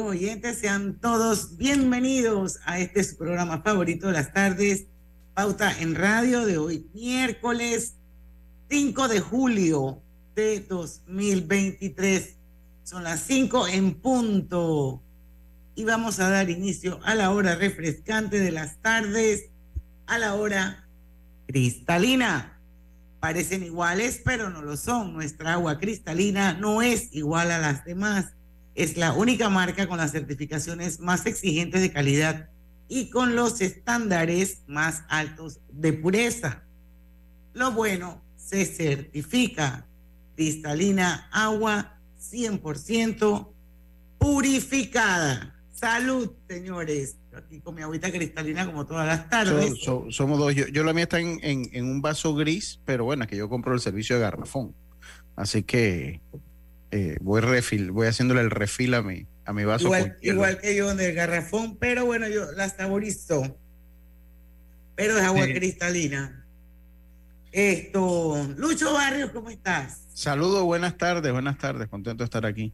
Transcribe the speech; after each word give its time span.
amigos 0.00 0.16
oyentes, 0.16 0.58
sean 0.58 0.98
todos 0.98 1.58
bienvenidos 1.58 2.58
a 2.64 2.78
este 2.78 3.04
su 3.04 3.18
programa 3.18 3.60
favorito 3.60 4.06
de 4.06 4.14
las 4.14 4.32
tardes, 4.32 4.86
Pauta 5.34 5.78
en 5.78 5.94
Radio 5.94 6.46
de 6.46 6.56
hoy, 6.56 6.88
miércoles 6.94 7.96
5 8.70 9.08
de 9.08 9.20
julio 9.20 10.02
de 10.34 10.60
2023. 10.60 12.36
Son 12.82 13.04
las 13.04 13.20
5 13.24 13.68
en 13.68 14.00
punto 14.00 15.02
y 15.74 15.84
vamos 15.84 16.18
a 16.18 16.30
dar 16.30 16.48
inicio 16.48 16.98
a 17.04 17.14
la 17.14 17.30
hora 17.30 17.56
refrescante 17.56 18.38
de 18.40 18.52
las 18.52 18.80
tardes, 18.80 19.50
a 20.06 20.16
la 20.16 20.34
hora 20.34 20.88
cristalina. 21.46 22.58
Parecen 23.20 23.64
iguales, 23.64 24.22
pero 24.24 24.48
no 24.48 24.62
lo 24.62 24.78
son. 24.78 25.12
Nuestra 25.12 25.52
agua 25.54 25.78
cristalina 25.78 26.54
no 26.54 26.80
es 26.80 27.14
igual 27.14 27.50
a 27.50 27.58
las 27.58 27.84
demás. 27.84 28.32
Es 28.80 28.96
la 28.96 29.12
única 29.12 29.50
marca 29.50 29.86
con 29.86 29.98
las 29.98 30.12
certificaciones 30.12 31.00
más 31.00 31.26
exigentes 31.26 31.82
de 31.82 31.92
calidad 31.92 32.48
y 32.88 33.10
con 33.10 33.36
los 33.36 33.60
estándares 33.60 34.62
más 34.66 35.02
altos 35.10 35.60
de 35.70 35.92
pureza. 35.92 36.64
Lo 37.52 37.72
bueno 37.72 38.24
se 38.38 38.64
certifica. 38.64 39.86
Cristalina 40.34 41.28
agua 41.30 42.00
100% 42.18 43.52
purificada. 44.16 45.62
Salud, 45.74 46.32
señores. 46.48 47.18
Aquí 47.36 47.60
con 47.60 47.74
mi 47.74 47.82
agüita 47.82 48.10
cristalina 48.10 48.64
como 48.64 48.86
todas 48.86 49.06
las 49.06 49.28
tardes. 49.28 49.74
somos 50.08 50.38
dos. 50.38 50.54
Yo, 50.54 50.84
la 50.84 50.94
mía 50.94 51.02
está 51.02 51.20
en, 51.20 51.38
en, 51.42 51.84
un 51.84 52.00
vaso 52.00 52.34
gris, 52.34 52.80
pero 52.86 53.04
bueno, 53.04 53.24
es 53.24 53.28
que 53.28 53.36
yo 53.36 53.50
compro 53.50 53.74
el 53.74 53.80
servicio 53.80 54.16
de 54.16 54.22
garrafón. 54.22 54.74
Así 55.36 55.64
que 55.64 56.22
eh, 56.90 57.16
voy 57.20 57.40
refil, 57.40 57.90
voy 57.90 58.08
haciéndole 58.08 58.40
el 58.40 58.50
refil 58.50 58.94
a 58.94 59.02
mi, 59.02 59.26
a 59.44 59.52
mi 59.52 59.64
vaso. 59.64 59.90
Igual, 60.20 60.58
que 60.60 60.74
yo 60.74 60.90
en 60.90 61.00
el 61.00 61.14
garrafón, 61.14 61.76
pero 61.76 62.04
bueno, 62.04 62.28
yo 62.28 62.50
la 62.52 62.68
saborizo. 62.68 63.58
Pero 64.96 65.16
es 65.16 65.24
agua 65.24 65.46
cristalina. 65.46 66.44
Esto, 67.52 68.46
Lucho 68.56 68.92
Barrios, 68.92 69.30
¿cómo 69.30 69.50
estás? 69.50 70.06
Saludos, 70.14 70.62
buenas 70.64 70.96
tardes, 70.98 71.32
buenas 71.32 71.58
tardes, 71.58 71.88
contento 71.88 72.22
de 72.22 72.26
estar 72.26 72.46
aquí. 72.46 72.72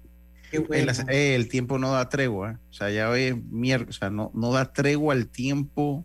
Eh, 0.53 1.35
el, 1.35 1.49
tiempo 1.49 1.79
no 1.79 1.93
da 1.93 2.09
tregua. 2.09 2.61
O 2.71 2.73
sea, 2.73 2.91
ya 2.91 3.11
hoy 3.11 3.23
es 3.23 3.37
miércoles. 3.37 3.97
O 3.97 3.99
sea, 3.99 4.11
no, 4.11 4.31
no 4.35 4.53
da 4.53 4.73
tregua 4.73 5.15
el 5.15 5.29
tiempo 5.29 6.05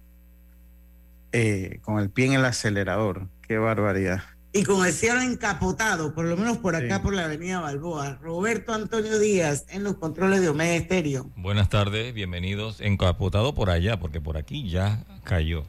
eh, 1.31 1.80
con 1.81 2.00
el 2.00 2.09
pie 2.09 2.28
en 2.28 2.34
el 2.34 2.46
acelerador. 2.46 3.28
Qué 3.48 3.58
barbaridad. 3.58 4.23
Y 4.53 4.63
con 4.63 4.85
el 4.85 4.91
cielo 4.91 5.21
encapotado, 5.21 6.13
por 6.13 6.25
lo 6.25 6.35
menos 6.35 6.57
por 6.57 6.75
acá, 6.75 7.02
por 7.02 7.13
la 7.13 7.23
avenida 7.23 7.61
Balboa. 7.61 8.17
Roberto 8.21 8.73
Antonio 8.73 9.17
Díaz 9.17 9.66
en 9.69 9.85
los 9.85 9.95
controles 9.95 10.41
de 10.41 10.49
Omega 10.49 10.75
Estéreo. 10.75 11.30
Buenas 11.38 11.69
tardes, 11.69 12.13
bienvenidos. 12.13 12.81
Encapotado 12.81 13.55
por 13.55 13.69
allá, 13.69 13.97
porque 14.02 14.19
por 14.19 14.35
aquí 14.35 14.69
ya 14.69 15.05
cayó. 15.23 15.63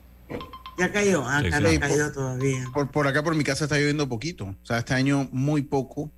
Ya 0.78 0.90
cayó, 0.90 1.24
acá 1.24 1.60
no 1.60 1.68
cayó 1.78 2.12
todavía. 2.12 2.64
Por, 2.74 2.90
por 2.90 3.06
acá, 3.06 3.22
por 3.22 3.36
mi 3.36 3.44
casa, 3.44 3.64
está 3.64 3.78
lloviendo 3.78 4.08
poquito. 4.08 4.46
O 4.46 4.66
sea, 4.66 4.78
este 4.78 4.94
año 4.94 5.28
muy 5.30 5.62
poco 5.62 6.10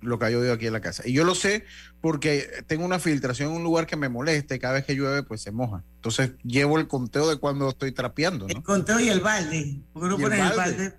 lo 0.00 0.18
que 0.18 0.26
ha 0.26 0.30
llovido 0.30 0.52
aquí 0.52 0.66
en 0.66 0.72
la 0.72 0.80
casa. 0.80 1.02
Y 1.06 1.12
yo 1.12 1.24
lo 1.24 1.34
sé 1.34 1.64
porque 2.00 2.48
tengo 2.66 2.84
una 2.84 2.98
filtración 2.98 3.50
en 3.50 3.56
un 3.56 3.64
lugar 3.64 3.86
que 3.86 3.96
me 3.96 4.08
molesta 4.08 4.54
y 4.54 4.58
cada 4.58 4.74
vez 4.74 4.84
que 4.84 4.94
llueve 4.94 5.22
pues 5.22 5.42
se 5.42 5.50
moja. 5.50 5.82
Entonces 5.96 6.32
llevo 6.42 6.78
el 6.78 6.88
conteo 6.88 7.28
de 7.28 7.36
cuando 7.36 7.68
estoy 7.68 7.92
trapeando. 7.92 8.46
El 8.48 8.62
conteo 8.62 8.98
y 9.00 9.08
el 9.08 9.20
balde. 9.20 9.80
¿Por 9.92 10.02
qué 10.02 10.08
no 10.08 10.18
pones 10.18 10.50
el 10.50 10.56
balde, 10.56 10.92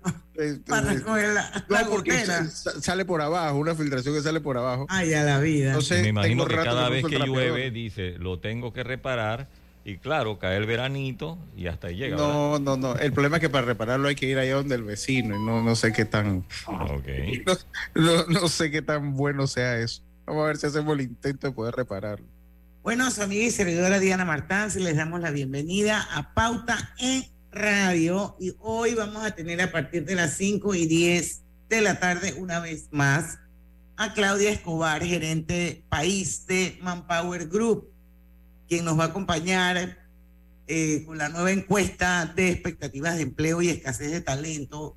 para 0.66 0.92
recoger 0.92 1.34
la, 1.34 1.66
no, 1.68 1.90
porque 1.90 2.24
sale 2.24 3.04
por 3.04 3.20
abajo, 3.20 3.58
una 3.58 3.74
filtración 3.74 4.14
que 4.14 4.22
sale 4.22 4.40
por 4.40 4.56
abajo. 4.56 4.86
Ay, 4.88 5.12
a 5.14 5.22
la 5.22 5.38
vida. 5.40 5.68
Entonces, 5.68 6.02
me 6.02 6.08
imagino 6.08 6.46
que 6.46 6.56
cada 6.56 6.88
vez 6.88 7.04
que 7.04 7.18
llueve 7.18 7.70
dice, 7.70 8.16
lo 8.18 8.38
tengo 8.38 8.72
que 8.72 8.82
reparar 8.82 9.48
y 9.84 9.98
claro, 9.98 10.38
cae 10.38 10.56
el 10.56 10.66
veranito 10.66 11.38
y 11.56 11.66
hasta 11.66 11.88
ahí 11.88 11.96
llega. 11.96 12.16
No, 12.16 12.58
no, 12.58 12.76
no. 12.76 12.94
El 12.96 13.12
problema 13.12 13.36
es 13.36 13.40
que 13.40 13.48
para 13.48 13.66
repararlo 13.66 14.08
hay 14.08 14.14
que 14.14 14.26
ir 14.26 14.38
allá 14.38 14.54
donde 14.54 14.76
el 14.76 14.84
vecino 14.84 15.36
y 15.36 15.44
no, 15.44 15.62
no 15.62 15.74
sé 15.74 15.92
qué 15.92 16.04
tan. 16.04 16.44
Okay. 16.98 17.44
No, 17.94 18.26
no, 18.26 18.48
sé 18.48 18.70
qué 18.70 18.82
tan 18.82 19.16
bueno 19.16 19.46
sea 19.46 19.78
eso. 19.78 20.02
Vamos 20.24 20.44
a 20.44 20.46
ver 20.46 20.56
si 20.56 20.66
hacemos 20.66 20.94
el 20.94 21.02
intento 21.02 21.48
de 21.48 21.52
poder 21.52 21.74
repararlo. 21.74 22.26
Bueno, 22.82 23.10
su 23.10 23.22
amiga 23.22 23.44
y 23.44 23.50
servidora 23.50 23.98
Diana 23.98 24.24
Martán, 24.24 24.70
les 24.76 24.96
damos 24.96 25.20
la 25.20 25.30
bienvenida 25.30 26.06
a 26.12 26.32
Pauta 26.34 26.94
en 26.98 27.24
Radio. 27.50 28.36
Y 28.40 28.54
hoy 28.60 28.94
vamos 28.94 29.24
a 29.24 29.32
tener 29.32 29.60
a 29.60 29.72
partir 29.72 30.04
de 30.04 30.14
las 30.14 30.36
5 30.36 30.74
y 30.74 30.86
10 30.86 31.42
de 31.68 31.80
la 31.80 31.98
tarde, 31.98 32.34
una 32.34 32.60
vez 32.60 32.88
más, 32.92 33.38
a 33.96 34.14
Claudia 34.14 34.50
Escobar, 34.50 35.04
gerente 35.04 35.84
país 35.88 36.46
de 36.46 36.78
Manpower 36.82 37.48
Group 37.48 37.91
quien 38.72 38.86
nos 38.86 38.98
va 38.98 39.04
a 39.04 39.08
acompañar 39.08 39.98
eh, 40.66 41.04
con 41.04 41.18
la 41.18 41.28
nueva 41.28 41.52
encuesta 41.52 42.24
de 42.34 42.48
expectativas 42.48 43.16
de 43.16 43.24
empleo 43.24 43.60
y 43.60 43.68
escasez 43.68 44.10
de 44.10 44.22
talento 44.22 44.96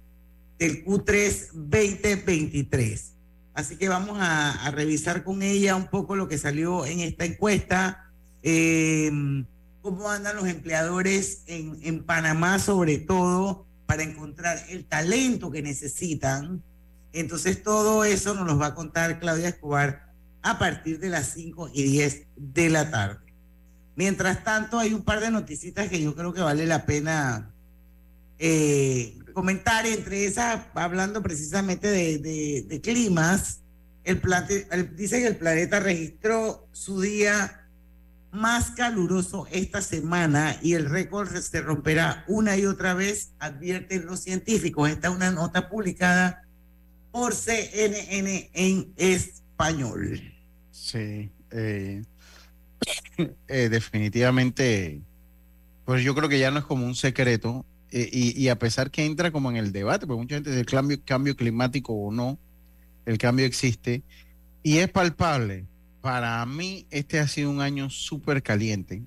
del 0.58 0.86
Q3 0.86 1.52
2023. 1.52 3.16
Así 3.54 3.76
que 3.76 3.90
vamos 3.90 4.18
a, 4.22 4.72
revisar 4.72 5.26
con 5.26 5.44
ella 5.44 5.76
un 5.76 5.88
poco 5.88 6.16
lo 6.16 6.30
que 6.30 6.38
salió 6.38 6.86
en 6.86 7.02
esta 7.02 7.26
encuesta, 7.26 8.14
em, 8.44 9.46
cómo 9.82 10.10
andan 10.10 10.38
los 10.38 10.48
empleadores 10.48 11.44
en, 11.48 11.78
en 11.84 12.06
Panamá 12.06 12.60
sobre 12.60 12.98
todo 12.98 13.66
para 13.88 14.04
encontrar 14.04 14.58
el 14.70 14.86
talento 14.86 15.52
que 15.52 15.62
necesitan. 15.62 16.64
Entonces 17.12 17.62
todo 17.62 18.06
eso 18.06 18.36
nos 18.36 18.48
lo 18.48 18.58
va 18.58 18.68
a 18.68 18.74
contar 18.74 19.20
Claudia 19.20 19.50
Escobar 19.50 20.14
a 20.44 20.58
partir 20.58 20.98
de 20.98 21.10
las 21.10 21.34
5 21.34 21.72
y 21.74 21.84
10 21.84 22.28
de 22.38 22.70
la 22.70 22.90
tarde. 22.90 23.25
Mientras 23.96 24.44
tanto, 24.44 24.80
hay 24.80 24.94
un 24.94 25.04
par 25.04 25.22
de 25.22 25.32
noticitas 25.32 25.90
que 25.90 26.02
yo 26.02 26.16
creo 26.16 26.34
que 26.34 26.42
vale 26.42 26.66
la 26.66 26.86
pena 26.86 27.52
eh, 28.40 29.18
comentar. 29.34 29.86
Entre 29.86 30.26
esas, 30.26 30.62
hablando 30.74 31.24
precisamente 31.24 31.88
de, 31.88 32.82
climas, 32.84 33.62
el, 34.04 34.22
dice 34.96 35.22
que 35.22 35.28
el 35.28 35.38
planeta 35.38 35.80
registró 35.80 36.68
su 36.74 37.02
día 37.02 37.62
más 38.32 38.72
caluroso 38.72 39.48
esta 39.50 39.82
semana 39.82 40.58
y 40.62 40.74
el 40.74 40.90
récord 40.90 41.34
se 41.38 41.62
romperá 41.62 42.26
una 42.28 42.58
y 42.58 42.66
otra 42.66 42.94
vez, 42.94 43.32
advierten 43.40 44.06
los 44.06 44.20
científicos. 44.20 44.90
Esta 44.90 45.08
es 45.08 45.16
una 45.16 45.32
nota 45.32 45.70
publicada 45.70 46.44
por 47.12 47.34
CNN 47.34 48.50
en 48.54 48.94
español. 48.98 50.22
Sí. 50.72 51.32
Eh, 51.52 52.04
eh, 53.48 53.70
definitivamente, 53.70 55.02
pues 55.86 56.04
yo 56.04 56.16
creo 56.16 56.30
que 56.30 56.40
ya 56.40 56.52
no 56.52 56.60
es 56.60 56.66
como 56.66 56.86
un 56.86 56.96
secreto. 56.96 57.66
Eh, 57.92 58.10
y, 58.12 58.48
a 58.50 58.60
pesar 58.60 58.92
que 58.92 59.06
entra 59.06 59.32
como 59.32 59.50
en 59.52 59.58
el 59.58 59.72
debate, 59.72 60.06
porque 60.06 60.22
mucha 60.22 60.36
gente 60.36 60.50
dice 60.50 60.60
el 60.60 60.66
cambio, 60.66 60.98
cambio 61.06 61.36
climático 61.38 61.94
o 61.94 62.12
no, 62.12 62.38
el 63.06 63.18
cambio 63.18 63.46
existe 63.46 64.04
y 64.64 64.80
es 64.80 64.90
palpable. 64.90 65.66
Para 66.02 66.46
mí, 66.46 66.88
este 66.90 67.20
ha 67.20 67.28
sido 67.28 67.50
un 67.50 67.62
año 67.62 67.90
súper 67.90 68.44
caliente. 68.44 69.04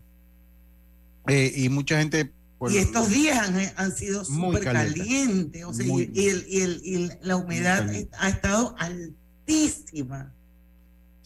Eh, 1.26 1.52
y 1.54 1.68
mucha 1.68 1.98
gente. 1.98 2.32
Pues, 2.58 2.74
y 2.74 2.78
estos 2.78 3.10
días 3.10 3.50
han, 3.76 3.92
sido 3.92 4.24
súper 4.24 4.64
calientes. 4.64 5.64
y, 5.78 7.08
la 7.20 7.36
humedad 7.36 7.90
ha 8.18 8.28
estado 8.28 8.74
altísima 8.78 10.32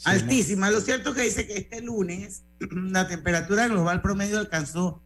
altísima. 0.05 0.71
Lo 0.71 0.81
cierto 0.81 1.11
es 1.11 1.17
que 1.17 1.23
dice 1.23 1.47
que 1.47 1.59
este 1.59 1.81
lunes 1.81 2.43
la 2.71 3.09
temperatura 3.09 3.69
global 3.69 4.03
promedio 4.03 4.39
alcanzó 4.39 5.03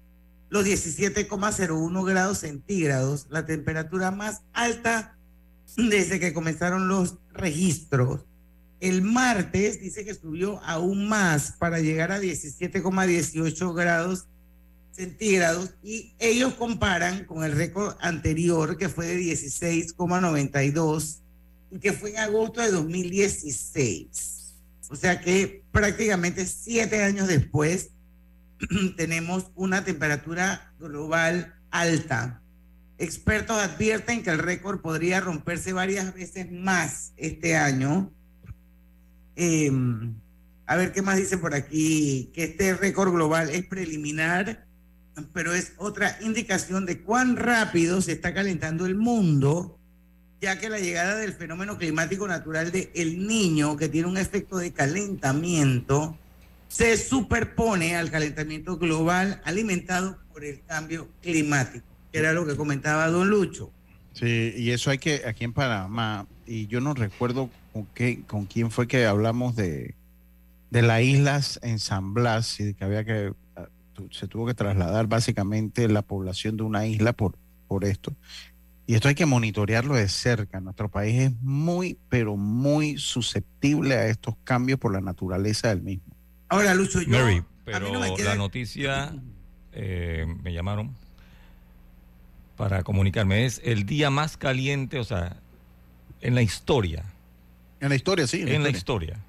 los 0.48 0.64
17,01 0.64 2.06
grados 2.06 2.38
centígrados, 2.38 3.26
la 3.30 3.46
temperatura 3.46 4.10
más 4.10 4.42
alta 4.52 5.16
desde 5.76 6.20
que 6.20 6.32
comenzaron 6.32 6.88
los 6.88 7.18
registros. 7.32 8.24
El 8.80 9.02
martes 9.02 9.80
dice 9.80 10.04
que 10.04 10.14
subió 10.14 10.62
aún 10.62 11.08
más 11.08 11.52
para 11.58 11.80
llegar 11.80 12.12
a 12.12 12.20
17,18 12.20 13.74
grados 13.74 14.26
centígrados 14.92 15.74
y 15.82 16.14
ellos 16.18 16.54
comparan 16.54 17.24
con 17.24 17.44
el 17.44 17.52
récord 17.52 17.96
anterior 18.00 18.76
que 18.76 18.88
fue 18.88 19.06
de 19.06 19.18
16,92 19.18 21.18
y 21.70 21.78
que 21.78 21.92
fue 21.92 22.10
en 22.10 22.18
agosto 22.18 22.60
de 22.60 22.70
2016. 22.70 24.45
O 24.88 24.96
sea 24.96 25.20
que 25.20 25.64
prácticamente 25.72 26.46
siete 26.46 27.02
años 27.02 27.28
después 27.28 27.90
tenemos 28.96 29.50
una 29.54 29.84
temperatura 29.84 30.72
global 30.78 31.54
alta. 31.70 32.42
Expertos 32.98 33.58
advierten 33.58 34.22
que 34.22 34.30
el 34.30 34.38
récord 34.38 34.80
podría 34.80 35.20
romperse 35.20 35.72
varias 35.72 36.14
veces 36.14 36.50
más 36.50 37.12
este 37.16 37.56
año. 37.56 38.12
Em, 39.34 40.14
a 40.66 40.76
ver 40.76 40.92
qué 40.92 41.02
más 41.02 41.16
dice 41.16 41.36
por 41.36 41.54
aquí, 41.54 42.30
que 42.34 42.44
este 42.44 42.74
récord 42.74 43.12
global 43.12 43.50
es 43.50 43.66
preliminar, 43.66 44.66
pero 45.32 45.54
es 45.54 45.74
otra 45.76 46.16
indicación 46.22 46.86
de 46.86 47.02
cuán 47.02 47.36
rápido 47.36 48.00
se 48.00 48.12
está 48.12 48.32
calentando 48.32 48.86
el 48.86 48.96
mundo 48.96 49.75
ya 50.40 50.58
que 50.58 50.68
la 50.68 50.78
llegada 50.78 51.16
del 51.16 51.32
fenómeno 51.32 51.78
climático 51.78 52.26
natural 52.28 52.70
de 52.70 52.90
El 52.94 53.26
Niño, 53.26 53.76
que 53.76 53.88
tiene 53.88 54.08
un 54.08 54.18
efecto 54.18 54.58
de 54.58 54.72
calentamiento, 54.72 56.16
se 56.68 56.96
superpone 56.96 57.96
al 57.96 58.10
calentamiento 58.10 58.76
global 58.76 59.40
alimentado 59.44 60.18
por 60.32 60.44
el 60.44 60.62
cambio 60.64 61.08
climático, 61.22 61.86
que 62.12 62.18
era 62.18 62.32
lo 62.32 62.46
que 62.46 62.56
comentaba 62.56 63.08
don 63.08 63.28
Lucho. 63.28 63.70
Sí, 64.12 64.54
y 64.56 64.70
eso 64.70 64.90
hay 64.90 64.98
que, 64.98 65.22
aquí 65.26 65.44
en 65.44 65.52
Panamá, 65.52 66.26
y 66.46 66.66
yo 66.66 66.80
no 66.80 66.94
recuerdo 66.94 67.50
con, 67.72 67.86
qué, 67.94 68.22
con 68.26 68.46
quién 68.46 68.70
fue 68.70 68.88
que 68.88 69.06
hablamos 69.06 69.56
de, 69.56 69.94
de 70.70 70.82
las 70.82 71.02
islas 71.02 71.60
en 71.62 71.78
San 71.78 72.14
Blas 72.14 72.58
y 72.60 72.74
que 72.74 72.84
había 72.84 73.04
que, 73.04 73.32
ah, 73.56 73.68
se 74.10 74.26
tuvo 74.26 74.46
que 74.46 74.54
trasladar 74.54 75.06
básicamente 75.06 75.88
la 75.88 76.02
población 76.02 76.56
de 76.56 76.62
una 76.62 76.86
isla 76.86 77.12
por, 77.12 77.36
por 77.68 77.84
esto. 77.84 78.14
Y 78.86 78.94
esto 78.94 79.08
hay 79.08 79.14
que 79.14 79.26
monitorearlo 79.26 79.94
de 79.94 80.08
cerca. 80.08 80.60
Nuestro 80.60 80.88
país 80.88 81.20
es 81.20 81.32
muy, 81.42 81.98
pero 82.08 82.36
muy 82.36 82.98
susceptible 82.98 83.94
a 83.94 84.06
estos 84.06 84.36
cambios 84.44 84.78
por 84.78 84.92
la 84.92 85.00
naturaleza 85.00 85.68
del 85.68 85.82
mismo. 85.82 86.14
Ahora, 86.48 86.74
Lucho, 86.74 87.02
yo... 87.02 87.08
Mary, 87.08 87.42
pero 87.64 87.92
la 87.92 88.36
noticia, 88.36 89.12
eh, 89.72 90.24
me 90.42 90.52
llamaron 90.52 90.94
para 92.56 92.82
comunicarme, 92.82 93.44
es 93.44 93.60
el 93.64 93.84
día 93.84 94.08
más 94.10 94.36
caliente, 94.36 94.98
o 94.98 95.04
sea, 95.04 95.36
en 96.20 96.34
la 96.34 96.42
historia. 96.42 97.04
En 97.80 97.90
la 97.90 97.96
historia, 97.96 98.26
sí. 98.26 98.42
En, 98.46 98.62
la 98.62 98.70
historia. 98.70 99.20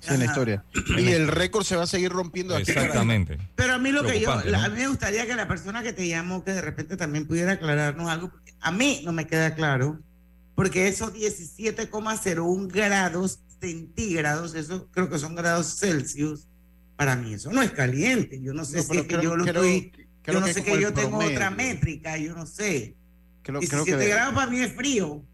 Sí, 0.00 0.14
en 0.14 0.18
la 0.20 0.24
historia. 0.26 0.64
Y 0.98 1.08
el 1.08 1.28
récord 1.28 1.64
se 1.64 1.76
va 1.76 1.84
a 1.84 1.86
seguir 1.86 2.12
rompiendo 2.12 2.54
aquí. 2.54 2.70
Exactamente. 2.70 3.38
Pero 3.54 3.74
a 3.74 3.78
mí 3.78 3.90
lo 3.92 4.04
que 4.04 4.20
yo, 4.20 4.30
a 4.30 4.68
mí 4.68 4.76
me 4.76 4.88
gustaría 4.88 5.26
que 5.26 5.34
la 5.34 5.48
persona 5.48 5.82
que 5.82 5.92
te 5.92 6.06
llamó, 6.06 6.44
que 6.44 6.52
de 6.52 6.62
repente 6.62 6.96
también 6.96 7.26
pudiera 7.26 7.52
aclararnos 7.52 8.10
algo, 8.10 8.32
a 8.60 8.70
mí 8.70 9.02
no 9.04 9.12
me 9.12 9.26
queda 9.26 9.54
claro, 9.54 10.00
porque 10.54 10.88
esos 10.88 11.14
17,01 11.14 12.72
grados 12.72 13.40
centígrados, 13.60 14.54
eso 14.54 14.88
creo 14.90 15.08
que 15.08 15.18
son 15.18 15.34
grados 15.34 15.78
Celsius, 15.78 16.48
para 16.96 17.16
mí 17.16 17.34
eso 17.34 17.50
no 17.52 17.62
es 17.62 17.70
caliente. 17.72 18.40
Yo 18.40 18.52
no 18.52 18.64
sé 18.64 18.82
si 18.82 18.98
es 18.98 19.06
que 19.06 19.22
yo 19.22 19.36
lo 19.36 19.44
estoy 19.44 19.92
yo 20.24 20.40
no 20.40 20.46
sé 20.46 20.62
que, 20.62 20.80
yo 20.80 20.92
tengo 20.92 21.18
otra 21.18 21.50
métrica, 21.50 22.16
yo 22.16 22.34
no 22.34 22.46
sé. 22.46 22.96
Creo, 23.42 23.58
17 23.58 24.08
grados 24.08 24.34
para 24.34 24.50
mí 24.50 24.60
es 24.60 24.72
frío. 24.72 25.24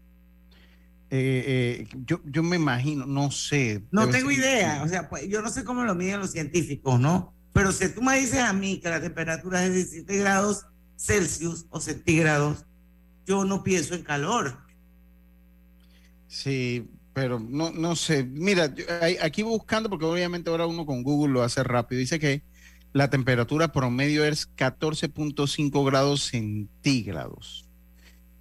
Eh, 1.11 1.43
eh, 1.81 1.87
yo, 2.05 2.21
yo 2.25 2.43
me 2.43 2.55
imagino, 2.55 3.05
no 3.05 3.31
sé. 3.31 3.83
No 3.91 4.09
tengo 4.09 4.29
idea, 4.29 4.83
o 4.83 4.87
sea, 4.87 5.09
pues, 5.09 5.27
yo 5.27 5.41
no 5.41 5.49
sé 5.49 5.63
cómo 5.63 5.83
lo 5.83 5.95
miden 5.95 6.19
los 6.19 6.31
científicos, 6.31 6.99
¿no? 6.99 7.33
Pero 7.53 7.71
si 7.71 7.89
tú 7.89 8.01
me 8.01 8.19
dices 8.19 8.39
a 8.39 8.53
mí 8.53 8.79
que 8.79 8.89
la 8.89 9.01
temperatura 9.01 9.63
es 9.63 9.71
de 9.71 9.75
17 9.77 10.17
grados 10.17 10.67
Celsius 10.97 11.65
o 11.69 11.79
centígrados, 11.79 12.65
yo 13.25 13.43
no 13.45 13.63
pienso 13.63 13.95
en 13.95 14.03
calor. 14.03 14.57
Sí, 16.27 16.87
pero 17.13 17.39
no, 17.39 17.71
no 17.71 17.95
sé. 17.95 18.23
Mira, 18.23 18.73
aquí 19.21 19.41
buscando, 19.43 19.89
porque 19.89 20.05
obviamente 20.05 20.49
ahora 20.49 20.67
uno 20.67 20.85
con 20.85 21.03
Google 21.03 21.33
lo 21.33 21.43
hace 21.43 21.63
rápido, 21.63 21.99
dice 21.99 22.19
que 22.19 22.43
la 22.93 23.09
temperatura 23.09 23.71
promedio 23.71 24.25
es 24.25 24.49
14.5 24.55 25.85
grados 25.85 26.23
centígrados. 26.23 27.68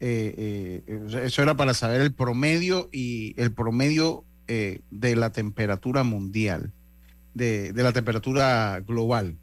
Eh, 0.00 0.84
eh, 0.86 1.24
eso 1.24 1.42
era 1.42 1.56
para 1.56 1.74
saber 1.74 2.00
el 2.00 2.14
promedio 2.14 2.88
y 2.92 3.34
el 3.40 3.52
promedio 3.52 4.24
eh, 4.46 4.80
de 4.90 5.16
la 5.16 5.32
temperatura 5.32 6.04
mundial, 6.04 6.72
de, 7.34 7.72
la 7.74 7.92
temperatura 7.92 8.80
global. 8.86 9.36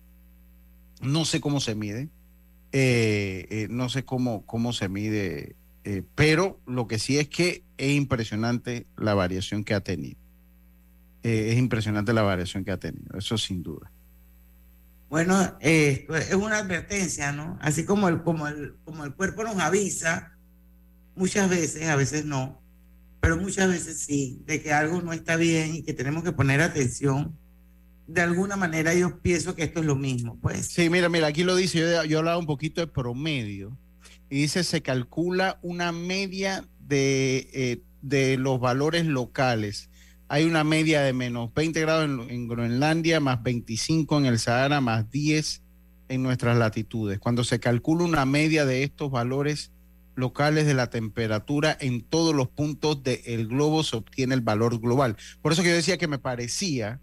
No 1.01 1.25
sé 1.25 1.41
cómo 1.41 1.59
se 1.59 1.75
mide, 1.75 2.09
no 3.69 3.89
sé 3.89 4.05
cómo, 4.05 4.45
cómo 4.45 4.71
se 4.71 4.87
mide, 4.87 5.55
pero 6.15 6.59
lo 6.65 6.87
que 6.87 6.99
sí 6.99 7.17
es 7.17 7.27
que 7.27 7.63
es 7.77 7.91
impresionante 7.91 8.87
la 8.97 9.13
variación 9.13 9.65
que 9.65 9.73
ha 9.73 9.81
tenido. 9.81 10.17
es 11.21 11.57
impresionante 11.57 12.13
la 12.13 12.21
variación 12.21 12.63
que 12.63 12.71
ha 12.71 12.79
tenido, 12.79 13.17
eso 13.17 13.37
sin 13.37 13.61
duda. 13.61 13.91
Bueno, 15.09 15.57
es 15.59 16.33
una 16.33 16.59
advertencia, 16.59 17.33
¿no? 17.33 17.59
Así 17.61 17.85
como 17.85 18.07
el, 18.07 18.23
como, 18.23 18.47
el, 18.47 18.75
como 18.85 19.03
el 19.03 19.13
cuerpo 19.13 19.43
nos 19.43 19.59
avisa, 19.59 20.34
muchas 21.15 21.49
veces, 21.49 21.87
a 21.87 21.95
veces 21.95 22.25
no, 22.25 22.61
pero 23.19 23.37
muchas 23.37 23.69
veces 23.69 23.99
sí, 23.99 24.41
de 24.45 24.61
que 24.61 24.73
algo 24.73 25.01
no 25.01 25.13
está 25.13 25.35
bien 25.35 25.75
y 25.75 25.83
que 25.83 25.93
tenemos 25.93 26.23
que 26.23 26.31
poner 26.31 26.61
atención. 26.61 27.37
De 28.07 28.21
alguna 28.21 28.55
manera 28.55 28.93
yo 28.93 29.19
pienso 29.21 29.55
que 29.55 29.63
esto 29.63 29.79
es 29.79 29.85
lo 29.85 29.95
mismo, 29.95 30.37
pues. 30.39 30.67
Sí, 30.67 30.89
mira, 30.89 31.09
mira, 31.09 31.27
aquí 31.27 31.43
lo 31.43 31.55
dice, 31.55 31.79
yo, 31.79 32.03
yo 32.03 32.19
hablaba 32.19 32.37
un 32.37 32.45
poquito 32.45 32.81
de 32.81 32.87
promedio, 32.87 33.77
y 34.29 34.41
dice, 34.41 34.63
se 34.63 34.81
calcula 34.81 35.59
una 35.61 35.91
media 35.91 36.67
de, 36.79 37.49
eh, 37.53 37.81
de 38.01 38.37
los 38.37 38.59
valores 38.59 39.05
locales 39.05 39.89
hay 40.27 40.45
una 40.45 40.63
media 40.63 41.01
de 41.01 41.13
menos 41.13 41.53
20 41.53 41.79
grados 41.81 42.05
en, 42.29 42.47
Groenlandia, 42.47 43.19
más 43.19 43.43
25 43.43 44.17
en 44.17 44.25
el 44.25 44.39
Sahara, 44.39 44.81
más 44.81 45.09
10 45.11 45.61
en 46.09 46.23
nuestras 46.23 46.57
latitudes. 46.57 47.19
Cuando 47.19 47.43
se 47.43 47.59
calcula 47.59 48.03
una 48.03 48.25
media 48.25 48.65
de 48.65 48.83
estos 48.83 49.11
valores 49.11 49.71
locales 50.15 50.65
de 50.65 50.73
la 50.73 50.89
temperatura 50.89 51.77
en 51.79 52.01
todos 52.01 52.33
los 52.33 52.47
puntos 52.47 53.03
del 53.03 53.47
globo 53.47 53.83
se 53.83 53.97
obtiene 53.97 54.33
el 54.33 54.41
valor 54.41 54.79
global. 54.79 55.17
Por 55.41 55.51
eso 55.51 55.61
que 55.61 55.69
yo 55.69 55.75
decía 55.75 55.97
que 55.97 56.07
me 56.07 56.19
parecía 56.19 56.99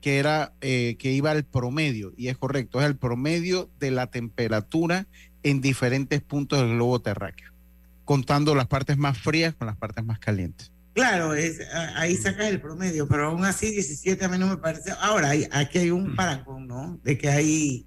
que 0.00 0.18
era 0.18 0.52
eh, 0.60 0.96
que 0.98 1.12
iba 1.12 1.30
al 1.30 1.44
promedio 1.44 2.12
y 2.16 2.28
es 2.28 2.36
correcto, 2.36 2.80
es 2.80 2.86
el 2.86 2.96
promedio 2.96 3.70
de 3.78 3.90
la 3.90 4.08
temperatura 4.08 5.06
en 5.42 5.60
diferentes 5.60 6.20
puntos 6.20 6.60
del 6.60 6.74
globo 6.74 7.00
terráqueo, 7.00 7.52
contando 8.04 8.54
las 8.54 8.66
partes 8.66 8.98
más 8.98 9.16
frías 9.16 9.54
con 9.54 9.66
las 9.66 9.76
partes 9.76 10.04
más 10.04 10.18
calientes. 10.18 10.70
Claro, 10.94 11.34
es, 11.34 11.58
ahí 11.96 12.16
sacas 12.16 12.46
el 12.46 12.60
promedio, 12.60 13.08
pero 13.08 13.28
aún 13.28 13.44
así 13.44 13.70
17 13.70 14.24
a 14.24 14.28
mí 14.28 14.38
no 14.38 14.46
me 14.46 14.58
parece. 14.58 14.92
Ahora, 15.00 15.32
aquí 15.50 15.78
hay 15.78 15.90
un 15.90 16.12
mm. 16.12 16.16
parangón, 16.16 16.68
¿no? 16.68 17.00
De 17.02 17.18
que 17.18 17.30
hay 17.30 17.86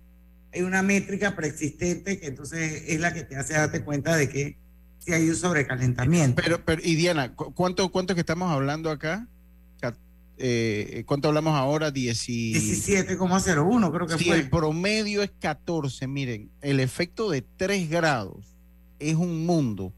una 0.63 0.81
métrica 0.81 1.35
preexistente 1.35 2.19
que 2.19 2.27
entonces 2.27 2.83
es 2.87 2.99
la 2.99 3.13
que 3.13 3.23
te 3.23 3.35
hace 3.35 3.53
darte 3.53 3.83
cuenta 3.83 4.15
de 4.15 4.29
que 4.29 4.57
si 4.99 5.13
hay 5.13 5.29
un 5.29 5.35
sobrecalentamiento. 5.35 6.41
Pero, 6.41 6.63
pero 6.63 6.81
y 6.83 6.95
Diana, 6.95 7.35
¿cuánto, 7.35 7.89
cuánto 7.89 8.15
que 8.15 8.21
estamos 8.21 8.51
hablando 8.51 8.89
acá? 8.89 9.27
Eh, 10.39 11.01
¿Cuánto 11.07 11.29
hablamos 11.29 11.55
ahora? 11.55 11.91
17,01 11.91 13.91
creo 13.91 14.05
que 14.05 14.19
sí, 14.19 14.25
fue. 14.25 14.35
el 14.35 14.51
promedio 14.51 15.23
es 15.23 15.31
14. 15.39 16.05
Miren, 16.05 16.51
el 16.61 16.79
efecto 16.79 17.31
de 17.31 17.41
3 17.41 17.89
grados 17.89 18.55
es 18.99 19.15
un 19.15 19.47
mundo 19.47 19.93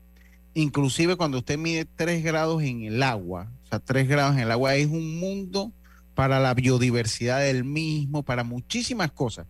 Inclusive 0.54 1.16
cuando 1.16 1.38
usted 1.38 1.58
mide 1.58 1.86
3 1.86 2.24
grados 2.24 2.64
en 2.64 2.84
el 2.84 3.04
agua, 3.04 3.52
o 3.64 3.68
sea, 3.68 3.80
3 3.80 4.08
grados 4.08 4.36
en 4.36 4.42
el 4.42 4.52
agua 4.52 4.76
es 4.76 4.88
un 4.88 5.20
mundo 5.20 5.72
para 6.16 6.40
la 6.40 6.54
biodiversidad 6.54 7.40
del 7.40 7.64
mismo, 7.64 8.24
para 8.24 8.44
muchísimas 8.44 9.12
cosas. 9.12 9.46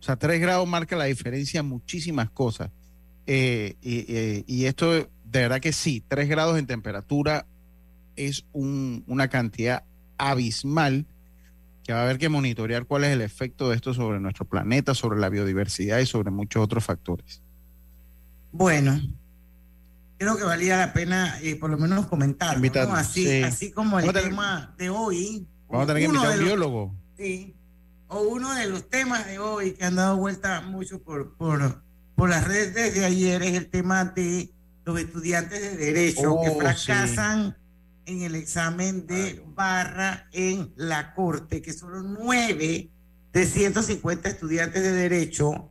O 0.00 0.02
sea, 0.02 0.16
3 0.16 0.40
grados 0.40 0.66
marca 0.66 0.96
la 0.96 1.04
diferencia 1.04 1.60
en 1.60 1.66
muchísimas 1.66 2.30
cosas. 2.30 2.70
Eh, 3.26 3.76
eh, 3.82 4.44
y, 4.46 4.64
esto, 4.64 4.92
de 4.92 5.08
verdad 5.24 5.60
que 5.60 5.72
sí, 5.72 6.02
3 6.08 6.28
grados 6.28 6.58
en 6.58 6.66
temperatura 6.66 7.46
es 8.16 8.44
una 8.52 9.28
cantidad 9.28 9.84
abismal 10.18 11.06
que 11.84 11.92
va 11.92 12.00
a 12.00 12.02
haber 12.02 12.18
que 12.18 12.28
monitorear 12.28 12.86
cuál 12.86 13.04
es 13.04 13.10
el 13.10 13.20
efecto 13.20 13.68
de 13.68 13.76
esto 13.76 13.94
sobre 13.94 14.20
nuestro 14.20 14.46
planeta, 14.46 14.94
sobre 14.94 15.18
la 15.18 15.28
biodiversidad 15.28 15.98
y 15.98 16.06
sobre 16.06 16.30
muchos 16.30 16.62
otros 16.62 16.84
factores. 16.84 17.42
Bueno, 18.52 19.00
creo 20.18 20.36
que 20.36 20.44
valía 20.44 20.78
la 20.78 20.92
pena 20.92 21.38
eh, 21.42 21.56
por 21.56 21.70
lo 21.70 21.78
menos 21.78 22.06
comentar, 22.06 22.58
así, 22.92 23.42
así 23.42 23.70
como 23.70 24.00
el 24.00 24.12
tema 24.12 24.74
de 24.78 24.90
hoy. 24.90 25.46
Vamos 25.68 25.84
a 25.84 25.86
tener 25.86 26.02
que 26.02 26.08
invitar 26.08 26.32
a 26.32 26.38
un 26.38 26.44
biólogo. 26.44 26.94
Sí, 27.16 27.54
o 28.10 28.22
uno 28.22 28.54
de 28.54 28.66
los 28.66 28.88
temas 28.88 29.26
de 29.26 29.38
hoy 29.38 29.72
que 29.72 29.84
han 29.84 29.96
dado 29.96 30.16
vuelta 30.16 30.60
mucho 30.62 31.00
por, 31.00 31.36
por, 31.36 31.82
por 32.16 32.28
las 32.28 32.46
redes 32.46 32.74
desde 32.74 33.04
ayer 33.04 33.40
es 33.42 33.54
el 33.54 33.70
tema 33.70 34.04
de 34.04 34.52
los 34.84 34.98
estudiantes 34.98 35.60
de 35.60 35.76
Derecho 35.76 36.40
que 36.42 36.50
oh, 36.50 36.58
fracasan 36.58 37.56
en 38.06 38.22
el 38.22 38.34
examen 38.34 39.06
de 39.06 39.44
barra 39.54 40.28
en 40.32 40.72
la 40.74 41.14
Corte, 41.14 41.62
que 41.62 41.72
solo 41.72 42.02
nueve 42.02 42.90
de 43.32 43.46
150 43.46 44.28
estudiantes 44.28 44.82
de 44.82 44.92
Derecho 44.92 45.70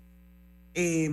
eh, 0.74 1.12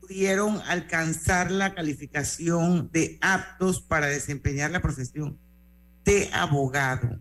pudieron 0.00 0.60
alcanzar 0.68 1.50
la 1.50 1.74
calificación 1.74 2.88
de 2.92 3.18
aptos 3.20 3.80
para 3.80 4.06
desempeñar 4.06 4.70
la 4.70 4.80
profesión 4.80 5.36
de 6.04 6.30
abogado. 6.32 7.18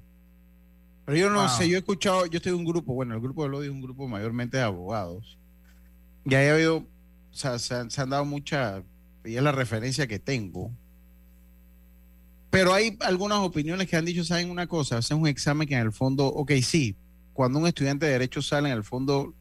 Pero 1.06 1.18
yo 1.18 1.30
no 1.30 1.48
sé, 1.50 1.70
yo 1.70 1.76
he 1.76 1.80
escuchado, 1.80 2.26
yo 2.26 2.38
estoy 2.38 2.52
en 2.52 2.60
un 2.60 2.66
grupo, 2.66 2.94
bueno, 2.94 3.14
el 3.14 3.22
grupo 3.22 3.44
de 3.44 3.50
Lodi 3.50 3.68
es 3.68 3.72
un 3.72 3.82
grupo 3.82 4.08
mayormente 4.08 4.58
de 4.58 4.64
abogados. 4.64 5.38
Y 6.26 6.34
ahí 6.34 6.48
ha 6.48 6.54
habido, 6.56 6.78
o 6.78 6.86
sea, 7.32 7.60
se 7.60 7.76
han, 7.76 8.10
dado 8.10 8.26
mucha, 8.26 8.84
y 9.24 9.36
es 9.36 9.44
la 9.44 9.52
referencia 9.52 10.08
que 10.08 10.18
tengo. 10.18 10.72
Pero 12.50 12.74
hay 12.74 12.98
algunas 13.02 13.40
opiniones 13.40 13.88
que 13.88 13.96
han 13.96 14.06
dicho, 14.06 14.24
¿saben 14.24 14.50
una 14.50 14.66
cosa? 14.66 14.98
Hacen 14.98 15.18
un 15.18 15.28
examen 15.28 15.68
que 15.68 15.76
en 15.76 15.82
el 15.82 15.92
fondo, 15.92 16.26
ok, 16.26 16.54
sí, 16.64 16.96
cuando 17.34 17.60
un 17.60 17.68
estudiante 17.68 18.08
de 18.08 18.14
Derecho 18.14 18.42
sale, 18.42 18.70
en 18.70 18.76
el 18.76 18.84
fondo 18.84 19.36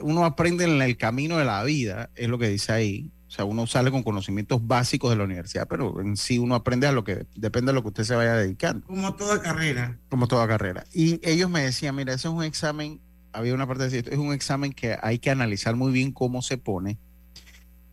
uno 0.00 0.24
aprende 0.24 0.64
en 0.64 0.82
el 0.82 0.96
camino 0.96 1.38
de 1.38 1.44
la 1.44 1.62
vida, 1.62 2.10
es 2.16 2.28
lo 2.28 2.38
que 2.38 2.48
dice 2.48 2.72
ahí, 2.72 3.10
O 3.28 3.30
sea, 3.30 3.44
uno 3.44 3.66
sale 3.66 3.90
con 3.90 4.02
conocimientos 4.02 4.66
básicos 4.66 5.10
de 5.10 5.16
la 5.16 5.24
universidad, 5.24 5.68
pero 5.68 6.00
en 6.00 6.16
sí 6.16 6.38
uno 6.38 6.54
aprende 6.54 6.86
a 6.86 6.92
lo 6.92 7.04
que 7.04 7.26
depende 7.36 7.70
de 7.70 7.74
lo 7.74 7.82
que 7.82 7.88
usted 7.88 8.04
se 8.04 8.14
vaya 8.14 8.34
dedicando. 8.34 8.86
Como 8.86 9.14
toda 9.16 9.42
carrera. 9.42 9.98
Como 10.08 10.26
toda 10.28 10.48
carrera. 10.48 10.84
Y 10.94 11.20
ellos 11.22 11.50
me 11.50 11.60
decían, 11.60 11.94
mira, 11.94 12.14
eso 12.14 12.28
es 12.28 12.34
un 12.34 12.42
examen, 12.42 13.00
había 13.34 13.52
una 13.52 13.66
parte 13.66 13.86
de 13.86 13.98
esto, 13.98 14.10
es 14.10 14.16
un 14.16 14.32
examen 14.32 14.72
que 14.72 14.96
hay 15.02 15.18
que 15.18 15.30
analizar 15.30 15.76
muy 15.76 15.92
bien 15.92 16.10
cómo 16.10 16.40
se 16.40 16.56
pone, 16.56 16.96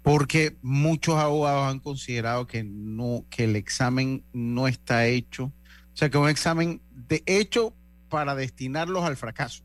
porque 0.03 0.55
muchos 0.61 1.15
abogados 1.15 1.69
han 1.69 1.79
considerado 1.79 2.47
que 2.47 2.63
no, 2.63 3.25
que 3.29 3.43
el 3.43 3.57
examen 3.57 4.23
no 4.31 4.69
está 4.69 5.05
hecho. 5.05 5.45
O 5.45 5.97
sea, 5.97 6.09
que 6.09 6.17
es 6.17 6.23
un 6.23 6.29
examen 6.29 6.81
de 7.09 7.23
hecho 7.25 7.73
para 8.07 8.35
destinarlos 8.35 9.03
al 9.03 9.17
fracaso. 9.17 9.63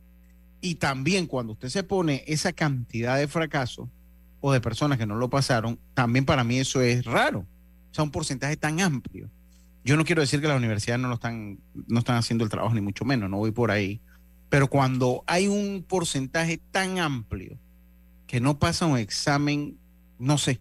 Y 0.60 0.74
también 0.76 1.26
cuando 1.26 1.52
usted 1.52 1.68
se 1.68 1.84
pone 1.84 2.24
esa 2.26 2.52
cantidad 2.52 3.16
de 3.18 3.28
fracasos, 3.28 3.88
o 4.40 4.52
de 4.52 4.60
personas 4.60 4.98
que 4.98 5.06
no 5.06 5.16
lo 5.16 5.30
pasaron, 5.30 5.78
también 5.94 6.24
para 6.24 6.44
mí 6.44 6.58
eso 6.58 6.80
es 6.80 7.04
raro. 7.04 7.40
O 7.90 7.94
sea, 7.94 8.04
un 8.04 8.10
porcentaje 8.10 8.56
tan 8.56 8.80
amplio. 8.80 9.28
Yo 9.84 9.96
no 9.96 10.04
quiero 10.04 10.20
decir 10.20 10.40
que 10.40 10.48
las 10.48 10.58
universidades 10.58 11.00
no 11.00 11.08
lo 11.08 11.14
están, 11.14 11.58
no 11.88 11.98
están 11.98 12.16
haciendo 12.16 12.44
el 12.44 12.50
trabajo, 12.50 12.74
ni 12.74 12.80
mucho 12.80 13.04
menos, 13.04 13.30
no 13.30 13.38
voy 13.38 13.50
por 13.50 13.70
ahí. 13.70 14.00
Pero 14.48 14.68
cuando 14.68 15.22
hay 15.26 15.48
un 15.48 15.84
porcentaje 15.86 16.60
tan 16.70 16.98
amplio 16.98 17.56
que 18.26 18.40
no 18.40 18.58
pasa 18.58 18.86
un 18.86 18.98
examen, 18.98 19.78
no 20.18 20.38
sé, 20.38 20.60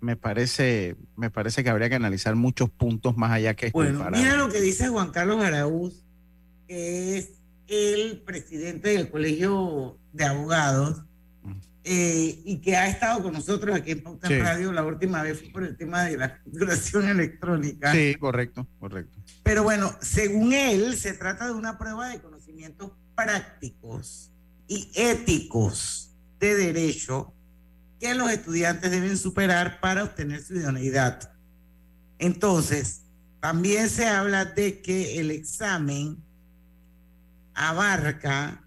me 0.00 0.16
parece, 0.16 0.96
me 1.16 1.30
parece 1.30 1.64
que 1.64 1.70
habría 1.70 1.88
que 1.88 1.94
analizar 1.94 2.36
muchos 2.36 2.70
puntos 2.70 3.16
más 3.16 3.32
allá 3.32 3.54
que 3.54 3.70
Bueno, 3.70 4.06
mira 4.12 4.36
lo 4.36 4.48
que 4.50 4.60
dice 4.60 4.88
Juan 4.88 5.10
Carlos 5.10 5.42
Araúz, 5.42 6.04
que 6.68 7.18
es 7.18 7.30
el 7.66 8.22
presidente 8.24 8.90
del 8.90 9.10
Colegio 9.10 9.98
de 10.12 10.24
Abogados 10.26 11.02
eh, 11.86 12.40
y 12.46 12.62
que 12.62 12.76
ha 12.76 12.88
estado 12.88 13.22
con 13.22 13.34
nosotros 13.34 13.76
aquí 13.76 13.90
en 13.90 14.02
Pauta 14.02 14.26
Radio 14.30 14.72
la 14.72 14.82
última 14.82 15.22
vez 15.22 15.38
fue 15.38 15.50
por 15.50 15.64
el 15.64 15.76
tema 15.76 16.04
de 16.04 16.16
la 16.16 16.30
facturación 16.30 17.08
electrónica. 17.10 17.92
Sí, 17.92 18.14
correcto, 18.14 18.66
correcto. 18.80 19.18
Pero 19.42 19.64
bueno, 19.64 19.94
según 20.00 20.54
él, 20.54 20.96
se 20.96 21.12
trata 21.12 21.46
de 21.46 21.52
una 21.52 21.76
prueba 21.76 22.08
de 22.08 22.22
conocimientos 22.22 22.92
prácticos 23.14 24.32
y 24.66 24.90
éticos 24.94 26.16
de 26.40 26.54
derecho 26.54 27.34
que 28.00 28.14
los 28.14 28.30
estudiantes 28.30 28.90
deben 28.90 29.18
superar 29.18 29.78
para 29.80 30.04
obtener 30.04 30.42
su 30.42 30.54
idoneidad. 30.54 31.32
Entonces, 32.18 33.02
también 33.40 33.90
se 33.90 34.06
habla 34.06 34.46
de 34.46 34.80
que 34.80 35.20
el 35.20 35.30
examen 35.30 36.16
abarca 37.52 38.64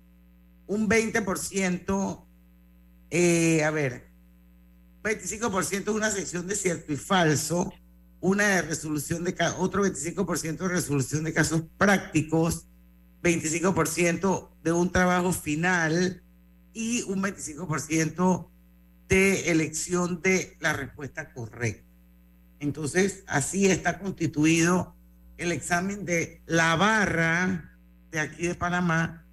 un 0.67 0.87
20% 0.87 2.26
eh, 3.09 3.63
a 3.63 3.71
ver, 3.71 4.07
25% 5.03 5.81
es 5.81 5.87
una 5.87 6.11
sección 6.11 6.47
de 6.47 6.55
cierto 6.55 6.91
y 6.91 6.97
falso, 6.97 7.73
una 8.19 8.47
de 8.47 8.61
resolución 8.63 9.23
de 9.23 9.35
otro 9.57 9.85
25% 9.85 10.57
de 10.57 10.67
resolución 10.67 11.23
de 11.23 11.33
casos 11.33 11.63
prácticos, 11.77 12.67
25% 13.23 14.49
de 14.63 14.71
un 14.71 14.91
trabajo 14.91 15.31
final 15.31 16.23
y 16.73 17.03
un 17.03 17.21
25% 17.23 18.49
de 19.07 19.51
elección 19.51 20.21
de 20.21 20.57
la 20.59 20.73
respuesta 20.73 21.33
correcta. 21.33 21.87
Entonces, 22.59 23.23
así 23.27 23.67
está 23.67 23.99
constituido 23.99 24.95
el 25.37 25.51
examen 25.51 26.05
de 26.05 26.41
la 26.47 26.75
barra 26.75 27.79
de 28.11 28.19
aquí 28.19 28.47
de 28.47 28.55
Panamá 28.55 29.25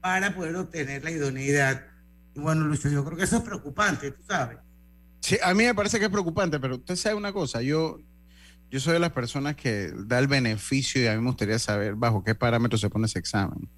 para 0.00 0.34
poder 0.34 0.56
obtener 0.56 1.04
la 1.04 1.12
idoneidad 1.12 1.93
bueno, 2.36 2.64
Lucho, 2.64 2.88
yo 2.88 3.04
creo 3.04 3.16
que 3.16 3.24
eso 3.24 3.36
es 3.36 3.42
preocupante, 3.42 4.10
tú 4.10 4.22
sabes. 4.26 4.58
Sí, 5.20 5.38
a 5.42 5.54
mí 5.54 5.64
me 5.64 5.74
parece 5.74 5.98
que 5.98 6.04
es 6.04 6.10
preocupante, 6.10 6.60
pero 6.60 6.76
usted 6.76 6.96
sabe 6.96 7.14
una 7.14 7.32
cosa, 7.32 7.62
yo, 7.62 7.98
yo 8.70 8.80
soy 8.80 8.94
de 8.94 8.98
las 8.98 9.12
personas 9.12 9.56
que 9.56 9.92
da 9.96 10.18
el 10.18 10.26
beneficio 10.26 11.02
y 11.02 11.06
a 11.06 11.14
mí 11.14 11.20
me 11.20 11.28
gustaría 11.28 11.58
saber 11.58 11.94
bajo 11.94 12.22
qué 12.22 12.34
parámetros 12.34 12.80
se 12.80 12.90
pone 12.90 13.06
ese 13.06 13.20
examen. 13.20 13.68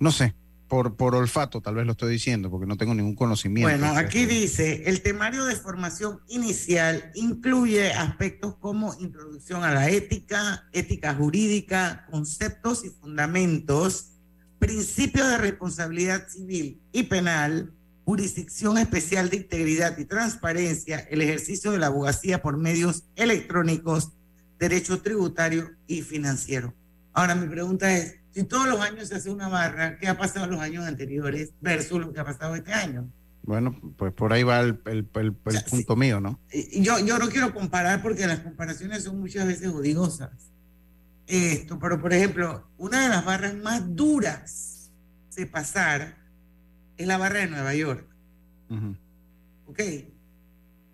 No 0.00 0.10
sé, 0.10 0.34
por, 0.68 0.96
por 0.96 1.14
olfato 1.14 1.60
tal 1.60 1.76
vez 1.76 1.86
lo 1.86 1.92
estoy 1.92 2.12
diciendo, 2.12 2.50
porque 2.50 2.66
no 2.66 2.76
tengo 2.76 2.94
ningún 2.94 3.14
conocimiento. 3.14 3.68
Bueno, 3.68 3.96
aquí 3.96 4.26
dice, 4.26 4.82
el 4.86 5.02
temario 5.02 5.44
de 5.44 5.54
formación 5.54 6.20
inicial 6.28 7.12
incluye 7.14 7.92
aspectos 7.92 8.56
como 8.56 8.94
introducción 8.98 9.62
a 9.62 9.72
la 9.72 9.88
ética, 9.88 10.68
ética 10.72 11.14
jurídica, 11.14 12.06
conceptos 12.10 12.84
y 12.84 12.90
fundamentos 12.90 14.15
principios 14.58 15.28
de 15.28 15.38
responsabilidad 15.38 16.28
civil 16.28 16.80
y 16.92 17.04
penal, 17.04 17.72
jurisdicción 18.04 18.78
especial 18.78 19.30
de 19.30 19.38
integridad 19.38 19.98
y 19.98 20.04
transparencia, 20.04 21.00
el 21.10 21.22
ejercicio 21.22 21.72
de 21.72 21.78
la 21.78 21.86
abogacía 21.86 22.42
por 22.42 22.56
medios 22.56 23.04
electrónicos, 23.16 24.12
derecho 24.58 25.02
tributario 25.02 25.70
y 25.86 26.02
financiero. 26.02 26.74
Ahora 27.12 27.34
mi 27.34 27.48
pregunta 27.48 27.94
es, 27.96 28.16
si 28.32 28.44
todos 28.44 28.68
los 28.68 28.80
años 28.80 29.08
se 29.08 29.16
hace 29.16 29.30
una 29.30 29.48
barra, 29.48 29.98
¿qué 29.98 30.08
ha 30.08 30.18
pasado 30.18 30.44
en 30.44 30.52
los 30.52 30.60
años 30.60 30.84
anteriores 30.84 31.52
versus 31.60 32.00
lo 32.00 32.12
que 32.12 32.20
ha 32.20 32.24
pasado 32.24 32.54
este 32.54 32.72
año? 32.72 33.10
Bueno, 33.42 33.80
pues 33.96 34.12
por 34.12 34.32
ahí 34.32 34.42
va 34.42 34.60
el, 34.60 34.80
el, 34.84 35.06
punto 35.70 35.96
mío, 35.96 36.20
¿no? 36.20 36.40
Yo, 36.72 36.98
yo 36.98 37.18
no 37.18 37.28
quiero 37.28 37.54
comparar 37.54 38.02
porque 38.02 38.26
las 38.26 38.40
comparaciones 38.40 39.04
son 39.04 39.20
muchas 39.20 39.46
veces 39.46 39.68
odiosas 39.68 40.50
esto, 41.26 41.78
pero 41.78 42.00
por 42.00 42.12
ejemplo, 42.12 42.68
una 42.78 43.02
de 43.02 43.08
las 43.08 43.24
barras 43.24 43.54
más 43.54 43.94
duras 43.94 44.90
de 45.34 45.46
pasar 45.46 46.16
es 46.96 47.06
la 47.06 47.18
barra 47.18 47.40
de 47.40 47.48
Nueva 47.48 47.74
York. 47.74 48.08
Ok. 49.66 49.80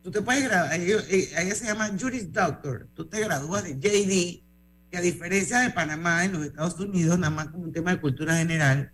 Tú 0.03 0.11
te 0.11 0.21
puedes 0.21 0.43
graduar, 0.43 0.81
ella 0.81 1.55
se 1.55 1.67
llama 1.67 1.91
Juris 1.99 2.33
Doctor. 2.33 2.89
Tú 2.95 3.07
te 3.07 3.21
gradúas 3.21 3.63
de 3.63 3.75
JD, 3.79 4.43
que 4.91 4.97
a 4.97 5.01
diferencia 5.01 5.61
de 5.61 5.71
Panamá, 5.71 6.25
en 6.25 6.33
los 6.33 6.45
Estados 6.45 6.81
Unidos, 6.81 7.19
nada 7.19 7.31
más 7.31 7.49
como 7.49 7.65
un 7.65 7.73
tema 7.73 7.93
de 7.93 8.01
cultura 8.01 8.37
general, 8.37 8.91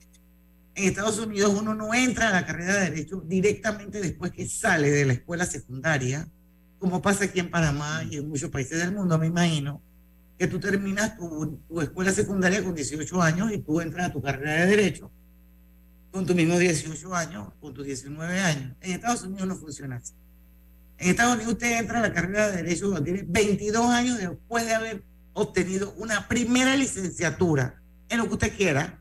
en 0.75 0.85
Estados 0.85 1.19
Unidos 1.19 1.55
uno 1.59 1.75
no 1.75 1.95
entra 1.95 2.29
a 2.29 2.33
la 2.33 2.45
carrera 2.45 2.75
de 2.75 2.91
Derecho 2.91 3.23
directamente 3.25 4.01
después 4.01 4.33
que 4.33 4.47
sale 4.47 4.91
de 4.91 5.07
la 5.07 5.15
escuela 5.15 5.47
secundaria, 5.47 6.29
como 6.79 7.01
pasa 7.01 7.25
aquí 7.25 7.41
en 7.41 7.51
Panamá 7.51 8.03
y 8.09 8.19
en 8.19 8.29
muchos 8.29 8.51
países 8.51 8.79
del 8.79 8.93
mundo, 8.93 9.19
me 9.19 9.29
imagino 9.29 9.81
que 10.39 10.47
tú 10.47 10.61
terminas 10.61 11.17
tu, 11.17 11.61
escuela 11.83 12.13
secundaria 12.13 12.63
con 12.63 12.75
18 12.75 13.21
años 13.23 13.53
y 13.53 13.59
tú 13.59 13.81
entras 13.81 14.07
a 14.09 14.13
tu 14.13 14.23
carrera 14.23 14.65
de 14.65 14.67
Derecho 14.67 15.11
con 16.13 16.25
tus 16.25 16.35
mismos 16.35 16.59
18 16.59 17.15
años, 17.15 17.53
con 17.61 17.75
tus 17.75 17.85
19 17.85 18.41
años. 18.41 18.77
En 18.81 18.93
Estados 18.93 19.25
Unidos 19.25 19.49
no 19.49 19.57
funciona 19.57 19.97
así. 19.97 20.15
En 20.97 21.11
Estados 21.11 21.35
Unidos 21.35 21.53
usted 21.53 21.79
entra 21.79 21.99
a 21.99 22.03
la 22.03 22.13
carrera 22.13 22.49
de 22.49 22.63
Derecho 22.63 22.89
cuando 22.89 23.05
tiene 23.05 23.25
22 23.27 23.87
años 23.87 24.19
después 24.19 24.65
de 24.65 24.75
haber 24.75 25.05
obtenido 25.33 25.93
una 25.99 26.27
primera 26.29 26.77
licenciatura 26.77 27.83
en 28.09 28.19
lo 28.19 28.27
que 28.27 28.35
usted 28.35 28.57
quiera, 28.57 29.01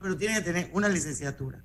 pero 0.00 0.16
tiene 0.16 0.34
que 0.36 0.40
tener 0.40 0.70
una 0.72 0.88
licenciatura. 0.88 1.62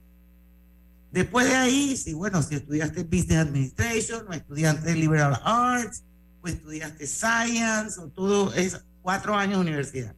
Después 1.11 1.47
de 1.47 1.55
ahí, 1.55 1.95
si 1.95 2.13
bueno, 2.13 2.41
si 2.41 2.55
estudiaste 2.55 3.03
Business 3.03 3.39
Administration 3.39 4.25
o 4.27 4.33
estudiaste 4.33 4.93
Liberal 4.95 5.39
Arts, 5.43 6.03
o 6.43 6.47
estudiaste 6.47 7.07
Science, 7.07 7.99
o 7.99 8.09
todo, 8.09 8.53
es 8.53 8.83
cuatro 9.01 9.35
años 9.35 9.55
de 9.55 9.61
universidad. 9.61 10.15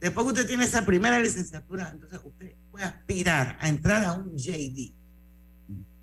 Después 0.00 0.26
que 0.26 0.32
usted 0.32 0.46
tiene 0.46 0.64
esa 0.64 0.84
primera 0.84 1.18
licenciatura, 1.18 1.90
entonces 1.90 2.20
usted 2.22 2.54
puede 2.70 2.84
aspirar 2.84 3.56
a 3.60 3.68
entrar 3.68 4.04
a 4.04 4.12
un 4.14 4.36
JD 4.36 4.92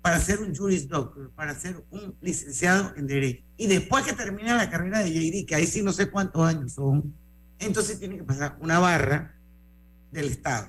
para 0.00 0.18
ser 0.18 0.40
un 0.40 0.54
Juris 0.54 0.88
Doctor, 0.88 1.30
para 1.32 1.54
ser 1.54 1.84
un 1.90 2.16
licenciado 2.20 2.92
en 2.96 3.06
Derecho. 3.06 3.44
Y 3.56 3.68
después 3.68 4.04
que 4.04 4.14
termina 4.14 4.56
la 4.56 4.68
carrera 4.68 4.98
de 5.00 5.12
JD, 5.12 5.46
que 5.46 5.54
ahí 5.54 5.66
sí 5.66 5.82
no 5.82 5.92
sé 5.92 6.10
cuántos 6.10 6.44
años 6.44 6.72
son, 6.72 7.14
entonces 7.58 8.00
tiene 8.00 8.16
que 8.16 8.24
pasar 8.24 8.56
una 8.60 8.80
barra 8.80 9.38
del 10.10 10.26
Estado. 10.26 10.68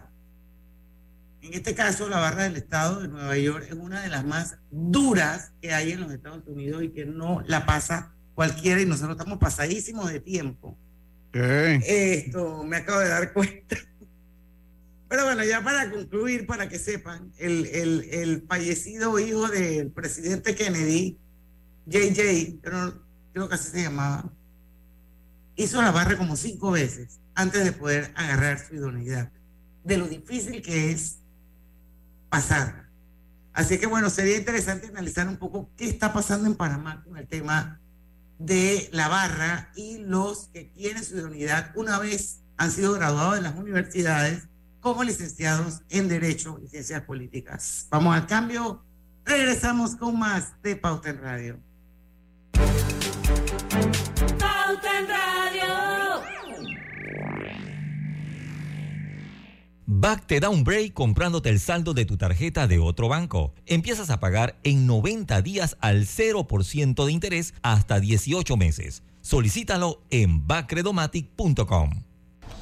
En 1.42 1.54
este 1.54 1.74
caso, 1.74 2.08
la 2.08 2.20
barra 2.20 2.44
del 2.44 2.56
Estado 2.56 3.02
de 3.02 3.08
Nueva 3.08 3.38
York 3.38 3.66
es 3.68 3.74
una 3.74 4.02
de 4.02 4.10
las 4.10 4.24
más 4.24 4.58
duras 4.70 5.52
que 5.62 5.74
hay 5.74 5.92
en 5.92 6.02
los 6.02 6.12
Estados 6.12 6.44
Unidos 6.46 6.84
y 6.84 6.90
que 6.90 7.06
no 7.06 7.42
la 7.48 7.66
pasa 7.66 8.13
cualquiera 8.36 8.82
y 8.82 8.86
nosotros 8.86 9.18
estamos 9.18 9.40
pasadísimos 9.40 10.12
de 10.12 10.20
tiempo. 10.20 10.78
Esto 11.34 12.64
me 12.64 12.78
acabo 12.78 13.00
de 13.00 13.10
dar 13.10 13.34
cuenta. 13.34 13.78
Pero 15.10 15.26
bueno, 15.26 15.44
ya 15.44 15.64
para 15.64 15.92
concluir, 15.92 16.46
para 16.48 16.70
que 16.70 16.80
sepan, 16.80 17.32
el, 17.38 17.68
el, 17.68 18.08
el 18.12 18.46
fallecido 18.48 19.20
hijo 19.20 19.48
del 19.48 19.92
presidente 19.92 20.56
Kennedy, 20.56 21.20
JJ, 21.86 22.62
creo, 22.62 23.04
creo 23.32 23.50
que 23.50 23.56
así 23.56 23.70
se 23.70 23.84
llamaba, 23.84 24.32
hizo 25.56 25.82
la 25.82 25.92
barra 25.92 26.18
como 26.18 26.36
cinco 26.36 26.72
veces 26.72 27.20
antes 27.36 27.64
de 27.64 27.72
poder 27.74 28.12
agarrar 28.16 28.60
su 28.60 28.76
idoneidad, 28.76 29.32
de 29.84 29.98
lo 29.98 30.08
difícil 30.08 30.62
que 30.62 30.92
es 30.92 31.20
pasar. 32.30 32.90
Así 33.54 33.78
que 33.78 33.86
bueno, 33.86 34.10
sería 34.10 34.38
interesante 34.38 34.88
analizar 34.88 35.28
un 35.28 35.38
poco 35.38 35.70
qué 35.78 35.86
está 35.86 36.12
pasando 36.12 36.48
en 36.48 36.56
Panamá 36.56 37.04
con 37.04 37.18
el 37.18 37.28
tema 37.28 37.80
de 38.46 38.90
la 38.92 39.08
barra 39.08 39.72
y 39.76 40.00
los 40.00 40.50
que 40.50 40.66
tienen 40.66 41.04
su 41.04 41.16
unidad 41.16 41.72
una 41.76 41.98
vez 41.98 42.42
han 42.58 42.72
sido 42.72 42.94
graduados 42.94 43.36
de 43.36 43.42
las 43.42 43.56
universidades 43.56 44.44
como 44.82 45.04
licenciados 45.04 45.82
en 45.90 46.10
Derecho 46.10 46.60
y 46.62 46.68
Ciencias 46.68 47.04
Políticas. 47.04 47.88
Vamos 47.90 48.16
al 48.16 48.28
cambio, 48.28 48.84
regresamos 49.24 49.96
con 49.96 50.20
más 50.20 50.62
de 50.62 50.76
Pauta 50.76 51.10
en 51.10 51.22
Radio. 51.22 51.60
Back 59.96 60.26
te 60.26 60.40
da 60.40 60.50
un 60.50 60.64
break 60.64 60.94
comprándote 60.94 61.50
el 61.50 61.60
saldo 61.60 61.94
de 61.94 62.06
tu 62.06 62.18
tarjeta 62.18 62.66
de 62.66 62.80
otro 62.80 63.10
banco. 63.10 63.54
Empiezas 63.68 64.10
a 64.10 64.20
pagar 64.20 64.58
en 64.64 64.88
90 64.88 65.40
días 65.44 65.78
al 65.82 66.08
0% 66.08 67.06
de 67.06 67.12
interés 67.12 67.54
hasta 67.62 68.00
18 68.00 68.58
meses. 68.58 69.04
Solicítalo 69.22 70.02
en 70.10 70.48
backredomatic.com. 70.48 71.92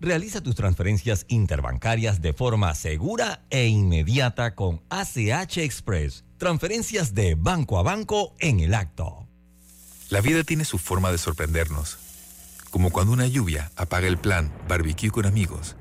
Realiza 0.00 0.40
tus 0.40 0.54
transferencias 0.54 1.26
interbancarias 1.28 2.22
de 2.22 2.32
forma 2.32 2.72
segura 2.76 3.42
e 3.50 3.66
inmediata 3.66 4.54
con 4.54 4.80
ACH 4.90 5.58
Express. 5.58 6.24
Transferencias 6.36 7.14
de 7.14 7.34
banco 7.34 7.80
a 7.80 7.82
banco 7.82 8.32
en 8.38 8.60
el 8.60 8.74
acto. 8.74 9.26
La 10.08 10.20
vida 10.20 10.44
tiene 10.44 10.64
su 10.64 10.78
forma 10.78 11.10
de 11.10 11.18
sorprendernos. 11.18 11.98
Como 12.70 12.90
cuando 12.90 13.12
una 13.12 13.26
lluvia 13.26 13.72
apaga 13.74 14.06
el 14.06 14.18
plan 14.18 14.52
barbecue 14.68 15.10
con 15.10 15.26
amigos, 15.26 15.74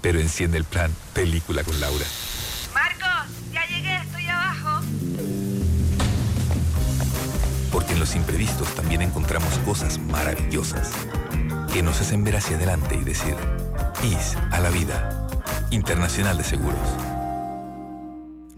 pero 0.00 0.18
enciende 0.18 0.56
el 0.56 0.64
plan 0.64 0.90
película 1.12 1.62
con 1.62 1.78
Laura. 1.78 2.06
Marcos, 2.72 3.34
ya 3.52 3.66
llegué, 3.66 3.96
estoy 3.96 4.26
abajo. 4.28 4.80
Porque 7.70 7.92
en 7.92 8.00
los 8.00 8.16
imprevistos 8.16 8.74
también 8.74 9.02
encontramos 9.02 9.58
cosas 9.58 9.98
maravillosas 9.98 10.90
que 11.76 11.82
nos 11.82 12.00
hacen 12.00 12.24
ver 12.24 12.36
hacia 12.36 12.56
adelante 12.56 12.98
y 12.98 13.04
decir, 13.04 13.34
IS 14.02 14.34
a 14.50 14.60
la 14.60 14.70
vida. 14.70 15.28
Internacional 15.70 16.38
de 16.38 16.42
Seguros. 16.42 16.78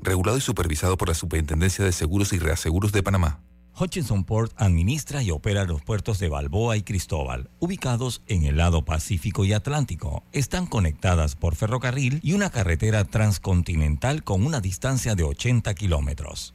Regulado 0.01 0.39
y 0.39 0.41
supervisado 0.41 0.97
por 0.97 1.09
la 1.09 1.15
Superintendencia 1.15 1.85
de 1.85 1.91
Seguros 1.91 2.33
y 2.33 2.39
Reaseguros 2.39 2.93
de 2.93 3.03
Panamá. 3.03 3.41
Hutchinson 3.77 4.23
Port 4.23 4.53
administra 4.55 5.21
y 5.25 5.33
opera 5.33 5.65
los 5.65 5.83
puertos 5.83 6.21
de 6.21 6.29
Balboa 6.29 6.77
y 6.77 6.83
Cristóbal, 6.83 7.51
ubicados 7.59 8.23
en 8.29 8.45
el 8.45 8.57
lado 8.57 8.85
Pacífico 8.85 9.45
y 9.45 9.53
Atlántico. 9.53 10.23
Están 10.31 10.67
conectadas 10.67 11.35
por 11.35 11.57
ferrocarril 11.57 12.21
y 12.23 12.35
una 12.35 12.51
carretera 12.51 13.03
transcontinental 13.03 14.23
con 14.23 14.47
una 14.47 14.61
distancia 14.61 15.17
de 15.17 15.25
80 15.25 15.75
kilómetros. 15.75 16.55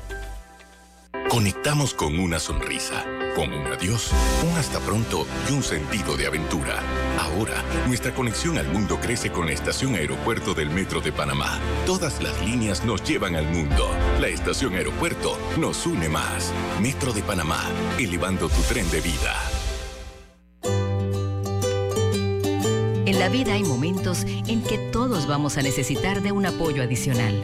Conectamos 1.29 1.93
con 1.93 2.19
una 2.19 2.39
sonrisa, 2.39 3.05
con 3.35 3.53
un 3.53 3.65
adiós, 3.67 4.11
un 4.49 4.57
hasta 4.57 4.79
pronto 4.79 5.25
y 5.49 5.53
un 5.53 5.63
sentido 5.63 6.17
de 6.17 6.27
aventura. 6.27 6.83
Ahora, 7.19 7.63
nuestra 7.87 8.13
conexión 8.13 8.57
al 8.57 8.67
mundo 8.67 8.99
crece 8.99 9.31
con 9.31 9.45
la 9.45 9.53
estación 9.53 9.95
aeropuerto 9.95 10.53
del 10.53 10.69
Metro 10.69 11.01
de 11.01 11.11
Panamá. 11.11 11.59
Todas 11.85 12.21
las 12.21 12.39
líneas 12.45 12.83
nos 12.85 13.03
llevan 13.03 13.35
al 13.35 13.45
mundo. 13.45 13.89
La 14.19 14.27
estación 14.27 14.73
aeropuerto 14.75 15.37
nos 15.57 15.85
une 15.85 16.09
más. 16.09 16.51
Metro 16.81 17.13
de 17.13 17.23
Panamá, 17.23 17.61
elevando 17.97 18.49
tu 18.49 18.61
tren 18.63 18.89
de 18.91 19.01
vida. 19.01 19.35
En 23.05 23.19
la 23.19 23.29
vida 23.29 23.53
hay 23.53 23.63
momentos 23.63 24.23
en 24.25 24.61
que 24.63 24.77
todos 24.91 25.27
vamos 25.27 25.57
a 25.57 25.61
necesitar 25.61 26.21
de 26.21 26.31
un 26.31 26.45
apoyo 26.45 26.81
adicional. 26.83 27.43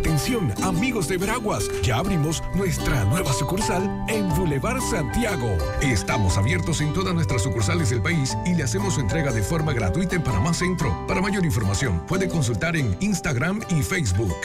Atención, 0.00 0.50
amigos 0.62 1.08
de 1.08 1.18
Veraguas, 1.18 1.68
ya 1.82 1.98
abrimos 1.98 2.42
nuestra 2.54 3.04
nueva 3.04 3.34
sucursal 3.34 3.82
en 4.08 4.30
Boulevard 4.30 4.80
Santiago. 4.80 5.58
Estamos 5.82 6.38
abiertos 6.38 6.80
en 6.80 6.94
todas 6.94 7.12
nuestras 7.12 7.42
sucursales 7.42 7.90
del 7.90 8.00
país 8.00 8.34
y 8.46 8.54
le 8.54 8.62
hacemos 8.62 8.94
su 8.94 9.00
entrega 9.02 9.30
de 9.30 9.42
forma 9.42 9.74
gratuita 9.74 10.16
en 10.16 10.22
Panamá 10.22 10.54
Centro. 10.54 11.06
Para 11.06 11.20
mayor 11.20 11.44
información, 11.44 12.00
puede 12.06 12.30
consultar 12.30 12.76
en 12.76 12.96
Instagram 13.00 13.60
y 13.68 13.82
Facebook. 13.82 14.38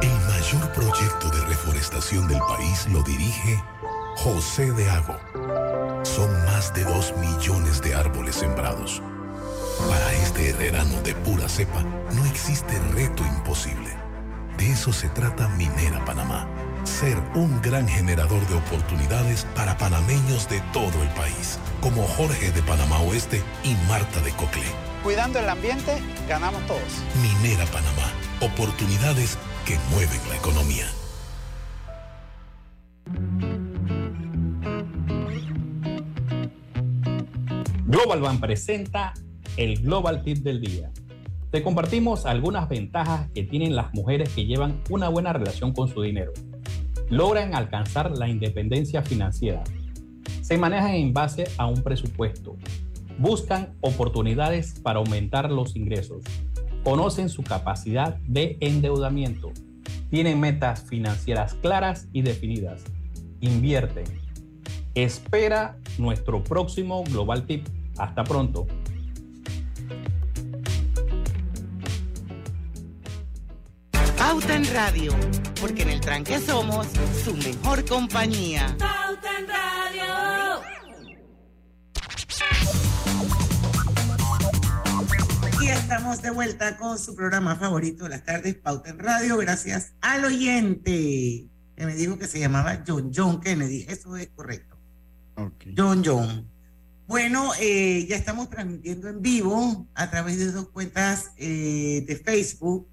El 0.00 0.18
mayor 0.30 0.72
proyecto 0.72 1.28
de 1.28 1.44
reforestación 1.44 2.26
del 2.26 2.38
país 2.38 2.88
lo 2.90 3.02
dirige 3.02 3.62
José 4.16 4.72
de 4.72 4.88
Ago. 4.88 5.18
Son 6.04 6.32
más 6.46 6.72
de 6.72 6.84
dos 6.84 7.12
millones 7.18 7.82
de 7.82 7.94
árboles 7.94 8.36
sembrados. 8.36 9.02
Para 9.78 10.12
este 10.14 10.50
herrerano 10.50 11.00
de 11.02 11.14
pura 11.14 11.48
cepa, 11.48 11.82
no 12.14 12.24
existe 12.24 12.78
reto 12.94 13.22
imposible. 13.24 13.90
De 14.56 14.70
eso 14.70 14.92
se 14.92 15.08
trata 15.10 15.48
Minera 15.48 16.02
Panamá. 16.04 16.48
Ser 16.84 17.18
un 17.34 17.60
gran 17.60 17.86
generador 17.86 18.46
de 18.48 18.54
oportunidades 18.54 19.46
para 19.54 19.76
panameños 19.76 20.48
de 20.48 20.60
todo 20.72 21.02
el 21.02 21.08
país, 21.10 21.58
como 21.80 22.04
Jorge 22.04 22.52
de 22.52 22.62
Panamá 22.62 23.00
Oeste 23.00 23.42
y 23.64 23.74
Marta 23.86 24.20
de 24.20 24.30
Coclé. 24.32 24.66
Cuidando 25.02 25.38
el 25.38 25.48
ambiente, 25.48 26.02
ganamos 26.26 26.66
todos. 26.66 27.04
Minera 27.20 27.66
Panamá. 27.66 28.10
Oportunidades 28.40 29.36
que 29.66 29.78
mueven 29.90 30.20
la 30.30 30.36
economía. 30.36 30.86
Global 37.84 38.20
Bank 38.20 38.40
presenta 38.40 39.12
el 39.56 39.80
Global 39.80 40.22
Tip 40.22 40.38
del 40.38 40.60
Día. 40.60 40.90
Te 41.50 41.62
compartimos 41.62 42.26
algunas 42.26 42.68
ventajas 42.68 43.30
que 43.30 43.42
tienen 43.42 43.74
las 43.74 43.94
mujeres 43.94 44.28
que 44.30 44.44
llevan 44.44 44.82
una 44.90 45.08
buena 45.08 45.32
relación 45.32 45.72
con 45.72 45.88
su 45.88 46.02
dinero. 46.02 46.32
Logran 47.08 47.54
alcanzar 47.54 48.10
la 48.10 48.28
independencia 48.28 49.02
financiera. 49.02 49.64
Se 50.42 50.58
manejan 50.58 50.94
en 50.94 51.14
base 51.14 51.44
a 51.56 51.66
un 51.66 51.82
presupuesto. 51.82 52.56
Buscan 53.18 53.74
oportunidades 53.80 54.78
para 54.80 54.98
aumentar 54.98 55.50
los 55.50 55.74
ingresos. 55.74 56.22
Conocen 56.84 57.30
su 57.30 57.42
capacidad 57.42 58.16
de 58.26 58.58
endeudamiento. 58.60 59.52
Tienen 60.10 60.38
metas 60.38 60.82
financieras 60.82 61.54
claras 61.54 62.08
y 62.12 62.20
definidas. 62.22 62.84
Invierten. 63.40 64.04
Espera 64.94 65.78
nuestro 65.96 66.44
próximo 66.44 67.02
Global 67.04 67.46
Tip. 67.46 67.66
Hasta 67.96 68.22
pronto. 68.24 68.66
Pauta 74.26 74.56
en 74.56 74.66
Radio, 74.74 75.14
porque 75.60 75.82
en 75.82 75.90
el 75.90 76.00
tranque 76.00 76.40
somos 76.40 76.88
su 77.24 77.32
mejor 77.36 77.84
compañía. 77.84 78.76
Pauta 78.76 79.38
en 79.38 79.46
Radio. 79.46 80.62
Y 85.62 85.68
estamos 85.68 86.22
de 86.22 86.30
vuelta 86.30 86.76
con 86.76 86.98
su 86.98 87.14
programa 87.14 87.54
favorito 87.54 88.02
de 88.02 88.10
las 88.10 88.24
tardes, 88.24 88.56
Pauta 88.56 88.90
en 88.90 88.98
Radio, 88.98 89.36
gracias 89.36 89.92
al 90.00 90.24
oyente 90.24 91.46
que 91.76 91.86
me 91.86 91.94
dijo 91.94 92.18
que 92.18 92.26
se 92.26 92.40
llamaba 92.40 92.82
John 92.84 93.12
John 93.14 93.40
Kennedy. 93.40 93.86
Eso 93.88 94.16
es 94.16 94.30
correcto. 94.30 94.76
John 95.76 96.02
John. 96.04 96.50
Bueno, 97.06 97.52
eh, 97.60 98.04
ya 98.08 98.16
estamos 98.16 98.50
transmitiendo 98.50 99.08
en 99.08 99.22
vivo 99.22 99.86
a 99.94 100.10
través 100.10 100.40
de 100.40 100.50
dos 100.50 100.70
cuentas 100.70 101.30
eh, 101.36 102.04
de 102.04 102.16
Facebook 102.16 102.88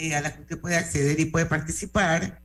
eh, 0.00 0.14
a 0.14 0.22
las 0.22 0.32
que 0.32 0.40
usted 0.40 0.58
puede 0.58 0.76
acceder 0.76 1.20
y 1.20 1.26
puede 1.26 1.44
participar. 1.44 2.40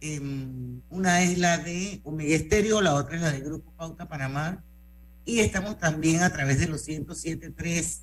Em, 0.00 0.80
una 0.88 1.22
es 1.22 1.36
la 1.36 1.58
de 1.58 2.00
Omega 2.04 2.36
Estéreo, 2.36 2.80
la 2.80 2.94
otra 2.94 3.16
es 3.16 3.22
la 3.22 3.32
de 3.32 3.40
Grupo 3.40 3.72
Pauta 3.72 4.08
Panamá. 4.08 4.62
Y 5.24 5.40
estamos 5.40 5.78
también 5.80 6.22
a 6.22 6.30
través 6.32 6.60
de 6.60 6.68
los 6.68 6.86
107.3 6.86 8.02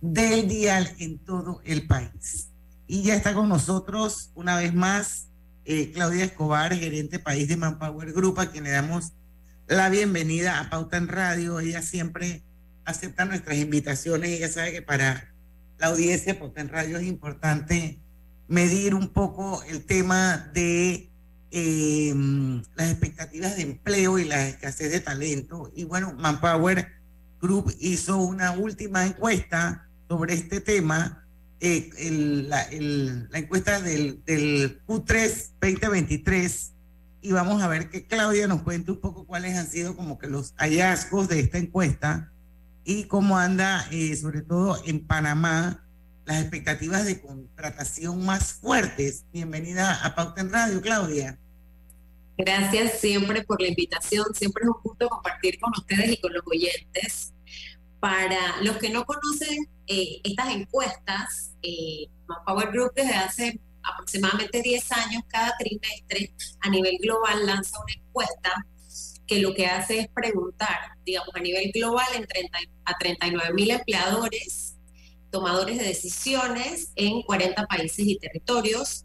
del 0.00 0.46
dial 0.46 0.88
en 1.00 1.18
todo 1.18 1.60
el 1.64 1.88
país. 1.88 2.50
Y 2.86 3.02
ya 3.02 3.16
está 3.16 3.34
con 3.34 3.48
nosotros 3.48 4.30
una 4.36 4.56
vez 4.56 4.72
más 4.72 5.26
eh, 5.64 5.90
Claudia 5.90 6.24
Escobar, 6.24 6.72
gerente 6.72 7.18
país 7.18 7.48
de 7.48 7.56
Manpower 7.56 8.12
Group, 8.12 8.38
a 8.38 8.52
quien 8.52 8.64
le 8.64 8.70
damos 8.70 9.14
la 9.66 9.88
bienvenida 9.88 10.60
a 10.60 10.70
Pauta 10.70 10.96
en 10.96 11.08
Radio. 11.08 11.58
Ella 11.58 11.82
siempre 11.82 12.44
acepta 12.84 13.24
nuestras 13.24 13.58
invitaciones. 13.58 14.30
Ella 14.30 14.48
sabe 14.48 14.72
que 14.72 14.82
para 14.82 15.34
la 15.78 15.88
audiencia 15.88 16.38
Pauta 16.38 16.60
en 16.60 16.68
Radio 16.68 16.98
es 16.98 17.04
importante 17.04 17.98
medir 18.48 18.94
un 18.94 19.08
poco 19.08 19.62
el 19.64 19.84
tema 19.84 20.50
de 20.54 21.10
eh, 21.50 22.14
las 22.74 22.90
expectativas 22.90 23.56
de 23.56 23.62
empleo 23.62 24.18
y 24.18 24.24
la 24.24 24.48
escasez 24.48 24.90
de 24.90 25.00
talento. 25.00 25.70
Y 25.74 25.84
bueno, 25.84 26.14
Manpower 26.18 26.88
Group 27.40 27.74
hizo 27.78 28.16
una 28.18 28.52
última 28.52 29.06
encuesta 29.06 29.88
sobre 30.08 30.34
este 30.34 30.60
tema, 30.60 31.26
eh, 31.60 31.90
la, 32.48 32.66
encuesta 33.38 33.80
del, 33.80 34.24
del 34.24 34.80
Q3 34.86 35.50
2023. 35.60 36.72
Y 37.20 37.32
vamos 37.32 37.62
a 37.62 37.68
ver 37.68 37.90
que 37.90 38.06
Claudia 38.06 38.46
nos 38.46 38.62
cuente 38.62 38.92
un 38.92 39.00
poco 39.00 39.26
cuáles 39.26 39.56
han 39.56 39.66
sido 39.68 39.96
como 39.96 40.18
que 40.18 40.28
los 40.28 40.54
hallazgos 40.56 41.28
de 41.28 41.40
esta 41.40 41.58
encuesta 41.58 42.32
y 42.84 43.04
cómo 43.04 43.36
anda, 43.36 43.86
eh, 43.90 44.16
sobre 44.16 44.40
todo 44.40 44.78
en 44.86 45.06
Panamá, 45.06 45.84
las 46.28 46.42
expectativas 46.42 47.06
de 47.06 47.22
contratación 47.22 48.22
más 48.26 48.52
fuertes. 48.52 49.24
Bienvenida 49.32 50.04
a 50.04 50.14
Pauta 50.14 50.42
en 50.42 50.52
Radio, 50.52 50.82
Claudia. 50.82 51.38
Gracias 52.36 53.00
siempre 53.00 53.44
por 53.44 53.62
la 53.62 53.68
invitación. 53.68 54.26
Siempre 54.34 54.64
es 54.64 54.68
un 54.68 54.76
gusto 54.82 55.08
compartir 55.08 55.58
con 55.58 55.72
ustedes 55.74 56.12
y 56.12 56.20
con 56.20 56.34
los 56.34 56.42
oyentes. 56.44 57.32
Para 57.98 58.60
los 58.60 58.76
que 58.76 58.90
no 58.90 59.06
conocen 59.06 59.70
eh, 59.86 60.20
estas 60.22 60.50
encuestas, 60.50 61.54
eh, 61.62 62.08
Power 62.44 62.72
Group 62.72 62.92
desde 62.94 63.14
hace 63.14 63.60
aproximadamente 63.82 64.60
10 64.60 64.92
años, 64.92 65.22
cada 65.28 65.56
trimestre 65.56 66.34
a 66.60 66.68
nivel 66.68 66.98
global 67.00 67.46
lanza 67.46 67.80
una 67.80 67.94
encuesta 67.94 68.66
que 69.26 69.40
lo 69.40 69.54
que 69.54 69.66
hace 69.66 70.00
es 70.00 70.08
preguntar, 70.08 70.76
digamos, 71.06 71.34
a 71.34 71.40
nivel 71.40 71.72
global 71.72 72.06
en 72.14 72.26
30, 72.26 72.58
a 72.84 72.98
39 72.98 73.54
mil 73.54 73.70
empleadores 73.70 74.77
tomadores 75.30 75.78
de 75.78 75.84
decisiones 75.84 76.92
en 76.96 77.22
40 77.22 77.66
países 77.66 78.06
y 78.06 78.18
territorios. 78.18 79.04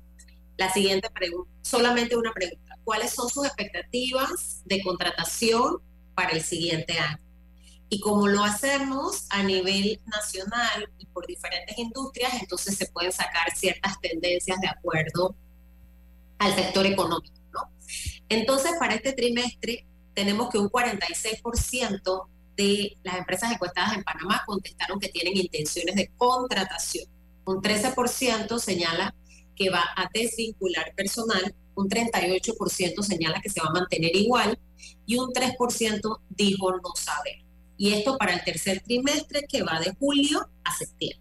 La 0.57 0.71
siguiente 0.71 1.09
pregunta, 1.09 1.51
solamente 1.61 2.15
una 2.15 2.31
pregunta, 2.31 2.77
¿cuáles 2.83 3.11
son 3.11 3.29
sus 3.29 3.45
expectativas 3.45 4.61
de 4.65 4.81
contratación 4.81 5.77
para 6.15 6.31
el 6.31 6.43
siguiente 6.43 6.99
año? 6.99 7.23
Y 7.89 7.99
como 7.99 8.27
lo 8.27 8.43
hacemos 8.43 9.25
a 9.29 9.43
nivel 9.43 9.99
nacional 10.05 10.89
y 10.97 11.05
por 11.07 11.27
diferentes 11.27 11.77
industrias, 11.77 12.33
entonces 12.41 12.75
se 12.75 12.87
pueden 12.87 13.11
sacar 13.11 13.55
ciertas 13.55 13.99
tendencias 13.99 14.59
de 14.59 14.67
acuerdo 14.67 15.35
al 16.39 16.55
sector 16.55 16.85
económico. 16.85 17.35
¿no? 17.51 17.71
Entonces, 18.29 18.73
para 18.79 18.95
este 18.95 19.13
trimestre 19.13 19.85
tenemos 20.13 20.49
que 20.49 20.57
un 20.57 20.69
46% 20.69 22.27
de 22.55 22.97
las 23.03 23.17
empresas 23.17 23.51
encuestadas 23.51 23.95
en 23.95 24.03
Panamá 24.03 24.43
contestaron 24.45 24.99
que 24.99 25.09
tienen 25.09 25.37
intenciones 25.37 25.95
de 25.95 26.11
contratación. 26.15 27.05
Un 27.45 27.61
13% 27.61 28.59
señala 28.59 29.15
que 29.55 29.69
va 29.69 29.83
a 29.95 30.09
desvincular 30.13 30.93
personal, 30.95 31.55
un 31.75 31.89
38% 31.89 33.01
señala 33.01 33.41
que 33.41 33.49
se 33.49 33.61
va 33.61 33.67
a 33.67 33.73
mantener 33.73 34.15
igual 34.15 34.57
y 35.05 35.17
un 35.17 35.31
3% 35.31 36.19
dijo 36.29 36.71
no 36.71 36.95
saber. 36.95 37.43
Y 37.77 37.93
esto 37.93 38.17
para 38.17 38.33
el 38.33 38.43
tercer 38.43 38.81
trimestre 38.81 39.45
que 39.47 39.63
va 39.63 39.79
de 39.79 39.93
julio 39.99 40.47
a 40.63 40.75
septiembre. 40.75 41.19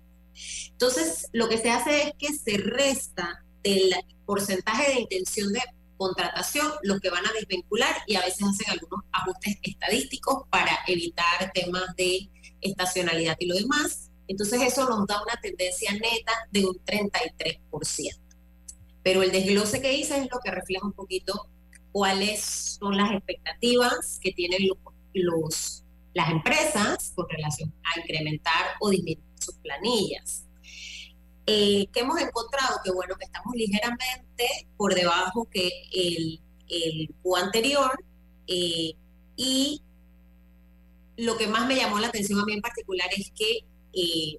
Entonces, 0.71 1.29
lo 1.33 1.49
que 1.49 1.59
se 1.59 1.71
hace 1.71 2.03
es 2.03 2.13
que 2.19 2.33
se 2.33 2.59
resta 2.59 3.45
del 3.63 3.95
porcentaje 4.27 4.93
de 4.93 5.01
intención 5.01 5.53
de 5.53 5.61
contratación, 6.03 6.73
los 6.83 7.01
que 7.01 7.11
van 7.11 7.25
a 7.25 7.33
desvincular 7.33 7.95
y 8.07 8.17
a 8.17 8.21
veces 8.21 8.43
hacen 8.43 8.71
algunos 8.71 9.05
ajustes 9.13 9.57
estadísticos 9.63 10.45
para 10.51 10.79
evitar 10.87 11.53
temas 11.55 11.95
de 11.97 12.29
estacionalidad 12.61 13.37
y 13.39 13.47
lo 13.47 13.55
demás. 13.55 14.11
Entonces 14.27 14.61
eso 14.63 14.89
nos 14.89 15.07
da 15.07 15.23
una 15.23 15.41
tendencia 15.41 15.93
neta 15.93 16.33
de 16.51 16.67
un 16.67 16.75
33%. 16.85 18.19
Pero 19.03 19.23
el 19.23 19.31
desglose 19.33 19.81
que 19.81 19.95
hice 19.95 20.19
es 20.19 20.29
lo 20.31 20.41
que 20.41 20.51
refleja 20.51 20.87
un 20.87 20.93
poquito 20.93 21.49
cuáles 21.93 22.43
son 22.81 22.97
las 22.97 23.13
expectativas 23.13 24.19
que 24.21 24.33
tienen 24.33 24.69
los, 25.13 25.85
las 26.15 26.31
empresas 26.31 27.13
con 27.15 27.29
relación 27.29 27.73
a 27.85 28.01
incrementar 28.01 28.67
o 28.81 28.91
disminuir 28.91 29.25
sus 29.39 29.55
planillas. 29.57 30.47
Eh, 31.47 31.89
¿Qué 31.93 32.01
hemos 32.01 32.21
encontrado? 32.21 32.81
Que 32.85 32.93
bueno, 32.93 33.17
que 33.17 33.25
estamos 33.25 33.55
ligeramente 33.55 34.69
por 34.77 34.95
debajo 34.95 35.49
que 35.51 35.71
el, 35.93 36.41
el 36.69 37.15
Q 37.23 37.37
anterior 37.37 37.91
eh, 38.47 38.95
y 39.37 39.83
lo 41.17 41.37
que 41.37 41.47
más 41.47 41.67
me 41.67 41.77
llamó 41.77 41.99
la 41.99 42.09
atención 42.09 42.41
a 42.41 42.45
mí 42.45 42.55
en 42.55 42.61
particular 42.61 43.09
es 43.17 43.33
que 43.37 43.65
eh, 43.93 44.39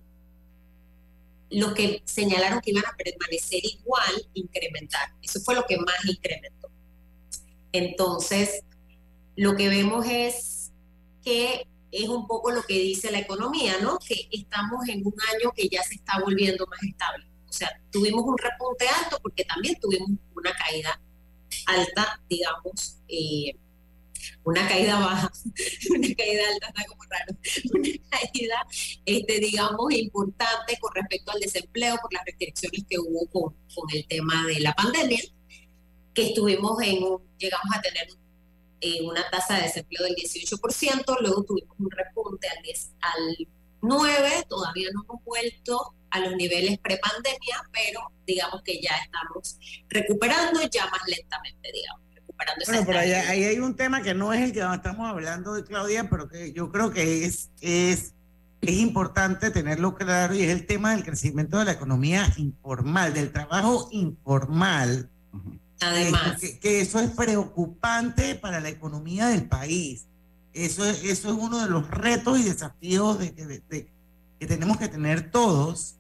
los 1.50 1.74
que 1.74 2.02
señalaron 2.06 2.62
que 2.62 2.72
iban 2.72 2.86
a 2.86 2.96
permanecer 2.96 3.64
igual, 3.64 4.28
incrementar. 4.34 5.14
Eso 5.22 5.40
fue 5.42 5.56
lo 5.56 5.66
que 5.66 5.78
más 5.78 6.04
incrementó. 6.06 6.70
Entonces, 7.72 8.64
lo 9.36 9.56
que 9.56 9.70
vemos 9.70 10.06
es 10.08 10.72
que 11.24 11.68
es 11.94 12.10
un 12.10 12.26
poco 12.26 12.52
lo 12.52 12.64
que 12.64 12.74
dice 12.74 13.12
la 13.12 13.20
economía, 13.20 13.78
¿no? 13.82 14.00
Que 14.00 14.28
estamos 14.32 14.88
en 14.90 15.06
un 15.06 15.14
año 15.36 15.52
que 15.56 15.70
ya 15.70 15.84
se 15.84 15.96
está 15.96 16.20
volviendo 16.20 16.66
más 16.66 16.82
estable. 16.82 17.26
O 17.48 17.54
sea, 17.54 17.80
tuvimos 17.92 18.24
un 18.26 18.36
repunte 18.36 18.88
alto 18.88 19.20
porque 19.22 19.46
también 19.46 19.80
tuvimos 19.80 20.10
una 20.36 20.52
caída 20.54 21.00
alta, 21.68 22.20
digamos, 22.28 22.98
eh, 23.08 23.56
una 24.44 24.68
caída 24.68 25.00
baja, 25.00 25.32
una 25.96 26.16
caída 26.16 26.42
alta, 26.52 26.68
está 26.70 26.86
como 26.86 27.04
raro, 27.04 27.38
una 27.74 27.90
caída, 28.10 28.68
este, 29.06 29.40
digamos, 29.40 29.94
importante 29.94 30.78
con 30.80 30.96
respecto 30.96 31.32
al 31.32 31.40
desempleo 31.42 31.98
por 32.02 32.12
las 32.12 32.26
restricciones 32.26 32.84
que 32.90 32.98
hubo 32.98 33.28
con, 33.28 33.56
con 33.76 33.90
el 33.94 34.08
tema 34.08 34.48
de 34.48 34.60
la 34.62 34.74
pandemia, 34.74 35.22
que 36.16 36.28
estuvimos 36.30 36.82
en, 36.82 37.06
llegamos 37.38 37.76
a 37.76 37.82
tener 37.82 38.08
un 38.12 38.23
una 39.04 39.30
tasa 39.30 39.56
de 39.56 39.64
desempleo 39.64 40.04
del 40.04 40.16
18%, 40.16 41.18
luego 41.22 41.44
tuvimos 41.44 41.76
un 41.80 41.90
repunte 41.92 42.48
al, 42.50 42.64
10, 42.64 42.92
al 43.02 43.48
9, 43.82 44.46
todavía 44.48 44.90
no 44.94 45.04
hemos 45.04 45.24
vuelto 45.24 45.94
a 46.10 46.20
los 46.20 46.36
niveles 46.36 46.80
prepandemia, 46.80 47.70
pero 47.72 48.12
digamos 48.26 48.62
que 48.64 48.80
ya 48.82 48.92
estamos 49.04 49.58
recuperando 49.90 50.62
ya 50.72 50.88
más 50.90 51.02
lentamente, 51.08 51.72
digamos. 51.74 52.02
Recuperando 52.14 52.66
bueno, 52.66 53.00
ahí, 53.00 53.12
ahí, 53.12 53.44
hay 53.44 53.60
un 53.60 53.76
tema 53.76 54.02
que 54.02 54.14
no 54.14 54.32
es 54.32 54.42
el 54.42 54.54
que 54.54 54.60
estamos 54.60 55.10
hablando 55.10 55.54
de 55.54 55.64
Claudia, 55.64 56.10
pero 56.10 56.28
que 56.28 56.54
yo 56.54 56.72
creo 56.72 56.92
que 56.92 57.26
es, 57.26 57.50
es, 57.62 58.14
es 58.62 58.78
importante 58.78 59.52
tenerlo 59.52 59.96
claro 59.96 60.34
y 60.34 60.44
es 60.44 60.50
el 60.50 60.66
tema 60.66 60.92
del 60.96 61.04
crecimiento 61.04 61.60
de 61.60 61.66
la 61.66 61.72
economía 61.74 62.32
informal, 62.38 63.14
del 63.14 63.32
trabajo 63.32 63.90
informal. 63.92 65.10
Además. 65.88 66.40
Que, 66.62 66.82
eso 66.82 67.00
es 67.00 67.12
preocupante 67.12 68.36
para 68.36 68.60
la 68.60 68.70
economía 68.70 69.28
del 69.28 69.48
país. 69.48 70.06
Eso 70.54 70.86
es, 70.86 71.04
eso 71.04 71.30
es 71.30 71.36
uno 71.36 71.60
de 71.60 71.70
los 71.70 71.90
retos 71.90 72.40
y 72.40 72.44
desafíos 72.44 73.20
de, 73.20 73.32
que 74.40 74.48
tenemos 74.48 74.78
que 74.78 74.88
tener 74.88 75.32
todos 75.32 75.96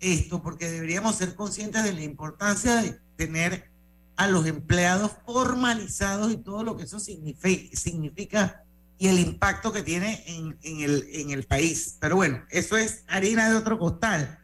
esto, 0.00 0.42
porque 0.42 0.70
deberíamos 0.70 1.16
ser 1.16 1.34
conscientes 1.34 1.82
de 1.82 1.92
la 1.92 2.02
importancia 2.02 2.76
de 2.76 3.00
tener 3.16 3.68
a 4.16 4.28
los 4.28 4.46
empleados 4.46 5.12
formalizados 5.26 6.32
y 6.32 6.36
todo 6.36 6.62
lo 6.62 6.76
que 6.76 6.84
eso 6.84 7.00
significa, 7.00 7.76
significa 7.76 8.64
y 8.98 9.08
el 9.08 9.18
impacto 9.20 9.72
que 9.72 9.82
tiene 9.82 10.24
en, 10.26 10.58
en, 10.62 10.80
el, 10.80 11.08
en 11.12 11.30
el 11.30 11.44
país. 11.44 11.96
Pero 12.00 12.16
bueno, 12.16 12.44
eso 12.50 12.76
es 12.76 13.04
harina 13.06 13.48
de 13.48 13.56
otro 13.56 13.78
costal. 13.78 14.40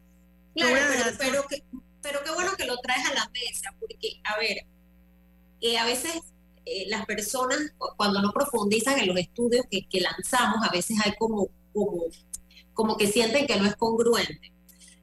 Claro, 0.55 0.77
pero, 0.89 1.17
pero, 1.19 1.47
que, 1.49 1.65
pero 2.01 2.21
qué 2.25 2.31
bueno 2.31 2.53
que 2.57 2.65
lo 2.65 2.79
traes 2.79 3.05
a 3.11 3.15
la 3.15 3.29
mesa, 3.31 3.75
porque, 3.81 4.21
a 4.23 4.39
ver, 4.39 4.65
a 5.79 5.85
veces 5.85 6.13
eh, 6.67 6.85
las 6.89 7.05
personas, 7.07 7.59
cuando 7.97 8.23
no 8.23 8.33
profundizan 8.33 8.99
en 8.99 9.09
los 9.09 9.19
estudios 9.19 9.67
que, 9.71 10.01
lanzamos, 10.01 10.67
a 10.67 10.71
veces 10.71 10.99
hay 11.05 11.13
como, 11.19 11.49
como, 11.73 12.05
como 12.73 12.97
que 12.97 13.07
sienten 13.07 13.47
que 13.47 13.57
no 13.57 13.67
es 13.67 13.77
congruente. 13.77 14.53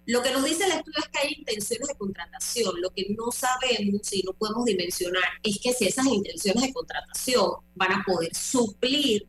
Lo 0.06 0.24
que 0.24 0.32
nos 0.32 0.44
dice 0.44 0.66
el 0.66 0.72
estudio 0.72 0.98
es 1.00 1.10
que 1.10 1.28
hay 1.28 1.36
intenciones 1.38 1.88
de 1.88 1.96
contratación. 1.96 2.82
Lo 2.82 2.90
que 2.90 3.08
no 3.18 3.32
sabemos 3.32 4.12
y 4.12 4.24
no 4.24 4.34
podemos 4.34 4.66
dimensionar 4.66 5.24
es 5.44 5.60
que 5.62 5.74
si 5.74 5.86
esas 5.86 6.08
intenciones 6.08 6.64
de 6.64 6.74
contratación 6.74 7.52
van 7.76 7.94
a 7.94 8.04
poder 8.06 8.34
suplir 8.36 9.28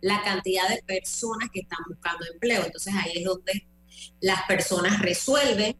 la 0.00 0.22
cantidad 0.22 0.68
de 0.68 0.82
personas 0.82 1.50
que 1.52 1.60
están 1.60 1.80
buscando 1.88 2.26
empleo. 2.32 2.64
Entonces 2.64 2.94
ahí 2.94 3.12
es 3.16 3.24
donde 3.24 3.68
las 4.20 4.42
personas 4.46 5.00
resuelven 5.00 5.76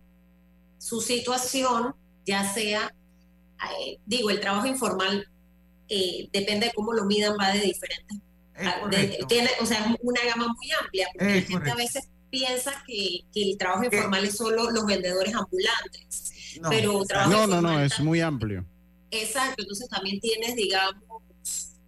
su 0.78 1.00
situación, 1.00 1.94
ya 2.24 2.44
sea 2.52 2.94
eh, 3.80 3.98
digo, 4.06 4.30
el 4.30 4.40
trabajo 4.40 4.66
informal 4.66 5.26
eh, 5.88 6.28
depende 6.32 6.66
de 6.66 6.72
cómo 6.72 6.92
lo 6.92 7.04
midan, 7.04 7.36
va 7.40 7.50
de 7.52 7.60
diferentes. 7.60 8.18
de- 8.90 9.18
tiene, 9.28 9.50
o 9.60 9.66
sea, 9.66 9.78
es 9.80 9.96
una 10.02 10.20
gama 10.24 10.46
muy 10.54 10.70
amplia, 10.80 11.08
porque 11.12 11.38
Es 11.38 11.44
la 11.50 11.56
gente 11.56 11.70
a 11.70 11.74
veces 11.74 12.08
piensa 12.30 12.82
que, 12.86 13.20
que 13.32 13.50
el 13.50 13.58
trabajo 13.58 13.84
informal 13.84 14.24
es 14.24 14.36
solo 14.36 14.70
los 14.70 14.86
vendedores 14.86 15.34
ambulantes. 15.34 16.32
No, 16.60 16.68
pero 16.70 17.02
trabajo 17.04 17.30
no, 17.30 17.46
no, 17.46 17.60
no, 17.62 17.80
es 17.80 17.98
muy 18.00 18.20
amplio. 18.20 18.64
Exacto, 19.10 19.62
entonces 19.62 19.88
también 19.88 20.18
tienes, 20.20 20.54
digamos, 20.56 21.02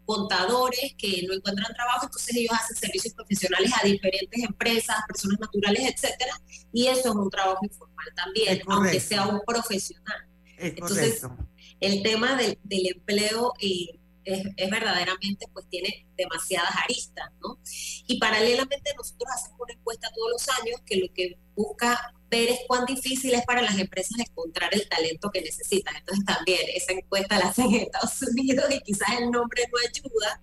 contadores 0.05 0.95
que 0.99 1.25
no 1.27 1.35
encuentran 1.35 1.73
trabajo, 1.75 2.05
entonces 2.05 2.37
ellos 2.37 2.53
hacen 2.53 2.77
servicios 2.77 3.15
profesionales 3.15 3.73
a 3.81 3.87
diferentes 3.87 4.43
empresas, 4.45 4.97
personas 5.09 5.39
naturales, 5.41 5.95
etcétera, 5.95 6.39
y 6.73 6.87
eso 6.89 7.09
es 7.09 7.15
un 7.15 7.31
trabajo 7.31 7.61
informal 7.63 8.07
también, 8.15 8.61
aunque 8.69 9.01
sea 9.01 9.27
un 9.29 9.41
profesional. 9.47 10.27
Entonces, 10.59 11.21
correcto. 11.21 11.49
El 11.81 12.03
tema 12.03 12.37
del, 12.37 12.59
empleo 12.71 13.53
eh, 13.61 13.99
es, 14.25 14.47
es 14.57 14.71
verdaderamente, 14.71 15.47
pues 15.53 15.69
tiene 15.69 16.07
demasiadas 16.17 16.75
aristas, 16.85 17.31
¿no? 17.43 17.59
Y 18.07 18.19
paralelamente 18.19 18.93
nosotros 18.97 19.29
hacemos 19.35 19.61
una 19.61 19.75
encuesta 19.75 20.11
todos 20.15 20.31
los 20.33 20.49
años 20.61 20.81
que 20.87 20.97
lo 20.97 21.13
que 21.13 21.39
busca 21.55 22.15
ver 22.31 22.51
es 22.51 22.61
cuán 22.67 22.85
difícil 22.87 23.35
es 23.35 23.45
para 23.45 23.63
las 23.63 23.79
empresas 23.79 24.19
encontrar 24.19 24.75
el 24.75 24.89
talento 24.89 25.31
que 25.31 25.43
necesitan. 25.43 25.97
Entonces 25.97 26.25
también 26.25 26.61
esa 26.75 26.93
encuesta 26.93 27.39
la 27.39 27.47
hacen 27.47 27.67
en 27.67 27.83
Estados 27.83 28.23
Unidos 28.23 28.67
y 28.71 28.81
quizás 28.81 29.21
el 29.21 29.31
nombre 29.31 29.63
no 29.71 29.79
ayuda, 29.79 30.43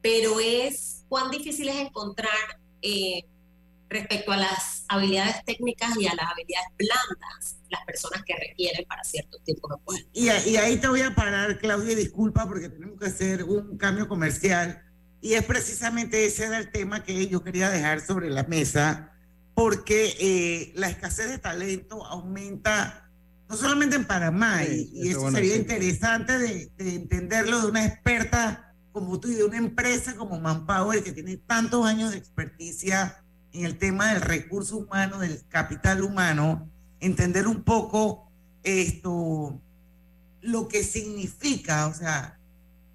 pero 0.00 0.40
es 0.40 1.04
cuán 1.08 1.30
difícil 1.30 1.68
es 1.68 1.76
encontrar 1.76 2.60
eh, 2.82 3.24
respecto 3.94 4.32
a 4.32 4.36
las 4.36 4.84
habilidades 4.88 5.44
técnicas 5.44 5.96
y 5.98 6.06
a 6.06 6.14
las 6.14 6.26
habilidades 6.30 6.68
blandas 6.76 7.56
las 7.70 7.84
personas 7.84 8.22
que 8.24 8.34
requieren 8.36 8.84
para 8.86 9.02
ciertos 9.04 9.42
tipos 9.44 9.70
de 9.70 9.76
puestos. 9.84 10.10
Y, 10.12 10.26
y 10.50 10.56
ahí 10.56 10.76
te 10.76 10.88
voy 10.88 11.00
a 11.00 11.14
parar, 11.14 11.58
Claudia, 11.58 11.96
disculpa 11.96 12.46
porque 12.46 12.68
tenemos 12.68 12.98
que 12.98 13.06
hacer 13.06 13.44
un 13.44 13.76
cambio 13.76 14.06
comercial. 14.06 14.82
Y 15.20 15.34
es 15.34 15.44
precisamente 15.44 16.26
ese 16.26 16.44
era 16.44 16.58
el 16.58 16.70
tema 16.70 17.02
que 17.02 17.26
yo 17.28 17.42
quería 17.42 17.70
dejar 17.70 18.00
sobre 18.00 18.28
la 18.28 18.44
mesa, 18.44 19.12
porque 19.54 20.14
eh, 20.20 20.72
la 20.74 20.88
escasez 20.88 21.30
de 21.30 21.38
talento 21.38 22.04
aumenta 22.04 23.10
no 23.48 23.56
solamente 23.56 23.96
en 23.96 24.04
Panamá, 24.06 24.64
y, 24.64 24.90
y 24.92 25.08
eso 25.10 25.20
bueno 25.20 25.36
sería 25.36 25.52
decirlo. 25.52 25.74
interesante 25.74 26.38
de, 26.38 26.70
de 26.76 26.94
entenderlo 26.94 27.60
de 27.62 27.66
una 27.68 27.86
experta 27.86 28.74
como 28.92 29.18
tú 29.18 29.28
y 29.28 29.34
de 29.34 29.44
una 29.44 29.56
empresa 29.56 30.14
como 30.14 30.38
Manpower 30.40 31.02
que 31.02 31.12
tiene 31.12 31.36
tantos 31.38 31.84
años 31.84 32.12
de 32.12 32.18
experticia 32.18 33.23
en 33.54 33.64
el 33.64 33.78
tema 33.78 34.12
del 34.12 34.20
recurso 34.20 34.76
humano, 34.76 35.20
del 35.20 35.42
capital 35.48 36.02
humano, 36.02 36.68
entender 37.00 37.48
un 37.48 37.62
poco 37.62 38.30
esto, 38.62 39.58
lo 40.42 40.68
que 40.68 40.84
significa, 40.84 41.86
o 41.86 41.94
sea, 41.94 42.38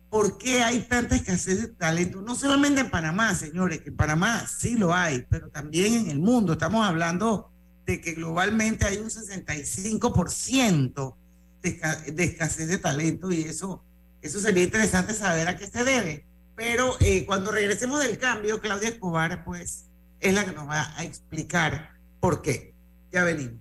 por 0.09 0.37
qué 0.37 0.63
hay 0.63 0.81
tanta 0.81 1.15
escasez 1.15 1.61
de 1.61 1.67
talento, 1.67 2.21
no 2.21 2.35
solamente 2.35 2.81
en 2.81 2.89
Panamá, 2.89 3.35
señores, 3.35 3.81
que 3.81 3.89
en 3.89 3.95
Panamá 3.95 4.45
sí 4.47 4.75
lo 4.75 4.93
hay, 4.93 5.25
pero 5.29 5.49
también 5.49 5.93
en 5.93 6.09
el 6.09 6.19
mundo. 6.19 6.53
Estamos 6.53 6.85
hablando 6.85 7.51
de 7.85 8.01
que 8.01 8.13
globalmente 8.13 8.85
hay 8.85 8.97
un 8.97 9.09
65% 9.09 11.15
de, 11.61 11.79
esca- 11.79 12.05
de 12.05 12.23
escasez 12.23 12.67
de 12.67 12.77
talento 12.77 13.31
y 13.31 13.41
eso, 13.43 13.83
eso 14.21 14.39
sería 14.39 14.63
interesante 14.63 15.13
saber 15.13 15.47
a 15.47 15.57
qué 15.57 15.67
se 15.67 15.83
debe. 15.83 16.25
Pero 16.55 16.95
eh, 16.99 17.25
cuando 17.25 17.51
regresemos 17.51 18.01
del 18.03 18.17
cambio, 18.17 18.59
Claudia 18.59 18.89
Escobar, 18.89 19.43
pues, 19.45 19.85
es 20.19 20.33
la 20.33 20.45
que 20.45 20.51
nos 20.51 20.67
va 20.67 20.95
a 20.97 21.03
explicar 21.03 21.91
por 22.19 22.41
qué. 22.41 22.73
Ya 23.11 23.23
venimos. 23.23 23.59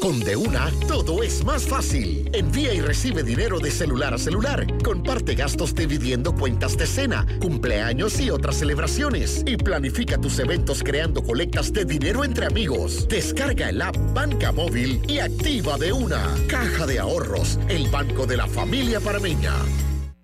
Con 0.00 0.20
De 0.20 0.36
Una, 0.36 0.70
todo 0.86 1.22
es 1.22 1.42
más 1.44 1.66
fácil. 1.66 2.28
Envía 2.34 2.74
y 2.74 2.80
recibe 2.80 3.22
dinero 3.22 3.58
de 3.58 3.70
celular 3.70 4.12
a 4.12 4.18
celular. 4.18 4.66
Comparte 4.82 5.34
gastos 5.34 5.74
dividiendo 5.74 6.34
cuentas 6.34 6.76
de 6.76 6.86
cena, 6.86 7.26
cumpleaños 7.40 8.20
y 8.20 8.28
otras 8.28 8.56
celebraciones. 8.56 9.42
Y 9.46 9.56
planifica 9.56 10.18
tus 10.18 10.38
eventos 10.38 10.82
creando 10.82 11.22
colectas 11.22 11.72
de 11.72 11.86
dinero 11.86 12.22
entre 12.22 12.46
amigos. 12.46 13.08
Descarga 13.08 13.70
el 13.70 13.80
app 13.80 13.96
Banca 14.12 14.52
Móvil 14.52 15.00
y 15.08 15.20
activa 15.20 15.78
De 15.78 15.92
Una. 15.92 16.34
Caja 16.48 16.86
de 16.86 16.98
Ahorros, 16.98 17.58
el 17.68 17.88
banco 17.88 18.26
de 18.26 18.36
la 18.36 18.46
familia 18.46 19.00
parameña. 19.00 19.54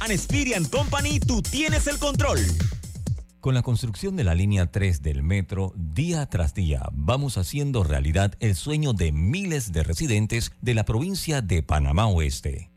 and 0.00 0.10
Experian 0.10 0.64
Company, 0.64 1.20
tú 1.20 1.42
tienes 1.42 1.86
el 1.86 1.98
control. 1.98 2.38
Con 3.40 3.54
la 3.54 3.62
construcción 3.62 4.14
de 4.16 4.24
la 4.24 4.34
línea 4.34 4.70
3 4.70 5.02
del 5.02 5.22
metro, 5.22 5.72
día 5.74 6.26
tras 6.26 6.54
día 6.54 6.82
vamos 6.92 7.38
haciendo 7.38 7.82
realidad 7.82 8.36
el 8.40 8.54
sueño 8.54 8.92
de 8.92 9.10
miles 9.10 9.72
de 9.72 9.82
residentes 9.82 10.52
de 10.60 10.74
la 10.74 10.84
provincia 10.84 11.40
de 11.40 11.62
Panamá 11.62 12.06
Oeste. 12.06 12.70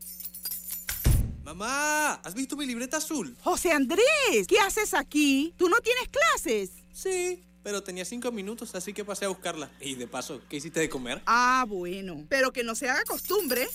Mamá, 1.44 2.14
¿has 2.14 2.34
visto 2.34 2.56
mi 2.56 2.66
libreta 2.66 2.96
azul? 2.96 3.36
José 3.42 3.70
Andrés, 3.70 4.46
¿qué 4.48 4.58
haces 4.58 4.92
aquí? 4.94 5.54
¿Tú 5.56 5.68
no 5.68 5.76
tienes 5.80 6.08
clases? 6.08 6.70
Sí, 6.92 7.44
pero 7.62 7.82
tenía 7.82 8.04
cinco 8.04 8.32
minutos, 8.32 8.74
así 8.74 8.92
que 8.92 9.04
pasé 9.04 9.26
a 9.26 9.28
buscarla. 9.28 9.70
Y 9.80 9.94
de 9.94 10.08
paso, 10.08 10.40
¿qué 10.48 10.56
hiciste 10.56 10.80
de 10.80 10.88
comer? 10.88 11.22
Ah, 11.26 11.64
bueno. 11.68 12.24
Pero 12.28 12.52
que 12.52 12.64
no 12.64 12.74
se 12.74 12.90
haga 12.90 13.04
costumbre. 13.04 13.68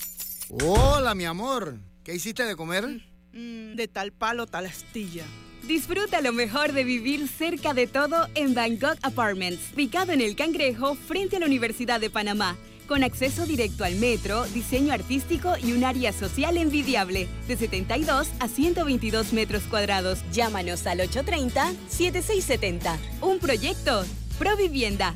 Hola, 0.50 1.16
mi 1.16 1.24
amor. 1.24 1.80
¿Qué 2.04 2.16
hiciste 2.16 2.44
de 2.44 2.56
comer? 2.56 3.11
Mm, 3.34 3.76
de 3.76 3.88
tal 3.88 4.12
palo, 4.12 4.46
tal 4.46 4.66
astilla. 4.66 5.26
Disfruta 5.68 6.22
lo 6.22 6.34
mejor 6.34 6.74
de 6.74 6.84
vivir 6.84 7.28
cerca 7.28 7.74
de 7.74 7.88
todo 7.88 8.28
en 8.36 8.54
Bangkok 8.54 8.98
Apartments, 9.04 9.74
ubicado 9.74 10.12
en 10.12 10.20
el 10.22 10.36
Cangrejo 10.36 10.96
frente 10.96 11.38
a 11.38 11.40
la 11.40 11.46
Universidad 11.46 12.02
de 12.02 12.10
Panamá, 12.10 12.58
con 12.88 13.04
acceso 13.04 13.46
directo 13.46 13.84
al 13.86 13.96
metro, 13.96 14.44
diseño 14.48 14.92
artístico 14.92 15.54
y 15.64 15.72
un 15.74 15.84
área 15.84 16.12
social 16.12 16.58
envidiable, 16.58 17.28
de 17.48 17.56
72 17.56 18.28
a 18.40 18.48
122 18.48 19.34
metros 19.34 19.64
cuadrados. 19.64 20.20
Llámanos 20.34 20.88
al 20.88 21.00
830-7670. 21.00 22.98
Un 23.22 23.40
proyecto, 23.40 24.04
Provivienda. 24.40 25.16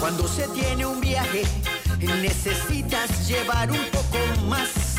Cuando 0.00 0.26
se 0.26 0.48
tiene 0.48 0.84
un 0.84 1.00
viaje, 1.00 1.44
necesitas 2.20 3.28
llevar 3.28 3.70
un 3.70 3.84
poco 3.92 4.18
más. 4.48 4.89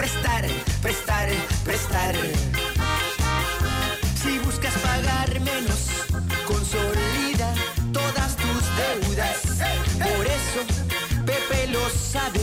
Prestar, 0.00 0.44
prestar, 0.80 1.28
prestar. 1.62 2.14
Si 4.22 4.38
buscas 4.38 4.72
pagar 4.78 5.28
menos, 5.40 5.90
consolida 6.46 7.52
todas 7.92 8.34
tus 8.36 8.62
deudas. 8.80 9.36
Por 9.98 10.26
eso 10.26 10.60
Pepe 11.26 11.66
lo 11.66 11.86
sabe 11.90 12.40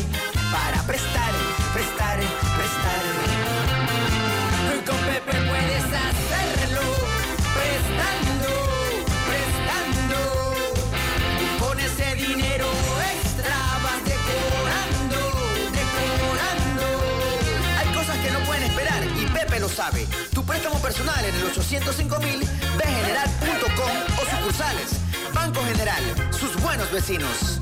sabe. 19.78 20.08
Tu 20.34 20.44
préstamo 20.44 20.80
personal 20.80 21.24
en 21.24 21.36
el 21.36 21.44
805 21.44 22.20
mil, 22.20 22.40
bgeneral.com 22.78 23.96
o 24.18 24.38
sucursales. 24.38 24.90
Banco 25.36 25.62
General, 25.66 26.04
sus 26.34 26.60
buenos 26.64 26.92
vecinos. 26.92 27.62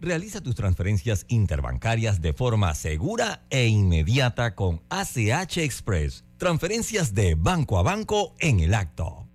Realiza 0.00 0.42
tus 0.42 0.54
transferencias 0.54 1.24
interbancarias 1.28 2.20
de 2.20 2.34
forma 2.34 2.74
segura 2.74 3.42
e 3.48 3.66
inmediata 3.66 4.54
con 4.54 4.82
ACH 4.90 5.56
Express. 5.56 6.24
Transferencias 6.36 7.14
de 7.14 7.34
banco 7.34 7.78
a 7.78 7.82
banco 7.82 8.34
en 8.40 8.60
el 8.60 8.74
acto. 8.74 9.26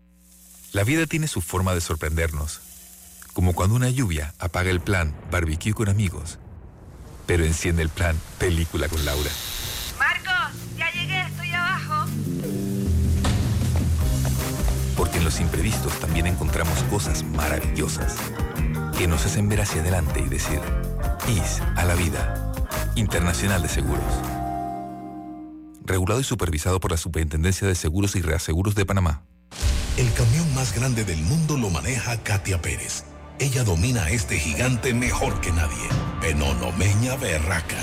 La 0.71 0.83
vida 0.83 1.07
tiene 1.07 1.27
su 1.27 1.41
forma 1.41 1.73
de 1.73 1.81
sorprendernos, 1.81 2.61
como 3.33 3.53
cuando 3.53 3.75
una 3.75 3.89
lluvia 3.89 4.35
apaga 4.37 4.69
el 4.69 4.81
plan 4.81 5.15
barbecue 5.31 5.73
con 5.73 5.89
amigos, 5.89 6.37
pero 7.25 7.43
enciende 7.43 7.81
el 7.81 7.89
plan 7.89 8.15
película 8.39 8.87
con 8.87 9.03
Laura. 9.03 9.31
Los 15.21 15.39
imprevistos 15.39 15.99
también 15.99 16.27
encontramos 16.27 16.83
cosas 16.83 17.23
maravillosas 17.23 18.15
que 18.97 19.07
nos 19.07 19.25
hacen 19.25 19.49
ver 19.49 19.61
hacia 19.61 19.81
adelante 19.81 20.21
y 20.25 20.29
decir, 20.29 20.59
IS 21.27 21.61
a 21.75 21.83
la 21.85 21.95
vida. 21.95 22.51
Internacional 22.95 23.61
de 23.61 23.69
Seguros. 23.69 24.03
Regulado 25.85 26.19
y 26.19 26.23
supervisado 26.23 26.79
por 26.79 26.91
la 26.91 26.97
Superintendencia 26.97 27.67
de 27.67 27.75
Seguros 27.75 28.15
y 28.15 28.21
Reaseguros 28.21 28.75
de 28.75 28.85
Panamá. 28.85 29.23
El 29.97 30.11
camión 30.13 30.53
más 30.55 30.73
grande 30.75 31.03
del 31.03 31.21
mundo 31.21 31.57
lo 31.57 31.69
maneja 31.69 32.17
Katia 32.23 32.61
Pérez. 32.61 33.03
Ella 33.39 33.63
domina 33.63 34.03
a 34.03 34.09
este 34.09 34.37
gigante 34.37 34.93
mejor 34.93 35.41
que 35.41 35.51
nadie. 35.51 35.89
Penonomeña 36.21 37.15
Berraca. 37.15 37.77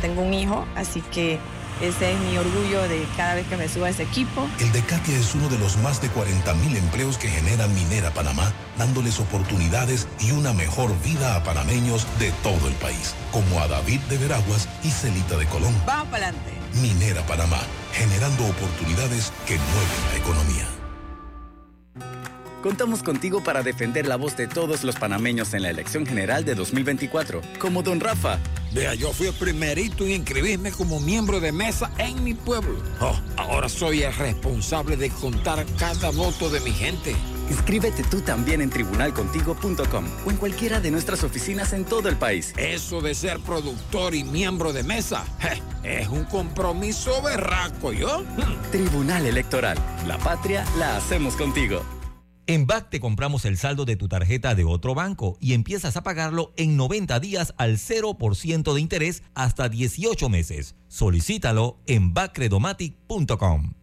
Tengo 0.00 0.22
un 0.22 0.32
hijo, 0.34 0.66
así 0.76 1.00
que 1.12 1.38
ese 1.80 2.12
es 2.12 2.20
mi 2.20 2.36
orgullo 2.36 2.82
de 2.88 3.06
cada 3.16 3.34
vez 3.34 3.46
que 3.46 3.56
me 3.56 3.68
subo 3.68 3.84
a 3.84 3.90
ese 3.90 4.02
equipo. 4.02 4.48
El 4.58 4.70
de 4.72 4.82
Katia 4.82 5.16
es 5.16 5.34
uno 5.34 5.48
de 5.48 5.58
los 5.58 5.76
más 5.78 6.00
de 6.00 6.08
40.000 6.10 6.76
empleos 6.76 7.16
que 7.18 7.28
genera 7.28 7.66
Minera 7.68 8.10
Panamá, 8.12 8.52
dándoles 8.78 9.18
oportunidades 9.20 10.06
y 10.20 10.32
una 10.32 10.52
mejor 10.52 10.90
vida 11.02 11.36
a 11.36 11.42
panameños 11.42 12.06
de 12.18 12.32
todo 12.42 12.68
el 12.68 12.74
país, 12.74 13.14
como 13.32 13.60
a 13.60 13.68
David 13.68 14.00
de 14.10 14.18
Veraguas 14.18 14.68
y 14.82 14.90
Celita 14.90 15.36
de 15.36 15.46
Colón. 15.46 15.74
Vamos 15.86 16.08
para 16.08 16.28
adelante. 16.28 16.50
Minera 16.80 17.22
Panamá, 17.26 17.60
generando 17.92 18.46
oportunidades 18.46 19.32
que 19.46 19.56
mueven 19.58 20.12
la 20.12 20.18
economía. 20.18 20.66
Contamos 22.62 23.02
contigo 23.02 23.42
para 23.42 23.62
defender 23.62 24.06
la 24.06 24.16
voz 24.16 24.36
de 24.36 24.46
todos 24.46 24.84
los 24.84 24.96
panameños 24.96 25.54
en 25.54 25.62
la 25.62 25.70
elección 25.70 26.04
general 26.04 26.44
de 26.44 26.54
2024, 26.54 27.40
como 27.58 27.82
don 27.82 28.00
Rafa. 28.00 28.38
Vea, 28.72 28.94
yo 28.94 29.12
fui 29.12 29.26
el 29.26 29.34
primerito 29.34 30.04
en 30.04 30.12
inscribirme 30.12 30.70
como 30.70 31.00
miembro 31.00 31.40
de 31.40 31.50
mesa 31.50 31.90
en 31.98 32.22
mi 32.22 32.34
pueblo. 32.34 32.78
Oh, 33.00 33.18
ahora 33.36 33.68
soy 33.68 34.02
el 34.02 34.14
responsable 34.14 34.96
de 34.96 35.10
contar 35.10 35.66
cada 35.76 36.10
voto 36.10 36.48
de 36.48 36.60
mi 36.60 36.70
gente. 36.70 37.16
Inscríbete 37.50 38.04
tú 38.04 38.20
también 38.20 38.60
en 38.60 38.70
tribunalcontigo.com 38.70 40.04
o 40.24 40.30
en 40.30 40.36
cualquiera 40.36 40.80
de 40.80 40.92
nuestras 40.92 41.24
oficinas 41.24 41.72
en 41.72 41.84
todo 41.84 42.08
el 42.08 42.16
país. 42.16 42.54
Eso 42.56 43.00
de 43.00 43.14
ser 43.16 43.40
productor 43.40 44.14
y 44.14 44.22
miembro 44.22 44.72
de 44.72 44.84
mesa 44.84 45.24
je, 45.40 46.00
es 46.00 46.08
un 46.08 46.24
compromiso 46.24 47.20
berraco, 47.22 47.92
¿yo? 47.92 48.22
Tribunal 48.70 49.26
Electoral. 49.26 49.78
La 50.06 50.16
patria 50.18 50.64
la 50.78 50.96
hacemos 50.96 51.34
contigo. 51.34 51.82
En 52.50 52.66
BAC 52.66 52.90
te 52.90 52.98
compramos 52.98 53.44
el 53.44 53.56
saldo 53.58 53.84
de 53.84 53.94
tu 53.94 54.08
tarjeta 54.08 54.56
de 54.56 54.64
otro 54.64 54.92
banco 54.92 55.38
y 55.38 55.52
empiezas 55.52 55.96
a 55.96 56.02
pagarlo 56.02 56.52
en 56.56 56.76
90 56.76 57.20
días 57.20 57.54
al 57.58 57.76
0% 57.78 58.74
de 58.74 58.80
interés 58.80 59.22
hasta 59.36 59.68
18 59.68 60.28
meses. 60.28 60.74
Solicítalo 60.88 61.78
en 61.86 62.12
bacredomatic.com. 62.12 63.74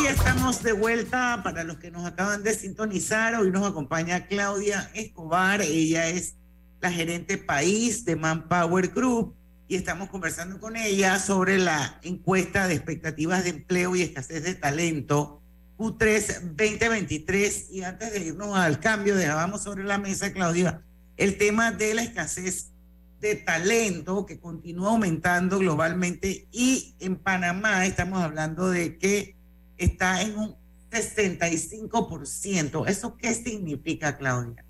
Y 0.00 0.06
estamos 0.06 0.62
de 0.62 0.72
vuelta 0.72 1.40
para 1.42 1.64
los 1.64 1.78
que 1.78 1.90
nos 1.90 2.06
acaban 2.06 2.44
de 2.44 2.54
sintonizar. 2.54 3.34
Hoy 3.34 3.50
nos 3.50 3.68
acompaña 3.68 4.28
Claudia 4.28 4.88
Escobar. 4.94 5.62
Ella 5.62 6.06
es 6.06 6.36
la 6.84 6.92
gerente 6.92 7.38
país 7.38 8.04
de 8.04 8.14
Manpower 8.14 8.88
Group 8.88 9.34
y 9.68 9.76
estamos 9.76 10.10
conversando 10.10 10.60
con 10.60 10.76
ella 10.76 11.18
sobre 11.18 11.56
la 11.56 11.98
encuesta 12.02 12.68
de 12.68 12.74
expectativas 12.74 13.42
de 13.42 13.50
empleo 13.50 13.96
y 13.96 14.02
escasez 14.02 14.42
de 14.42 14.54
talento 14.54 15.40
Q3 15.78 16.40
2023. 16.42 17.70
Y 17.70 17.84
antes 17.84 18.12
de 18.12 18.26
irnos 18.26 18.54
al 18.54 18.80
cambio, 18.80 19.16
dejábamos 19.16 19.62
sobre 19.62 19.82
la 19.82 19.96
mesa, 19.96 20.34
Claudia, 20.34 20.82
el 21.16 21.38
tema 21.38 21.72
de 21.72 21.94
la 21.94 22.02
escasez 22.02 22.72
de 23.18 23.36
talento 23.36 24.26
que 24.26 24.38
continúa 24.38 24.90
aumentando 24.90 25.58
globalmente 25.58 26.46
y 26.52 26.96
en 27.00 27.16
Panamá 27.16 27.86
estamos 27.86 28.20
hablando 28.22 28.68
de 28.68 28.98
que 28.98 29.36
está 29.78 30.20
en 30.20 30.36
un 30.36 30.54
65%. 30.90 32.86
¿Eso 32.86 33.16
qué 33.16 33.32
significa, 33.32 34.18
Claudia? 34.18 34.63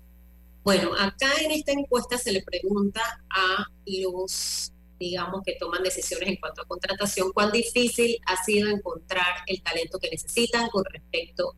Bueno, 0.65 0.93
acá 0.97 1.31
en 1.43 1.51
esta 1.51 1.73
encuesta 1.73 2.17
se 2.17 2.31
le 2.31 2.41
pregunta 2.41 2.99
a 3.29 3.67
los, 3.85 4.73
digamos, 4.99 5.43
que 5.45 5.55
toman 5.59 5.83
decisiones 5.83 6.27
en 6.27 6.37
cuanto 6.37 6.63
a 6.63 6.65
contratación, 6.65 7.31
cuán 7.33 7.51
difícil 7.51 8.17
ha 8.25 8.43
sido 8.43 8.71
encontrar 8.71 9.43
el 9.45 9.61
talento 9.61 9.99
que 9.99 10.09
necesitan 10.09 10.67
con 10.69 10.83
respecto 10.85 11.53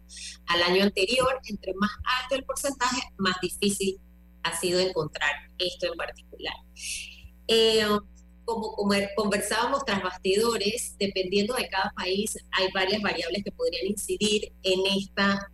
al 0.48 0.62
año 0.62 0.84
anterior. 0.84 1.39
Entre 1.48 1.74
más 1.76 1.91
alto 2.22 2.36
el 2.36 2.43
porcentaje, 2.43 3.02
más 3.17 3.38
difícil 3.41 3.98
ha 4.43 4.60
sido 4.60 4.82
encontrar 4.82 5.32
esto 5.58 5.88
en 5.88 5.93
particular. 5.93 6.56
Eh, 7.48 7.88
como, 8.43 8.76
como 8.76 8.93
conversábamos 9.15 9.86
tras 9.86 10.04
bastidores, 10.04 10.98
dependiendo 11.00 11.54
de 11.54 11.70
cada 11.70 11.93
país, 11.96 12.38
hay 12.52 12.67
varias 12.74 13.02
variables 13.02 13.41
que 13.46 13.54
podrían 13.54 13.88
incidir 13.88 14.52
en 14.63 14.82
esta 14.86 15.50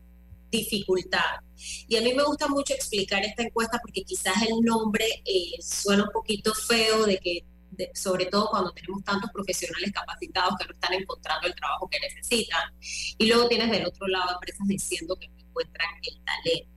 dificultad. 0.49 1.42
Y 1.87 1.95
a 1.95 2.01
mí 2.01 2.13
me 2.13 2.23
gusta 2.23 2.47
mucho 2.47 2.73
explicar 2.73 3.23
esta 3.23 3.43
encuesta 3.43 3.79
porque 3.81 4.03
quizás 4.03 4.41
el 4.43 4.61
nombre 4.61 5.05
eh, 5.25 5.61
suena 5.61 6.03
un 6.03 6.11
poquito 6.11 6.53
feo 6.53 7.05
de 7.05 7.17
que, 7.19 7.45
de, 7.71 7.91
sobre 7.93 8.25
todo 8.27 8.49
cuando 8.49 8.71
tenemos 8.71 9.03
tantos 9.03 9.29
profesionales 9.31 9.91
capacitados 9.91 10.55
que 10.59 10.65
no 10.65 10.73
están 10.73 10.93
encontrando 10.93 11.47
el 11.47 11.55
trabajo 11.55 11.89
que 11.89 11.99
necesitan. 11.99 12.73
Y 13.17 13.27
luego 13.27 13.47
tienes 13.47 13.71
del 13.71 13.85
otro 13.85 14.07
lado 14.07 14.33
empresas 14.33 14.67
diciendo 14.67 15.15
que 15.15 15.27
no 15.29 15.39
encuentran 15.39 15.89
el 16.01 16.19
talento. 16.23 16.73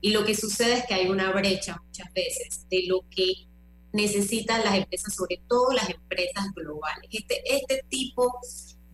Y 0.00 0.10
lo 0.10 0.24
que 0.24 0.34
sucede 0.34 0.74
es 0.74 0.86
que 0.86 0.94
hay 0.94 1.08
una 1.08 1.32
brecha 1.32 1.80
muchas 1.84 2.12
veces 2.12 2.66
de 2.70 2.84
lo 2.86 3.04
que 3.10 3.46
necesitan 3.92 4.62
las 4.62 4.76
empresas, 4.76 5.14
sobre 5.14 5.40
todo 5.48 5.72
las 5.72 5.88
empresas 5.88 6.46
globales. 6.54 7.08
Este, 7.10 7.42
este 7.46 7.82
tipo 7.88 8.32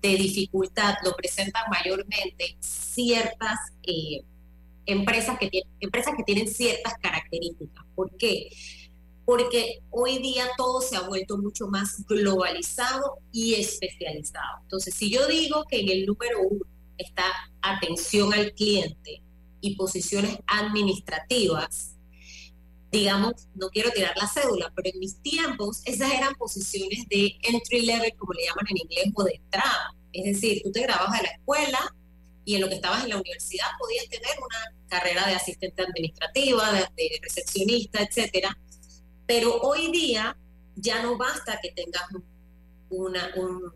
de 0.01 0.17
dificultad 0.17 0.95
lo 1.05 1.15
presentan 1.15 1.63
mayormente 1.71 2.57
ciertas 2.61 3.59
eh, 3.85 4.23
empresas, 4.87 5.39
que 5.39 5.49
tienen, 5.49 5.71
empresas 5.81 6.15
que 6.17 6.25
tienen 6.25 6.49
ciertas 6.49 6.95
características. 7.01 7.85
¿Por 7.95 8.17
qué? 8.17 8.49
Porque 9.25 9.81
hoy 9.91 10.19
día 10.19 10.47
todo 10.57 10.81
se 10.81 10.97
ha 10.97 11.03
vuelto 11.03 11.39
mucho 11.39 11.69
más 11.69 12.05
globalizado 12.07 13.19
y 13.31 13.55
especializado. 13.55 14.63
Entonces, 14.63 14.95
si 14.95 15.11
yo 15.11 15.27
digo 15.29 15.65
que 15.71 15.81
en 15.81 15.89
el 15.89 16.07
número 16.07 16.41
uno 16.41 16.65
está 16.99 17.25
atención 17.61 18.35
al 18.35 18.53
cliente 18.53 19.23
y 19.61 19.77
posiciones 19.77 20.39
administrativas, 20.47 21.97
digamos, 22.91 23.49
no 23.55 23.71
quiero 23.71 23.91
tirar 23.91 24.15
la 24.17 24.27
cédula, 24.27 24.71
pero 24.77 24.91
en 24.93 25.01
mis 25.01 25.21
tiempos 25.23 25.81
esas 25.87 26.13
eran 26.13 26.35
posiciones 26.35 27.09
de 27.09 27.39
entry 27.43 27.87
level, 27.87 28.13
como 28.19 28.35
le 28.35 28.45
llaman 28.45 28.67
en 28.69 28.77
inglés, 28.79 29.13
o 29.15 29.25
de 29.25 29.35
entrada. 29.35 29.95
Es 30.13 30.25
decir, 30.25 30.61
tú 30.63 30.71
te 30.71 30.83
grabas 30.83 31.19
a 31.19 31.23
la 31.23 31.29
escuela 31.29 31.95
y 32.45 32.57
en 32.57 32.61
lo 32.61 32.69
que 32.69 32.77
estabas 32.77 33.05
en 33.05 33.11
la 33.11 33.17
universidad 33.17 33.67
podías 33.79 34.09
tener 34.09 34.31
una 34.39 34.75
carrera 34.89 35.27
de 35.27 35.35
asistente 35.35 35.83
administrativa, 35.83 36.73
de, 36.73 37.21
recepcionista, 37.23 38.03
etcétera. 38.03 38.57
Pero 39.27 39.61
hoy 39.61 39.91
día 39.93 40.37
ya 40.75 41.03
no 41.03 41.17
basta 41.17 41.59
que 41.63 41.71
tengas 41.73 42.03
una, 42.91 43.31
un, 43.37 43.73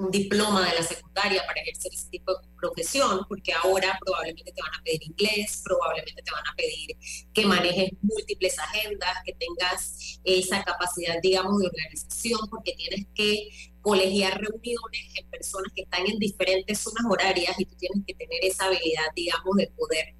un 0.00 0.10
diploma 0.10 0.68
de 0.68 0.76
la 0.76 0.82
secundaria 0.82 1.44
para 1.46 1.60
ejercer 1.60 1.92
ese 1.92 2.08
tipo 2.08 2.32
de 2.32 2.48
profesión, 2.58 3.20
porque 3.28 3.52
ahora 3.52 3.98
probablemente 4.04 4.52
te 4.52 4.62
van 4.62 4.74
a 4.74 4.82
pedir 4.82 5.02
inglés, 5.02 5.62
probablemente 5.64 6.22
te 6.22 6.30
van 6.30 6.46
a 6.46 6.54
pedir 6.56 6.96
que 7.32 7.46
manejes 7.46 7.90
múltiples 8.02 8.58
agendas, 8.58 9.18
que 9.24 9.34
tengas 9.34 10.20
esa 10.24 10.62
capacidad, 10.64 11.16
digamos, 11.22 11.60
de 11.60 11.66
organización, 11.66 12.40
porque 12.50 12.72
tienes 12.72 13.06
que 13.14 13.50
colegiar 13.82 14.40
reuniones 14.40 15.02
en 15.14 15.30
personas 15.30 15.72
que 15.74 15.82
están 15.82 16.06
en 16.06 16.18
diferentes 16.18 16.78
zonas 16.78 17.04
horarias 17.08 17.58
y 17.58 17.64
tú 17.64 17.76
tienes 17.76 18.02
que 18.06 18.14
tener 18.14 18.44
esa 18.44 18.66
habilidad, 18.66 19.04
digamos, 19.14 19.56
de 19.56 19.68
poder 19.76 20.14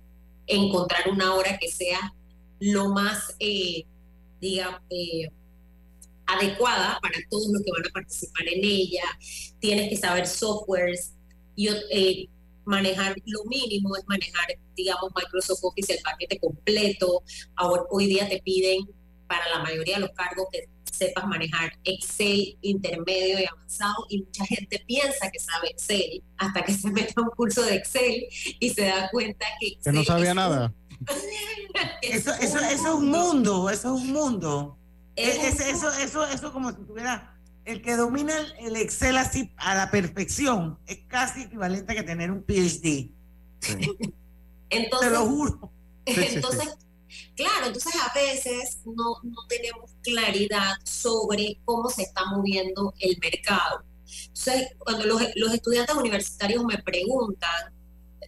encontrar 0.46 1.08
una 1.08 1.34
hora 1.34 1.58
que 1.58 1.70
sea 1.70 2.14
lo 2.58 2.88
más, 2.88 3.34
eh, 3.38 3.84
digamos, 4.40 4.80
eh, 4.90 5.30
adecuada 6.34 6.98
para 7.00 7.18
todos 7.30 7.48
los 7.52 7.62
que 7.62 7.70
van 7.72 7.86
a 7.86 7.92
participar 7.92 8.48
en 8.48 8.60
ella. 8.62 9.04
Tienes 9.58 9.88
que 9.88 9.96
saber 9.96 10.26
softwares 10.26 11.14
y 11.56 11.68
eh, 11.68 12.28
manejar 12.64 13.16
lo 13.26 13.44
mínimo 13.44 13.96
es 13.96 14.04
manejar, 14.06 14.46
digamos, 14.76 15.10
Microsoft 15.14 15.60
Office, 15.62 15.92
el 15.94 16.02
paquete 16.02 16.38
completo. 16.38 17.22
Ahora, 17.56 17.82
hoy 17.90 18.06
día 18.06 18.28
te 18.28 18.40
piden 18.42 18.88
para 19.26 19.48
la 19.48 19.62
mayoría 19.62 19.96
de 19.96 20.00
los 20.02 20.10
cargos 20.10 20.46
que 20.52 20.68
sepas 20.90 21.26
manejar 21.26 21.72
Excel 21.84 22.58
intermedio 22.62 23.40
y 23.40 23.44
avanzado 23.44 24.06
y 24.08 24.22
mucha 24.22 24.44
gente 24.44 24.82
piensa 24.86 25.30
que 25.30 25.38
sabe 25.38 25.70
Excel 25.70 26.22
hasta 26.36 26.62
que 26.62 26.74
se 26.74 26.90
mete 26.90 27.14
a 27.16 27.22
un 27.22 27.30
curso 27.30 27.62
de 27.62 27.76
Excel 27.76 28.26
y 28.58 28.70
se 28.70 28.84
da 28.84 29.08
cuenta 29.10 29.46
que 29.60 29.68
Excel 29.68 29.92
que 29.92 29.98
no 29.98 30.04
sabía 30.04 30.34
nada. 30.34 30.74
eso, 32.02 32.32
eso, 32.40 32.58
eso 32.58 32.68
es 32.68 32.80
un 32.82 33.10
mundo, 33.10 33.70
eso 33.70 33.94
es 33.94 34.02
un 34.02 34.12
mundo. 34.12 34.79
Es, 35.22 35.60
eso, 35.60 35.90
eso, 35.92 36.24
eso 36.26 36.52
como 36.52 36.70
si 36.70 36.82
tuviera 36.84 37.36
el 37.64 37.82
que 37.82 37.96
domina 37.96 38.36
el, 38.38 38.66
el, 38.66 38.76
Excel 38.76 39.16
así 39.16 39.52
a 39.56 39.74
la 39.74 39.90
perfección 39.90 40.78
es 40.86 41.00
casi 41.08 41.42
equivalente 41.42 41.92
a 41.92 41.94
que 41.94 42.02
tener 42.02 42.30
un 42.30 42.42
PhD. 42.42 43.10
entonces, 44.70 45.08
Te 45.08 45.10
lo 45.10 45.26
juro. 45.26 45.70
Entonces, 46.06 46.78
Claro, 47.34 47.66
entonces 47.66 47.92
a 47.96 48.12
veces 48.14 48.78
no, 48.84 49.18
no 49.22 49.46
tenemos 49.48 49.90
claridad 50.02 50.74
sobre 50.84 51.58
cómo 51.64 51.88
se 51.88 52.02
está 52.02 52.24
moviendo 52.26 52.94
el 52.98 53.18
mercado. 53.20 53.82
Entonces, 54.06 54.68
cuando 54.78 55.06
los, 55.06 55.22
los 55.36 55.54
estudiantes 55.54 55.96
universitarios 55.96 56.64
me 56.64 56.78
preguntan, 56.78 57.74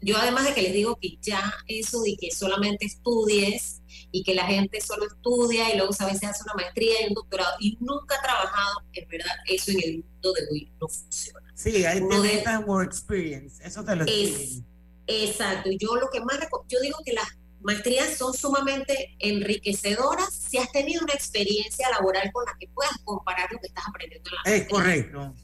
yo 0.01 0.16
además 0.16 0.45
de 0.45 0.55
que 0.55 0.62
les 0.62 0.72
digo 0.72 0.99
que 1.01 1.18
ya 1.20 1.53
eso 1.68 2.03
de 2.03 2.16
que 2.16 2.30
solamente 2.30 2.86
estudies 2.86 3.82
y 4.12 4.22
que 4.22 4.34
la 4.34 4.46
gente 4.46 4.80
solo 4.80 5.06
estudia 5.06 5.72
y 5.72 5.78
luego 5.78 5.92
a 5.98 6.06
veces 6.06 6.24
hace 6.28 6.42
una 6.44 6.54
maestría 6.54 7.02
y 7.02 7.08
un 7.08 7.14
doctorado 7.14 7.56
y 7.60 7.76
nunca 7.80 8.16
ha 8.18 8.22
trabajado, 8.22 8.80
en 8.92 9.08
verdad, 9.08 9.32
eso 9.48 9.70
en 9.72 9.80
el 9.82 10.04
mundo 10.04 10.32
de 10.34 10.42
hoy 10.52 10.72
no 10.80 10.88
funciona. 10.88 11.52
Sí, 11.54 11.84
hay 11.84 12.00
de- 12.00 12.58
work 12.66 12.88
experience, 12.92 13.62
eso 13.66 13.82
te 13.84 13.96
lo 13.96 14.04
Es- 14.04 14.60
Exacto, 15.08 15.68
yo 15.80 15.96
lo 15.96 16.08
que 16.10 16.20
más 16.20 16.38
yo 16.68 16.78
digo 16.80 16.96
que 17.04 17.12
las 17.12 17.26
maestrías 17.60 18.16
son 18.16 18.32
sumamente 18.34 19.16
enriquecedoras 19.18 20.32
si 20.32 20.58
has 20.58 20.70
tenido 20.72 21.02
una 21.02 21.12
experiencia 21.14 21.88
laboral 21.90 22.30
con 22.32 22.44
la 22.44 22.52
que 22.58 22.68
puedas 22.68 22.92
comparar 23.04 23.50
lo 23.52 23.58
que 23.58 23.66
estás 23.66 23.84
aprendiendo 23.88 24.30
en 24.30 24.34
la 24.36 24.42
Es 24.56 24.70
maestría. 24.70 24.78
correcto. 24.78 25.34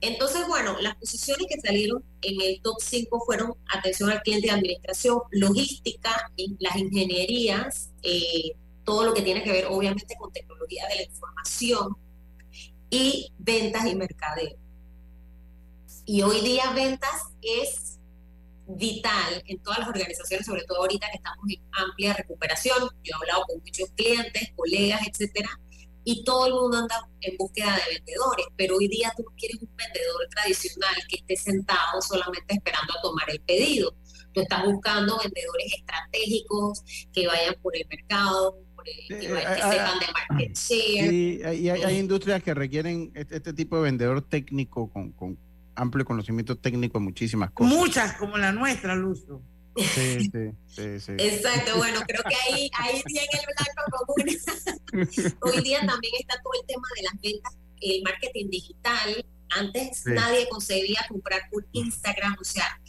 Entonces, 0.00 0.46
bueno, 0.48 0.80
las 0.80 0.96
posiciones 0.96 1.46
que 1.48 1.60
salieron 1.60 2.02
en 2.22 2.40
el 2.40 2.60
top 2.62 2.76
5 2.80 3.22
fueron 3.24 3.54
atención 3.72 4.10
al 4.10 4.22
cliente 4.22 4.46
de 4.46 4.54
administración, 4.54 5.20
logística, 5.30 6.30
las 6.58 6.76
ingenierías, 6.76 7.90
eh, 8.02 8.56
todo 8.84 9.04
lo 9.04 9.14
que 9.14 9.22
tiene 9.22 9.42
que 9.42 9.52
ver 9.52 9.66
obviamente 9.66 10.16
con 10.18 10.32
tecnología 10.32 10.86
de 10.88 10.96
la 10.96 11.02
información 11.02 11.96
y 12.88 13.32
ventas 13.38 13.86
y 13.86 13.94
mercadeo. 13.94 14.56
Y 16.06 16.22
hoy 16.22 16.40
día 16.40 16.72
ventas 16.72 17.34
es 17.42 17.98
vital 18.66 19.42
en 19.46 19.62
todas 19.62 19.80
las 19.80 19.88
organizaciones, 19.88 20.46
sobre 20.46 20.64
todo 20.64 20.78
ahorita 20.78 21.08
que 21.08 21.16
estamos 21.16 21.44
en 21.48 21.62
amplia 21.72 22.14
recuperación. 22.14 22.78
Yo 23.04 23.12
he 23.12 23.14
hablado 23.14 23.44
con 23.46 23.58
muchos 23.58 23.90
clientes, 23.90 24.50
colegas, 24.56 25.02
etcétera, 25.06 25.60
y 26.12 26.24
todo 26.24 26.46
el 26.46 26.54
mundo 26.54 26.78
anda 26.78 27.08
en 27.20 27.36
búsqueda 27.36 27.74
de 27.76 27.94
vendedores, 27.96 28.46
pero 28.56 28.76
hoy 28.76 28.88
día 28.88 29.12
tú 29.16 29.22
no 29.22 29.30
quieres 29.36 29.58
un 29.62 29.68
vendedor 29.76 30.26
tradicional 30.34 30.94
que 31.08 31.16
esté 31.16 31.36
sentado 31.36 32.00
solamente 32.02 32.54
esperando 32.54 32.92
a 32.98 33.02
tomar 33.02 33.30
el 33.30 33.40
pedido. 33.40 33.94
Tú 34.32 34.40
estás 34.40 34.64
buscando 34.64 35.18
vendedores 35.18 35.72
estratégicos 35.74 36.82
que 37.12 37.26
vayan 37.26 37.54
por 37.62 37.76
el 37.76 37.86
mercado, 37.88 38.58
por 38.74 38.84
el- 38.88 39.20
que, 39.20 39.32
vayan- 39.32 39.54
que 39.54 39.60
eh, 39.60 39.70
sepan 39.72 39.98
de 40.00 40.06
market 40.12 40.56
share. 40.56 41.08
Sí, 41.10 41.40
y 41.40 41.68
hay, 41.68 41.68
hay 41.68 41.98
industrias 41.98 42.42
que 42.42 42.54
requieren 42.54 43.10
este, 43.14 43.36
este 43.36 43.52
tipo 43.52 43.76
de 43.76 43.82
vendedor 43.82 44.22
técnico 44.22 44.88
con, 44.90 45.12
con 45.12 45.38
amplio 45.74 46.04
conocimiento 46.04 46.56
técnico 46.56 46.98
en 46.98 47.04
muchísimas 47.04 47.50
cosas. 47.52 47.72
Muchas 47.74 48.12
como 48.18 48.36
la 48.38 48.52
nuestra, 48.52 48.94
Lucio. 48.94 49.42
Sí, 49.76 49.84
sí, 50.32 50.50
sí, 50.66 51.00
sí. 51.00 51.12
Exacto, 51.18 51.76
bueno, 51.76 52.00
creo 52.06 52.22
que 52.28 52.34
ahí, 52.34 52.70
ahí 52.78 53.02
tiene 53.06 53.28
el 53.32 53.46
blanco 53.56 54.06
común. 54.06 55.36
Hoy 55.42 55.62
día 55.62 55.78
también 55.86 56.14
está 56.18 56.40
todo 56.42 56.52
el 56.60 56.66
tema 56.66 56.88
de 56.96 57.02
las 57.02 57.20
ventas, 57.20 57.56
el 57.80 58.02
marketing 58.02 58.50
digital. 58.50 59.26
Antes 59.52 60.02
Sí. 60.04 60.10
nadie 60.12 60.48
concebía 60.48 61.04
comprar 61.08 61.42
por 61.50 61.66
Instagram, 61.72 62.36
o 62.40 62.44
sea, 62.44 62.80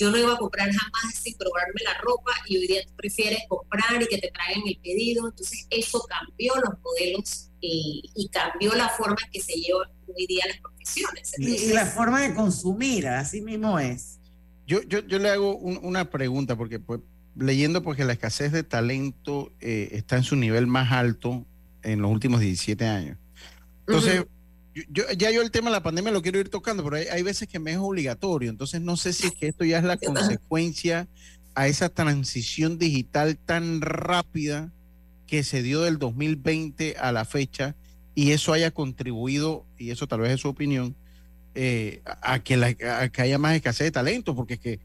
yo 0.00 0.10
no 0.10 0.16
iba 0.16 0.32
a 0.32 0.38
comprar 0.38 0.66
jamás 0.66 1.14
sin 1.14 1.36
probarme 1.36 1.82
la 1.84 1.94
ropa 2.00 2.32
y 2.46 2.56
hoy 2.56 2.66
día 2.66 2.82
tú 2.86 2.96
prefieres 2.96 3.40
comprar 3.48 4.02
y 4.02 4.06
que 4.06 4.16
te 4.16 4.30
traigan 4.30 4.62
el 4.66 4.78
pedido. 4.78 5.28
Entonces 5.28 5.66
eso 5.68 6.02
cambió 6.08 6.54
los 6.56 6.80
modelos 6.80 7.50
eh, 7.60 8.00
y 8.14 8.28
cambió 8.32 8.74
la 8.74 8.88
forma 8.88 9.18
en 9.26 9.30
que 9.30 9.42
se 9.42 9.52
llevan 9.52 9.90
hoy 10.08 10.26
día 10.26 10.46
las 10.46 10.58
profesiones. 10.58 11.32
Y, 11.38 11.72
la 11.74 11.84
forma 11.84 12.22
de 12.22 12.34
consumir, 12.34 13.08
así 13.08 13.42
mismo 13.42 13.78
es. 13.78 14.19
Yo, 14.70 14.82
yo, 14.82 15.00
yo 15.00 15.18
le 15.18 15.28
hago 15.30 15.56
un- 15.56 15.80
una 15.82 16.10
pregunta, 16.10 16.54
porque 16.56 16.78
pues, 16.78 17.00
leyendo 17.34 17.82
porque 17.82 18.04
la 18.04 18.12
escasez 18.12 18.52
de 18.52 18.62
talento 18.62 19.52
eh, 19.60 19.88
está 19.92 20.16
en 20.16 20.22
su 20.22 20.36
nivel 20.36 20.68
más 20.68 20.92
alto 20.92 21.44
en 21.82 22.00
los 22.00 22.08
últimos 22.10 22.38
17 22.40 22.86
años. 22.86 23.18
Entonces, 23.88 24.24
yo, 24.74 24.82
yo- 24.92 25.04
ya 25.18 25.32
yo 25.32 25.42
el 25.42 25.50
tema 25.50 25.70
de 25.70 25.76
la 25.76 25.82
pandemia 25.82 26.12
lo 26.12 26.22
quiero 26.22 26.38
ir 26.38 26.50
tocando, 26.50 26.84
pero 26.84 26.96
hay, 26.96 27.06
hay 27.06 27.22
veces 27.24 27.48
que 27.48 27.58
me 27.58 27.72
es 27.72 27.78
obligatorio. 27.78 28.48
Entonces, 28.48 28.80
no 28.80 28.96
sé 28.96 29.12
si 29.12 29.26
es 29.26 29.32
que 29.34 29.48
esto 29.48 29.64
ya 29.64 29.78
es 29.78 29.84
la 29.84 29.96
consecuencia 30.38 31.08
a 31.56 31.66
esa 31.66 31.88
transición 31.88 32.78
digital 32.78 33.36
tan 33.38 33.80
rápida 33.80 34.70
que 35.26 35.42
se 35.42 35.64
dio 35.64 35.80
del 35.82 35.98
2020 35.98 36.96
a 36.96 37.10
la 37.10 37.24
fecha 37.24 37.74
y 38.14 38.30
eso 38.30 38.52
haya 38.52 38.70
contribuido, 38.70 39.64
y 39.78 39.90
eso 39.90 40.06
tal 40.06 40.20
vez 40.20 40.30
es 40.32 40.40
su 40.40 40.48
opinión, 40.48 40.94
eh, 41.54 42.02
a, 42.04 42.40
que 42.40 43.22
haya 43.22 43.38
más 43.38 43.56
escasez 43.56 43.86
de 43.86 43.90
talento, 43.90 44.34
porque 44.34 44.54
es 44.54 44.60
que 44.60 44.80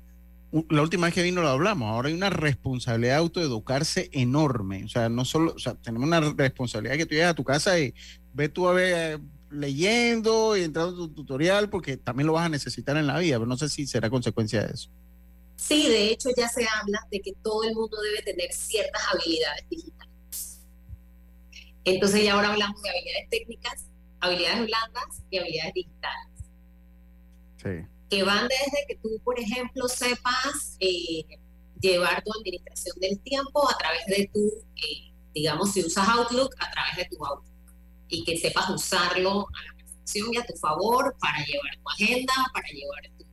la 0.69 0.81
última 0.81 1.07
vez 1.07 1.13
que 1.13 1.23
vino 1.23 1.41
lo 1.41 1.49
hablamos, 1.49 1.91
ahora 1.91 2.07
hay 2.07 2.13
una 2.13 2.29
responsabilidad 2.29 3.15
de 3.15 3.19
autoeducarse 3.19 4.09
enorme, 4.13 4.85
o 4.85 4.87
sea, 4.87 5.09
no 5.09 5.25
solo, 5.25 5.53
o 5.53 5.59
sea, 5.59 5.75
tenemos 5.75 6.07
una 6.07 6.21
responsabilidad 6.21 6.95
que 6.95 7.05
tú 7.05 7.15
llegas 7.15 7.31
a 7.31 7.35
tu 7.35 7.43
casa 7.43 7.77
y 7.79 7.93
ves 8.33 8.53
tú 8.53 8.67
a 8.67 8.73
ver 8.73 8.93
eh, 8.95 9.19
leyendo 9.51 10.55
y 10.55 10.63
entrando 10.63 10.91
a 10.91 10.95
tu 10.95 11.09
tutorial, 11.09 11.69
porque 11.69 11.97
también 11.97 12.27
lo 12.27 12.33
vas 12.33 12.45
a 12.45 12.49
necesitar 12.49 12.95
en 12.97 13.07
la 13.07 13.19
vida, 13.19 13.37
pero 13.37 13.47
no 13.47 13.57
sé 13.57 13.69
si 13.69 13.85
será 13.85 14.09
consecuencia 14.09 14.63
de 14.63 14.73
eso. 14.73 14.89
Sí, 15.57 15.87
de 15.87 16.09
hecho 16.09 16.29
ya 16.35 16.47
se 16.49 16.67
habla 16.67 16.99
de 17.11 17.21
que 17.21 17.33
todo 17.41 17.63
el 17.63 17.73
mundo 17.73 17.97
debe 18.01 18.21
tener 18.21 18.51
ciertas 18.51 19.01
habilidades 19.13 19.65
digitales. 19.69 20.61
Entonces 21.85 22.23
ya 22.23 22.33
ahora 22.33 22.51
hablamos 22.51 22.81
de 22.81 22.89
habilidades 22.89 23.29
técnicas, 23.29 23.85
habilidades 24.19 24.65
blandas 24.65 25.21
y 25.29 25.37
habilidades 25.37 25.73
digitales, 25.73 26.34
Que 28.09 28.23
van 28.23 28.47
desde 28.47 28.85
que 28.87 28.95
tú, 28.97 29.19
por 29.23 29.39
ejemplo, 29.39 29.87
sepas 29.87 30.77
eh, 30.79 31.25
llevar 31.81 32.23
tu 32.23 32.31
administración 32.39 32.97
del 32.99 33.19
tiempo 33.19 33.69
a 33.69 33.77
través 33.77 34.05
de 34.05 34.29
tu, 34.33 34.39
eh, 34.75 35.11
digamos, 35.33 35.71
si 35.71 35.83
usas 35.83 36.07
Outlook, 36.07 36.53
a 36.59 36.71
través 36.71 36.95
de 36.97 37.05
tu 37.05 37.25
Outlook, 37.25 37.53
y 38.07 38.23
que 38.23 38.37
sepas 38.37 38.69
usarlo 38.69 39.47
a 39.47 39.63
la 39.67 39.77
perfección 39.77 40.33
y 40.33 40.37
a 40.37 40.45
tu 40.45 40.55
favor 40.57 41.15
para 41.19 41.43
llevar 41.43 41.77
tu 41.81 41.89
agenda, 41.89 42.33
para 42.53 42.67
llevar 42.69 43.01
tu 43.17 43.25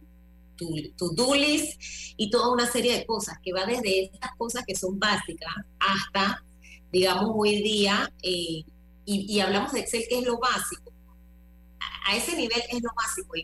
tu, 0.96 1.14
do 1.14 1.34
list 1.34 1.80
y 2.16 2.30
toda 2.30 2.52
una 2.52 2.70
serie 2.70 2.96
de 2.96 3.06
cosas 3.06 3.36
que 3.42 3.52
va 3.52 3.66
desde 3.66 4.04
estas 4.04 4.30
cosas 4.36 4.64
que 4.64 4.76
son 4.76 4.98
básicas 4.98 5.52
hasta, 5.80 6.44
digamos, 6.92 7.30
hoy 7.34 7.62
día, 7.62 8.12
eh, 8.22 8.62
y 9.04 9.40
hablamos 9.40 9.72
de 9.72 9.80
Excel, 9.80 10.04
que 10.08 10.20
es 10.20 10.24
lo 10.24 10.38
básico. 10.38 10.91
A, 12.04 12.16
ese 12.16 12.36
nivel 12.36 12.62
es 12.68 12.82
lo 12.82 12.90
básico, 12.94 13.34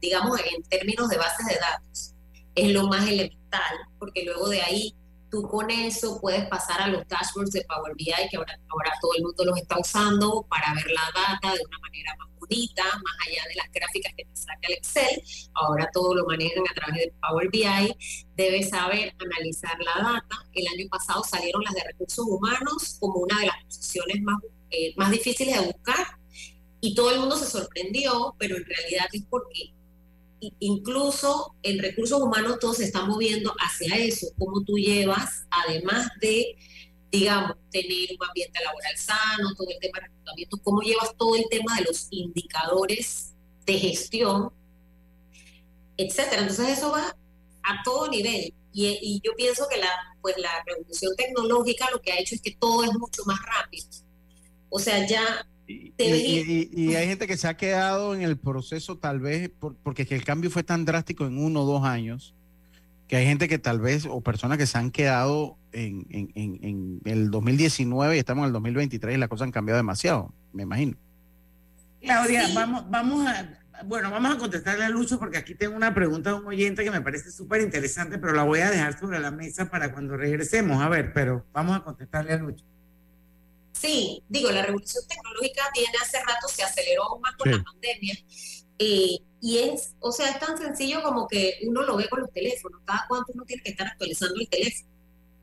digamos, 0.00 0.40
en 0.40 0.62
términos 0.64 1.08
de 1.08 1.16
bases 1.16 1.46
de 1.46 1.56
datos, 1.56 2.14
es 2.54 2.70
lo 2.72 2.86
más 2.88 3.06
elemental, 3.08 3.74
porque 3.98 4.24
luego 4.24 4.48
de 4.48 4.60
ahí 4.62 4.94
tú 5.30 5.42
con 5.42 5.70
eso 5.70 6.20
puedes 6.20 6.46
pasar 6.48 6.80
a 6.80 6.88
los 6.88 7.06
dashboards 7.06 7.52
de 7.52 7.64
Power 7.68 7.94
BI, 7.96 8.12
que 8.30 8.36
ahora, 8.36 8.58
ahora 8.68 8.92
todo 9.00 9.12
el 9.16 9.22
mundo 9.22 9.44
los 9.44 9.58
está 9.58 9.78
usando 9.78 10.46
para 10.48 10.74
ver 10.74 10.86
la 10.90 11.02
data 11.14 11.54
de 11.54 11.60
una 11.64 11.78
manera 11.80 12.14
más 12.18 12.28
bonita, 12.38 12.82
más 12.84 13.14
allá 13.26 13.42
de 13.48 13.54
las 13.56 13.70
gráficas 13.72 14.12
que 14.16 14.24
te 14.24 14.36
saca 14.36 14.58
el 14.62 14.74
Excel. 14.74 15.22
Ahora 15.54 15.88
todo 15.92 16.14
lo 16.14 16.24
manejan 16.26 16.64
a 16.68 16.74
través 16.74 17.04
de 17.04 17.14
Power 17.20 17.48
BI. 17.50 17.96
Debes 18.36 18.70
saber 18.70 19.14
analizar 19.20 19.76
la 19.80 20.12
data. 20.12 20.36
El 20.52 20.66
año 20.68 20.88
pasado 20.90 21.22
salieron 21.24 21.62
las 21.64 21.74
de 21.74 21.84
recursos 21.84 22.24
humanos 22.26 22.96
como 23.00 23.20
una 23.20 23.40
de 23.40 23.46
las 23.46 23.64
posiciones 23.64 24.22
más, 24.22 24.36
eh, 24.70 24.94
más 24.96 25.10
difíciles 25.10 25.60
de 25.60 25.66
buscar. 25.66 26.17
Y 26.80 26.94
todo 26.94 27.10
el 27.10 27.20
mundo 27.20 27.36
se 27.36 27.46
sorprendió, 27.46 28.34
pero 28.38 28.56
en 28.56 28.64
realidad 28.64 29.06
es 29.12 29.22
porque 29.28 29.72
incluso 30.60 31.54
en 31.62 31.80
recursos 31.80 32.20
humanos 32.20 32.58
todo 32.60 32.72
se 32.74 32.84
está 32.84 33.04
moviendo 33.04 33.54
hacia 33.58 33.96
eso, 33.96 34.28
cómo 34.38 34.62
tú 34.62 34.76
llevas, 34.76 35.46
además 35.50 36.08
de, 36.20 36.56
digamos, 37.10 37.56
tener 37.70 38.08
un 38.18 38.26
ambiente 38.26 38.62
laboral 38.62 38.96
sano, 38.96 39.54
todo 39.56 39.68
el 39.70 39.78
tema 39.80 39.98
de 39.98 40.06
reclutamiento, 40.06 40.58
cómo 40.62 40.80
llevas 40.82 41.16
todo 41.16 41.34
el 41.34 41.44
tema 41.50 41.76
de 41.76 41.84
los 41.84 42.06
indicadores 42.10 43.34
de 43.66 43.74
gestión, 43.74 44.52
etcétera. 45.96 46.42
Entonces 46.42 46.78
eso 46.78 46.92
va 46.92 47.16
a 47.62 47.82
todo 47.82 48.08
nivel. 48.08 48.54
Y, 48.72 48.86
y 48.86 49.20
yo 49.24 49.34
pienso 49.34 49.66
que 49.68 49.78
la, 49.78 49.90
pues 50.22 50.36
la 50.38 50.62
revolución 50.64 51.16
tecnológica 51.16 51.90
lo 51.90 52.00
que 52.00 52.12
ha 52.12 52.20
hecho 52.20 52.36
es 52.36 52.40
que 52.40 52.54
todo 52.54 52.84
es 52.84 52.92
mucho 52.92 53.22
más 53.26 53.40
rápido. 53.42 53.88
O 54.70 54.78
sea, 54.78 55.06
ya 55.06 55.46
Y, 55.70 55.92
y- 55.98 56.70
y- 56.72 56.82
y 56.90 56.94
hay 56.96 57.06
gente 57.08 57.26
que 57.26 57.36
se 57.36 57.46
ha 57.46 57.56
quedado 57.56 58.14
en 58.14 58.22
el 58.22 58.38
proceso 58.38 58.96
tal 58.96 59.20
vez 59.20 59.50
por- 59.50 59.76
porque 59.76 60.02
es 60.02 60.08
que 60.08 60.14
el 60.14 60.24
cambio 60.24 60.50
fue 60.50 60.62
tan 60.62 60.86
drástico 60.86 61.26
en 61.26 61.36
uno 61.38 61.62
o 61.62 61.66
dos 61.66 61.84
años 61.84 62.34
que 63.06 63.16
hay 63.16 63.26
gente 63.26 63.48
que 63.48 63.58
tal 63.58 63.78
vez 63.80 64.06
o 64.08 64.20
personas 64.22 64.56
que 64.58 64.66
se 64.66 64.78
han 64.78 64.90
quedado 64.90 65.56
en, 65.72 66.06
en- 66.10 66.30
en- 66.34 66.58
en 66.62 67.00
el 67.04 67.30
2019 67.30 68.16
y 68.16 68.18
estamos 68.18 68.42
en 68.42 68.46
el 68.46 68.52
2023 68.54 69.14
y 69.16 69.18
las 69.18 69.28
cosas 69.28 69.44
han 69.46 69.52
cambiado 69.52 69.76
demasiado, 69.76 70.32
me 70.54 70.62
imagino. 70.62 70.96
Claudia, 72.00 72.48
vamos, 72.54 72.88
vamos 72.90 73.26
a, 73.26 73.58
bueno, 73.84 74.10
vamos 74.10 74.34
a 74.36 74.38
contestarle 74.38 74.84
a 74.84 74.88
Lucho 74.88 75.18
porque 75.18 75.36
aquí 75.38 75.54
tengo 75.54 75.76
una 75.76 75.92
pregunta 75.94 76.30
de 76.30 76.36
un 76.36 76.46
oyente 76.46 76.82
que 76.84 76.90
me 76.90 77.00
parece 77.02 77.30
súper 77.30 77.60
interesante, 77.60 78.18
pero 78.18 78.32
la 78.32 78.44
voy 78.44 78.60
a 78.60 78.70
dejar 78.70 78.98
sobre 78.98 79.18
la 79.20 79.30
mesa 79.30 79.68
para 79.70 79.92
cuando 79.92 80.16
regresemos. 80.16 80.80
A 80.82 80.88
ver, 80.88 81.12
pero 81.12 81.44
vamos 81.52 81.76
a 81.76 81.84
contestarle 81.84 82.32
a 82.32 82.36
Lucho. 82.38 82.64
Sí, 83.80 84.22
digo, 84.28 84.50
la 84.50 84.62
revolución 84.62 85.04
tecnológica 85.08 85.68
viene 85.74 85.92
hace 86.02 86.18
rato, 86.18 86.48
se 86.48 86.62
aceleró 86.62 87.04
aún 87.04 87.20
más 87.20 87.36
con 87.36 87.50
Sí. 87.52 87.58
la 87.58 87.64
pandemia. 87.64 88.14
eh, 88.80 89.18
y 89.40 89.58
es, 89.58 89.94
o 90.00 90.10
sea, 90.12 90.30
es 90.30 90.38
tan 90.40 90.56
sencillo 90.58 91.02
como 91.02 91.26
que 91.28 91.58
uno 91.62 91.82
lo 91.82 91.96
ve 91.96 92.08
con 92.08 92.20
los 92.20 92.32
teléfonos. 92.32 92.80
Cada 92.84 93.04
cuánto 93.08 93.32
uno 93.34 93.44
tiene 93.44 93.62
que 93.62 93.70
estar 93.70 93.86
actualizando 93.88 94.34
el 94.40 94.48
teléfono. 94.48 94.90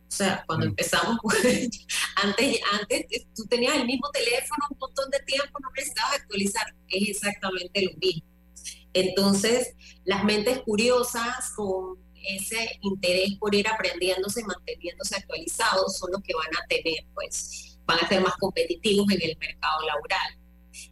O 0.08 0.12
sea, 0.12 0.44
cuando 0.48 0.66
empezamos, 0.66 1.18
pues, 1.22 1.44
antes, 2.24 2.60
antes 2.80 3.06
tú 3.36 3.46
tenías 3.48 3.76
el 3.76 3.86
mismo 3.86 4.10
teléfono 4.12 4.66
un 4.72 4.78
montón 4.80 5.10
de 5.10 5.20
tiempo, 5.20 5.60
no 5.62 5.70
necesitabas 5.76 6.16
actualizar, 6.16 6.74
es 6.90 7.10
exactamente 7.10 7.82
lo 7.84 7.92
mismo. 7.98 8.24
Entonces, 8.94 9.74
las 10.06 10.24
mentes 10.24 10.60
curiosas 10.62 11.52
con 11.56 11.98
ese 12.28 12.80
interés 12.82 13.36
por 13.40 13.54
ir 13.54 13.68
aprendiéndose 13.68 14.42
y 14.42 14.44
manteniéndose 14.46 15.16
actualizados 15.16 15.98
son 15.98 16.12
los 16.12 16.22
que 16.22 16.34
van 16.34 16.56
a 16.64 16.66
tener, 16.68 17.06
pues, 17.14 17.75
van 17.86 18.00
a 18.02 18.08
ser 18.08 18.22
más 18.22 18.34
competitivos 18.38 19.12
en 19.12 19.22
el 19.22 19.38
mercado 19.38 19.86
laboral. 19.86 20.38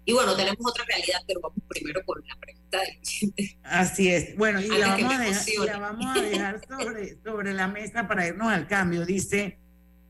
Y 0.06 0.14
bueno, 0.14 0.36
tenemos 0.36 0.60
otra 0.62 0.86
realidad, 0.86 1.20
pero 1.28 1.42
vamos 1.42 1.58
primero 1.68 2.02
con 2.06 2.22
la 2.28 2.36
pregunta 2.38 2.80
del 2.80 3.00
cliente. 3.00 3.60
Así 3.64 4.10
es. 4.10 4.36
Bueno, 4.38 4.62
y 4.62 4.68
la 4.68 4.96
vamos, 4.96 5.20
dejar, 5.20 5.66
la 5.66 5.80
vamos 5.80 6.18
a 6.18 6.22
dejar 6.22 6.62
sobre, 6.68 7.22
sobre 7.24 7.54
la 7.54 7.68
mesa 7.68 8.08
para 8.08 8.28
irnos 8.28 8.48
al 8.48 8.68
cambio. 8.68 9.06
Dice, 9.06 9.60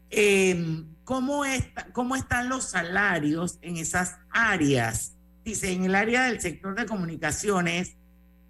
eh, 0.10 0.84
¿cómo, 1.04 1.46
está, 1.46 1.92
¿cómo 1.92 2.16
están 2.16 2.50
los 2.50 2.66
salarios 2.66 3.60
en 3.62 3.78
esas 3.78 4.18
áreas? 4.30 5.16
Dice, 5.44 5.72
en 5.72 5.86
el 5.86 5.96
área 5.96 6.26
del 6.26 6.40
sector 6.40 6.76
de 6.76 6.86
comunicaciones, 6.86 7.98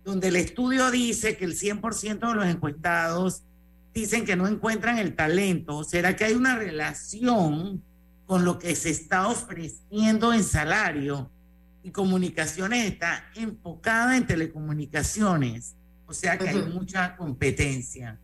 donde 0.04 0.28
el 0.28 0.36
estudio 0.36 0.92
dice 0.92 1.38
que 1.38 1.46
el 1.46 1.58
100% 1.58 2.20
de 2.28 2.36
los 2.36 2.46
encuestados 2.46 3.44
dicen 3.94 4.26
que 4.26 4.36
no 4.36 4.48
encuentran 4.48 4.98
el 4.98 5.16
talento. 5.16 5.84
¿Será 5.84 6.16
que 6.16 6.26
hay 6.26 6.34
una 6.34 6.58
relación 6.58 7.84
con 8.34 8.46
lo 8.46 8.58
que 8.58 8.76
se 8.76 8.90
está 8.90 9.28
ofreciendo 9.28 10.34
en 10.34 10.44
salario? 10.44 11.30
Y 11.84 11.92
comunicaciones 11.92 12.84
está 12.92 13.30
enfocada 13.36 14.18
en 14.18 14.26
telecomunicaciones, 14.26 15.76
o 16.08 16.16
sea 16.16 16.40
que 16.40 16.50
hay 16.50 16.64
mucha 16.64 17.16
competencia. 17.16 18.18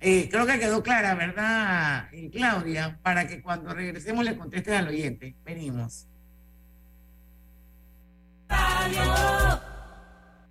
Eh, 0.00 0.28
creo 0.28 0.44
que 0.44 0.58
quedó 0.58 0.82
clara, 0.82 1.14
¿verdad, 1.14 2.08
eh, 2.10 2.30
Claudia? 2.32 2.98
Para 3.00 3.28
que 3.28 3.40
cuando 3.40 3.72
regresemos 3.72 4.24
le 4.24 4.36
contestes 4.36 4.74
al 4.74 4.88
oyente. 4.88 5.36
Venimos. 5.44 6.08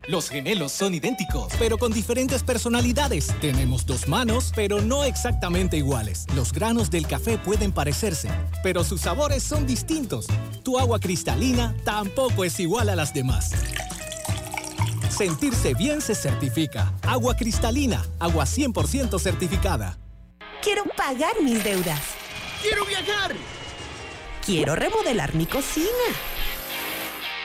Los 0.05 0.29
gemelos 0.29 0.71
son 0.71 0.93
idénticos, 0.93 1.51
pero 1.59 1.77
con 1.77 1.91
diferentes 1.91 2.41
personalidades. 2.41 3.27
Tenemos 3.41 3.85
dos 3.85 4.07
manos, 4.07 4.53
pero 4.55 4.81
no 4.81 5.03
exactamente 5.03 5.75
iguales. 5.77 6.25
Los 6.33 6.53
granos 6.53 6.89
del 6.89 7.05
café 7.07 7.37
pueden 7.37 7.73
parecerse, 7.73 8.29
pero 8.63 8.85
sus 8.85 9.01
sabores 9.01 9.43
son 9.43 9.67
distintos. 9.67 10.27
Tu 10.63 10.79
agua 10.79 10.99
cristalina 10.99 11.75
tampoco 11.83 12.45
es 12.45 12.57
igual 12.59 12.87
a 12.89 12.95
las 12.95 13.13
demás. 13.13 13.51
Sentirse 15.09 15.73
bien 15.73 15.99
se 15.99 16.15
certifica. 16.15 16.93
Agua 17.01 17.35
cristalina, 17.35 18.05
agua 18.19 18.45
100% 18.45 19.19
certificada. 19.19 19.97
Quiero 20.61 20.83
pagar 20.95 21.41
mis 21.43 21.61
deudas. 21.63 22.01
¡Quiero 22.61 22.85
viajar! 22.85 23.35
Quiero 24.45 24.75
remodelar 24.75 25.35
mi 25.35 25.45
cocina. 25.45 25.87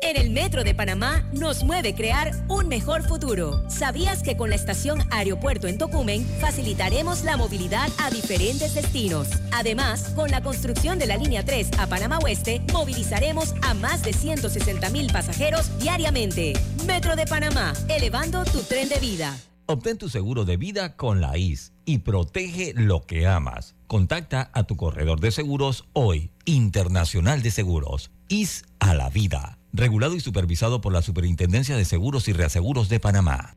En 0.00 0.16
el 0.16 0.30
Metro 0.30 0.62
de 0.62 0.74
Panamá 0.74 1.28
nos 1.32 1.64
mueve 1.64 1.94
crear 1.94 2.32
un 2.48 2.68
mejor 2.68 3.02
futuro. 3.02 3.68
¿Sabías 3.68 4.22
que 4.22 4.36
con 4.36 4.50
la 4.50 4.56
estación 4.56 5.00
Aeropuerto 5.10 5.66
en 5.66 5.76
Tocumen 5.76 6.24
facilitaremos 6.40 7.24
la 7.24 7.36
movilidad 7.36 7.88
a 7.98 8.10
diferentes 8.10 8.74
destinos? 8.74 9.28
Además, 9.52 10.10
con 10.14 10.30
la 10.30 10.42
construcción 10.42 10.98
de 10.98 11.06
la 11.06 11.16
línea 11.16 11.44
3 11.44 11.70
a 11.78 11.88
Panamá 11.88 12.18
Oeste, 12.18 12.62
movilizaremos 12.72 13.54
a 13.62 13.74
más 13.74 14.02
de 14.04 14.12
160 14.12 14.88
mil 14.90 15.10
pasajeros 15.12 15.76
diariamente. 15.78 16.52
Metro 16.86 17.16
de 17.16 17.26
Panamá, 17.26 17.72
elevando 17.88 18.44
tu 18.44 18.60
tren 18.62 18.88
de 18.88 19.00
vida. 19.00 19.36
Obtén 19.66 19.98
tu 19.98 20.08
seguro 20.08 20.44
de 20.44 20.56
vida 20.56 20.96
con 20.96 21.20
la 21.20 21.36
IS 21.36 21.72
y 21.84 21.98
protege 21.98 22.72
lo 22.74 23.04
que 23.04 23.26
amas. 23.26 23.74
Contacta 23.86 24.50
a 24.54 24.64
tu 24.64 24.76
corredor 24.76 25.20
de 25.20 25.30
seguros 25.30 25.84
hoy, 25.92 26.30
Internacional 26.46 27.42
de 27.42 27.50
Seguros. 27.50 28.10
IS 28.28 28.64
a 28.78 28.94
la 28.94 29.10
vida. 29.10 29.57
Regulado 29.72 30.16
y 30.16 30.20
supervisado 30.20 30.80
por 30.80 30.92
la 30.92 31.02
Superintendencia 31.02 31.76
de 31.76 31.84
Seguros 31.84 32.28
y 32.28 32.32
Reaseguros 32.32 32.88
de 32.88 33.00
Panamá. 33.00 33.56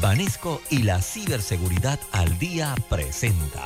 Banesco 0.00 0.60
y 0.68 0.82
la 0.82 1.00
ciberseguridad 1.00 1.98
al 2.12 2.38
día 2.38 2.74
presenta. 2.88 3.64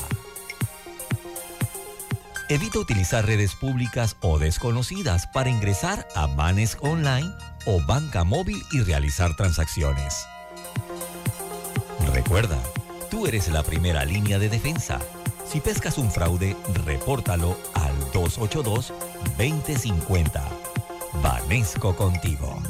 Evita 2.49 2.79
utilizar 2.79 3.27
redes 3.27 3.55
públicas 3.55 4.17
o 4.21 4.39
desconocidas 4.39 5.27
para 5.29 5.51
ingresar 5.51 6.07
a 6.15 6.27
Banes 6.27 6.79
Online 6.81 7.33
o 7.65 7.85
banca 7.85 8.23
móvil 8.23 8.63
y 8.71 8.83
realizar 8.83 9.35
transacciones. 9.35 10.27
Recuerda, 12.13 12.63
tú 13.11 13.27
eres 13.27 13.49
la 13.49 13.65
primera 13.65 14.05
línea 14.05 14.39
de 14.39 14.49
defensa. 14.49 15.01
Si 15.49 15.61
pescas 15.61 15.97
un 15.99 16.11
fraude, 16.11 16.57
repórtalo 16.85 17.57
al 17.75 17.95
282-2050. 18.13 20.43
Banesco 21.23 21.95
contigo. 21.95 22.61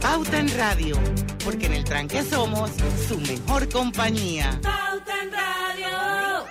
Pauta 0.00 0.38
en 0.38 0.56
Radio, 0.56 0.96
porque 1.44 1.66
en 1.66 1.72
el 1.72 1.82
tranque 1.84 2.22
somos 2.22 2.70
su 3.08 3.18
mejor 3.18 3.68
compañía. 3.68 4.60
Pauta 4.62 5.22
en 5.22 5.32
Radio. 5.32 6.44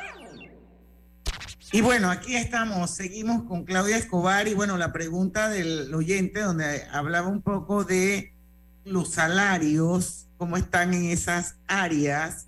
Y 1.71 1.79
bueno, 1.81 2.11
aquí 2.11 2.35
estamos, 2.35 2.91
seguimos 2.91 3.43
con 3.43 3.63
Claudia 3.63 3.95
Escobar 3.97 4.47
y 4.47 4.53
bueno, 4.53 4.77
la 4.77 4.91
pregunta 4.91 5.49
del 5.49 5.91
oyente 5.93 6.41
donde 6.41 6.83
hablaba 6.91 7.29
un 7.29 7.41
poco 7.41 7.83
de 7.83 8.35
los 8.83 9.11
salarios, 9.11 10.27
cómo 10.37 10.57
están 10.57 10.93
en 10.93 11.05
esas 11.05 11.55
áreas, 11.67 12.47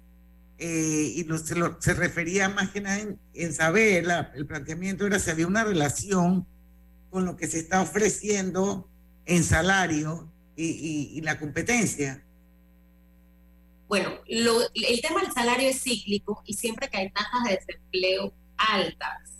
eh, 0.57 1.13
y 1.15 1.25
se, 1.43 1.55
lo- 1.55 1.77
se 1.81 1.93
refería 1.93 2.47
más 2.49 2.69
que 2.71 2.81
nada 2.81 2.99
en, 2.99 3.19
en 3.33 3.53
saber, 3.53 4.05
la- 4.05 4.31
el 4.35 4.45
planteamiento 4.45 5.05
era 5.05 5.19
si 5.19 5.29
había 5.31 5.47
una 5.47 5.63
relación 5.63 6.47
con 7.09 7.25
lo 7.25 7.35
que 7.35 7.47
se 7.47 7.59
está 7.59 7.81
ofreciendo 7.81 8.89
en 9.25 9.43
salario 9.43 10.31
y, 10.55 10.65
y- 10.65 11.17
y 11.17 11.21
la 11.21 11.39
competencia. 11.39 12.23
Bueno, 13.87 14.09
lo- 14.27 14.61
el 14.73 15.01
tema 15.01 15.21
del 15.21 15.31
salario 15.31 15.69
es 15.69 15.81
cíclico 15.81 16.41
y 16.45 16.53
siempre 16.53 16.89
que 16.89 16.97
hay 16.97 17.11
tasas 17.11 17.43
de 17.47 17.55
desempleo 17.57 18.33
altas, 18.57 19.31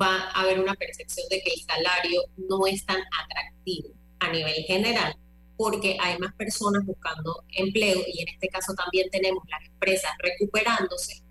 va 0.00 0.16
a 0.30 0.40
haber 0.42 0.60
una 0.60 0.74
percepción 0.74 1.26
de 1.30 1.40
que 1.42 1.50
el 1.54 1.60
salario 1.60 2.20
no 2.36 2.66
es 2.66 2.84
tan 2.84 2.98
atractivo 3.22 3.90
a 4.20 4.30
nivel 4.30 4.54
general 4.66 5.16
porque 5.56 5.96
hay 6.00 6.18
más 6.18 6.34
personas 6.34 6.84
buscando 6.84 7.44
empleo 7.52 8.00
y 8.06 8.22
en 8.22 8.28
este 8.28 8.48
caso 8.48 8.74
también 8.74 9.08
tenemos 9.10 9.42
las 9.48 9.64
empresas 9.68 10.10
recuperándose. 10.18 11.22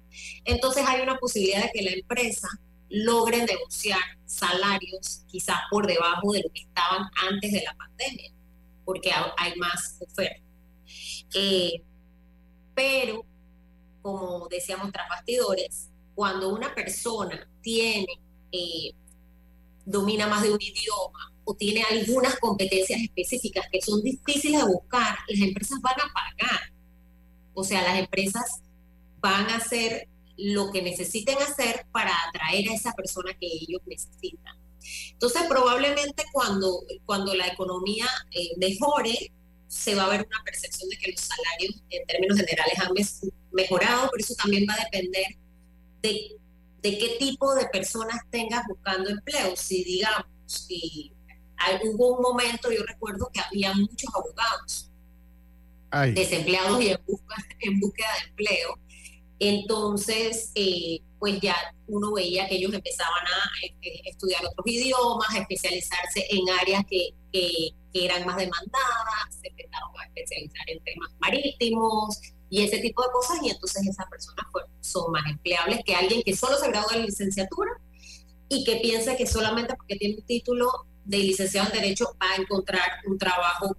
Entonces 0.45 0.83
hay 0.87 1.01
una 1.01 1.17
posibilidad 1.17 1.63
de 1.63 1.71
que 1.73 1.83
la 1.83 1.91
empresa 1.91 2.47
logre 2.89 3.45
negociar 3.45 3.99
salarios 4.25 5.23
quizás 5.27 5.57
por 5.71 5.87
debajo 5.87 6.31
de 6.33 6.41
lo 6.43 6.49
que 6.53 6.61
estaban 6.61 7.03
antes 7.29 7.51
de 7.51 7.63
la 7.63 7.75
pandemia, 7.75 8.31
porque 8.85 9.11
ha- 9.11 9.33
hay 9.37 9.55
más 9.57 9.97
oferta. 9.99 10.41
Eh, 11.33 11.81
pero, 12.73 13.25
como 14.01 14.47
decíamos 14.49 14.91
tras 14.91 15.09
bastidores, 15.09 15.89
cuando 16.13 16.49
una 16.49 16.73
persona 16.73 17.47
tiene, 17.61 18.07
eh, 18.51 18.91
domina 19.85 20.27
más 20.27 20.43
de 20.43 20.51
un 20.51 20.61
idioma 20.61 21.31
o 21.45 21.53
tiene 21.55 21.83
algunas 21.83 22.37
competencias 22.39 22.99
específicas 23.01 23.65
que 23.71 23.81
son 23.81 24.01
difíciles 24.01 24.61
de 24.61 24.67
buscar, 24.67 25.17
las 25.27 25.39
empresas 25.39 25.79
van 25.81 25.93
a 25.93 26.11
pagar. 26.13 26.59
O 27.53 27.63
sea, 27.63 27.83
las 27.83 27.99
empresas 27.99 28.61
van 29.19 29.49
a 29.49 29.57
hacer 29.57 30.09
lo 30.37 30.71
que 30.71 30.81
necesiten 30.81 31.37
hacer 31.37 31.85
para 31.91 32.11
atraer 32.27 32.69
a 32.69 32.73
esa 32.73 32.93
persona 32.93 33.31
que 33.39 33.45
ellos 33.45 33.81
necesitan. 33.85 34.57
Entonces, 35.11 35.43
probablemente 35.47 36.25
cuando, 36.33 36.83
cuando 37.05 37.33
la 37.33 37.47
economía 37.47 38.07
eh, 38.31 38.49
mejore, 38.57 39.31
se 39.67 39.95
va 39.95 40.05
a 40.05 40.09
ver 40.09 40.25
una 40.27 40.43
percepción 40.43 40.89
de 40.89 40.97
que 40.97 41.11
los 41.11 41.21
salarios 41.21 41.81
en 41.89 42.05
términos 42.05 42.37
generales 42.37 42.79
han 42.79 42.91
mejorado, 43.51 44.09
pero 44.11 44.23
eso 44.23 44.35
también 44.35 44.65
va 44.69 44.73
a 44.73 44.83
depender 44.85 45.25
de, 46.01 46.37
de 46.81 46.97
qué 46.97 47.17
tipo 47.19 47.53
de 47.55 47.65
personas 47.67 48.19
tengas 48.29 48.63
buscando 48.67 49.09
empleo. 49.09 49.55
Si 49.55 49.83
digamos, 49.83 50.25
si 51.81 51.89
hubo 51.89 52.15
un 52.15 52.21
momento, 52.21 52.71
yo 52.71 52.83
recuerdo 52.83 53.29
que 53.33 53.39
había 53.39 53.73
muchos 53.73 54.09
abogados 54.13 54.91
desempleados 56.13 56.81
y 56.81 56.89
en, 56.89 56.99
busca, 57.07 57.35
en 57.59 57.79
búsqueda 57.79 58.07
de 58.21 58.29
empleo, 58.29 58.79
entonces, 59.39 60.51
eh, 60.55 60.99
pues 61.19 61.39
ya 61.41 61.55
uno 61.87 62.13
veía 62.13 62.47
que 62.47 62.55
ellos 62.55 62.73
empezaban 62.73 63.25
a 63.25 63.65
eh, 63.65 64.01
estudiar 64.05 64.45
otros 64.45 64.65
idiomas, 64.65 65.29
a 65.33 65.39
especializarse 65.39 66.25
en 66.29 66.49
áreas 66.61 66.83
que, 66.89 67.09
que, 67.31 67.71
eran 67.93 68.25
más 68.25 68.35
demandadas, 68.35 69.39
se 69.41 69.47
empezaron 69.47 69.89
a 69.97 70.05
especializar 70.07 70.69
en 70.69 70.83
temas 70.83 71.09
marítimos 71.19 72.19
y 72.49 72.61
ese 72.61 72.79
tipo 72.79 73.01
de 73.01 73.07
cosas, 73.13 73.37
y 73.41 73.49
entonces 73.49 73.87
esas 73.87 74.05
personas 74.07 74.45
son 74.81 75.13
más 75.13 75.23
empleables 75.29 75.79
que 75.85 75.95
alguien 75.95 76.21
que 76.21 76.35
solo 76.35 76.57
se 76.57 76.67
graduó 76.67 76.89
de 76.89 77.05
licenciatura 77.05 77.71
y 78.49 78.65
que 78.65 78.75
piensa 78.77 79.15
que 79.15 79.25
solamente 79.25 79.75
porque 79.75 79.95
tiene 79.95 80.15
un 80.15 80.25
título 80.25 80.69
de 81.05 81.17
licenciado 81.19 81.69
en 81.69 81.81
Derecho 81.81 82.15
va 82.21 82.31
a 82.31 82.41
encontrar 82.41 82.89
un 83.05 83.17
trabajo 83.17 83.77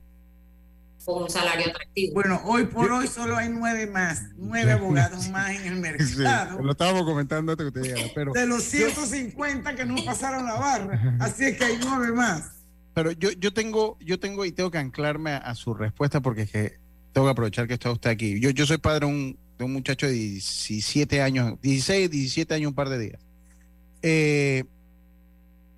con 1.05 1.23
un 1.23 1.31
salario 1.31 1.69
atractivo. 1.69 2.15
Bueno, 2.15 2.41
hoy 2.45 2.65
por 2.65 2.91
hoy 2.91 3.07
solo 3.07 3.37
hay 3.37 3.49
nueve 3.49 3.87
más, 3.87 4.23
nueve 4.37 4.73
abogados 4.73 5.29
más 5.31 5.51
en 5.51 5.73
el 5.73 5.77
mercado. 5.77 6.61
lo 6.61 6.73
estábamos 6.73 7.05
comentando 7.05 7.53
antes 7.53 7.73
que 7.73 7.81
usted 7.81 8.11
pero... 8.15 8.33
De 8.33 8.47
los 8.47 8.63
150 8.65 9.75
que 9.77 9.85
no 9.85 9.97
pasaron 10.05 10.45
la 10.45 10.55
barra, 10.55 11.17
así 11.21 11.45
es 11.45 11.57
que 11.57 11.65
hay 11.65 11.79
nueve 11.81 12.13
más. 12.13 12.51
Pero 12.93 13.13
yo, 13.13 13.31
yo 13.33 13.53
tengo, 13.53 13.99
yo 14.01 14.19
tengo 14.19 14.45
y 14.45 14.53
tengo 14.53 14.71
que 14.71 14.79
anclarme 14.79 15.33
a, 15.33 15.55
su 15.55 15.75
respuesta 15.75 16.21
porque 16.21 16.43
es 16.43 16.51
que 16.51 16.79
tengo 17.13 17.27
que 17.27 17.33
aprovechar 17.33 17.69
que 17.69 17.75
está 17.75 17.91
usted 17.91 18.11
aquí. 18.11 18.41
Yo, 18.41 18.51
yo 18.51 18.67
soy 18.67 18.79
padre 18.79 19.07
de 19.07 19.13
un, 19.13 19.39
de 19.59 19.65
un 19.65 19.73
muchacho 19.73 20.07
de 20.07 20.13
17 20.13 21.23
años, 21.23 21.61
16, 21.61 22.11
17 22.11 22.55
años, 22.55 22.71
un 22.71 22.75
par 22.75 22.89
de 22.89 22.99
días. 22.99 23.21
Eh, 24.03 24.65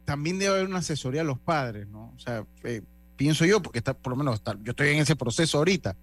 también 0.08 0.38
debe 0.38 0.54
haber 0.54 0.68
una 0.68 0.78
asesoría 0.78 1.20
a 1.20 1.24
los 1.24 1.38
padres, 1.38 1.86
¿no? 1.86 2.14
O 2.16 2.18
sea, 2.18 2.42
eh, 2.64 2.80
pienso 3.14 3.44
yo, 3.44 3.60
porque 3.60 3.76
está, 3.76 3.92
por 3.92 4.10
lo 4.12 4.16
menos 4.16 4.40
yo 4.62 4.70
estoy 4.70 4.88
en 4.88 5.00
ese 5.00 5.16
proceso 5.16 5.58
ahorita. 5.58 5.94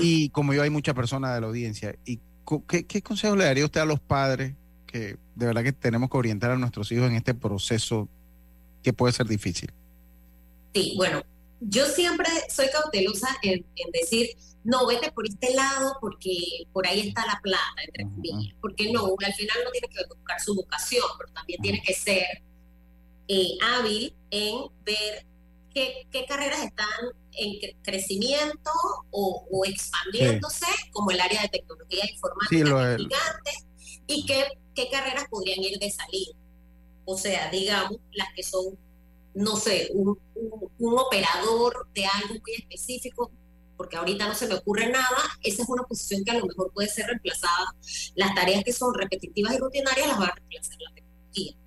Y 0.00 0.28
como 0.30 0.54
yo 0.54 0.62
hay 0.62 0.70
mucha 0.70 0.94
persona 0.94 1.34
de 1.34 1.40
la 1.40 1.48
audiencia, 1.48 1.96
¿y 2.04 2.20
qué, 2.68 2.86
qué 2.86 3.02
consejo 3.02 3.34
le 3.34 3.46
daría 3.46 3.64
usted 3.64 3.80
a 3.80 3.84
los 3.84 3.98
padres 3.98 4.54
que 4.86 5.16
de 5.34 5.46
verdad 5.46 5.64
que 5.64 5.72
tenemos 5.72 6.08
que 6.08 6.18
orientar 6.18 6.52
a 6.52 6.56
nuestros 6.56 6.92
hijos 6.92 7.10
en 7.10 7.16
este 7.16 7.34
proceso 7.34 8.08
que 8.80 8.92
puede 8.92 9.12
ser 9.12 9.26
difícil? 9.26 9.72
Sí, 10.72 10.94
bueno, 10.96 11.24
yo 11.58 11.86
siempre 11.86 12.28
soy 12.48 12.66
cautelosa 12.72 13.28
en, 13.42 13.64
decir, 13.92 14.28
no, 14.62 14.86
vete 14.86 15.10
por 15.10 15.26
este 15.26 15.52
lado 15.52 15.96
porque 16.00 16.32
por 16.72 16.86
ahí 16.86 17.08
está 17.08 17.26
la 17.26 17.40
plata, 17.42 17.82
entre 17.88 18.04
comillas. 18.04 18.54
Porque 18.60 18.92
no, 18.92 19.04
al 19.04 19.34
final 19.34 19.56
no 19.64 19.70
tiene 19.72 19.88
que 19.88 20.04
buscar 20.14 20.40
su 20.40 20.54
vocación, 20.54 21.06
pero 21.18 21.32
también 21.32 21.60
tiene 21.60 21.82
que 21.82 21.92
ser 21.92 22.24
eh, 23.32 23.56
hábil 23.62 24.12
en 24.32 24.56
ver 24.84 25.24
qué, 25.72 26.26
carreras 26.26 26.64
están 26.64 26.88
en 27.30 27.80
crecimiento 27.80 28.72
o, 29.12 29.64
expandiéndose, 29.64 30.66
como 30.90 31.12
el 31.12 31.20
área 31.20 31.42
de 31.42 31.48
tecnología 31.48 32.10
informática 32.10 33.16
y 34.08 34.26
qué, 34.26 34.46
qué 34.74 34.88
carreras 34.90 35.28
podrían 35.30 35.62
ir 35.62 35.78
de 35.78 35.92
salida. 35.92 36.32
O 37.04 37.16
sea, 37.16 37.48
digamos, 37.52 37.98
las 38.10 38.32
que 38.34 38.42
son, 38.42 38.76
no 39.34 39.54
sé, 39.54 39.90
un, 39.94 40.18
un, 40.80 40.98
operador 40.98 41.86
de 41.94 42.06
algo 42.06 42.34
muy 42.34 42.54
específico, 42.58 43.30
porque 43.76 43.96
ahorita 43.96 44.26
no 44.26 44.34
se 44.34 44.48
me 44.48 44.54
ocurre 44.54 44.90
nada, 44.90 45.22
esa 45.44 45.62
es 45.62 45.68
una 45.68 45.84
posición 45.84 46.24
que 46.24 46.32
a 46.32 46.38
lo 46.40 46.46
mejor 46.46 46.72
puede 46.72 46.88
ser 46.88 47.06
reemplazada. 47.06 47.76
Las 48.16 48.34
tareas 48.34 48.64
que 48.64 48.72
son 48.72 48.92
repetitivas 48.92 49.54
y 49.54 49.58
rutinarias 49.58 50.08
las 50.08 50.20
va 50.20 50.26
a 50.26 50.34
reemplazar 50.34 50.78
la 50.80 50.94
tecnología. 50.94 51.60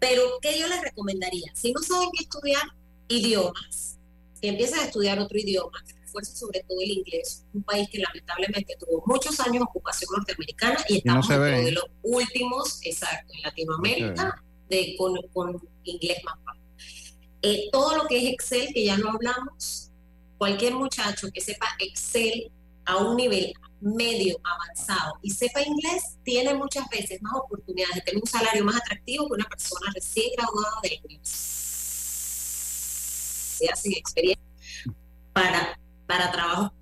Pero, 0.00 0.22
¿qué 0.40 0.58
yo 0.58 0.66
les 0.66 0.80
recomendaría? 0.80 1.52
Si 1.54 1.72
no 1.72 1.82
saben 1.82 2.08
qué 2.16 2.24
estudiar, 2.24 2.62
idiomas, 3.08 3.98
que 4.40 4.48
empiezan 4.48 4.80
a 4.80 4.84
estudiar 4.84 5.18
otro 5.18 5.38
idioma, 5.38 5.78
que 5.86 5.92
refuerce 6.00 6.34
sobre 6.34 6.60
todo 6.60 6.80
el 6.80 6.90
inglés, 6.90 7.44
un 7.52 7.62
país 7.62 7.88
que 7.90 7.98
lamentablemente 7.98 8.76
tuvo 8.78 9.02
muchos 9.06 9.38
años 9.40 9.54
de 9.54 9.62
ocupación 9.62 10.10
norteamericana 10.16 10.78
y 10.88 10.98
estamos 10.98 11.28
uno 11.28 11.42
de 11.42 11.72
los 11.72 11.84
últimos, 12.02 12.80
exacto, 12.82 13.32
en 13.34 13.42
Latinoamérica, 13.42 14.42
de, 14.68 14.94
con, 14.96 15.16
con, 15.32 15.60
inglés 15.84 16.18
más 16.24 16.36
bajo. 16.44 16.58
Eh, 17.42 17.68
todo 17.70 17.96
lo 17.96 18.06
que 18.06 18.18
es 18.18 18.34
Excel, 18.34 18.72
que 18.72 18.84
ya 18.84 18.96
no 18.96 19.10
hablamos, 19.10 19.90
cualquier 20.38 20.74
muchacho 20.74 21.28
que 21.32 21.40
sepa 21.40 21.66
Excel 21.78 22.50
a 22.86 22.96
un 22.96 23.16
nivel 23.16 23.52
medio 23.80 24.38
avanzado 24.44 25.18
y 25.22 25.30
sepa 25.30 25.62
inglés, 25.62 26.18
tiene 26.22 26.54
muchas 26.54 26.88
veces 26.88 27.20
más 27.22 27.34
oportunidades 27.34 27.96
de 27.96 28.00
tener 28.02 28.22
un 28.22 28.28
salario 28.28 28.64
más 28.64 28.76
atractivo 28.76 29.26
que 29.26 29.34
una 29.34 29.48
persona 29.48 29.90
recién 29.94 30.30
graduada 30.36 30.80
de 30.82 30.94
inglés 30.94 31.60
sin 33.76 33.92
experiencia 33.92 34.44
para, 35.32 35.78
para 36.06 36.32
trabajos, 36.32 36.72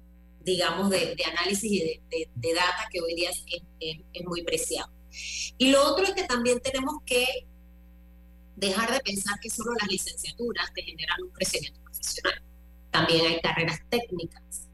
digamos, 0.41 0.91
de, 0.91 1.17
análisis 1.25 1.71
y 1.71 2.01
de, 2.09 2.55
data 2.55 2.89
que 2.91 3.01
hoy 3.01 3.15
día 3.15 3.31
es, 3.31 4.25
muy 4.25 4.43
preciado. 4.43 4.91
Y 5.59 5.71
lo 5.71 5.85
otro 5.85 6.05
es 6.05 6.13
que 6.13 6.25
también 6.25 6.61
tenemos 6.61 6.95
que 7.05 7.47
dejar 8.57 8.93
de 8.93 9.01
pensar 9.01 9.39
que 9.41 9.51
solo 9.51 9.73
las 9.81 9.89
licenciaturas 9.89 10.73
te 10.75 10.83
generan 10.83 11.23
un 11.23 11.31
crecimiento 11.31 11.81
profesional. 11.83 12.43
También 12.91 13.27
hay 13.27 13.41
carreras 13.41 13.81
técnicas 13.89 14.68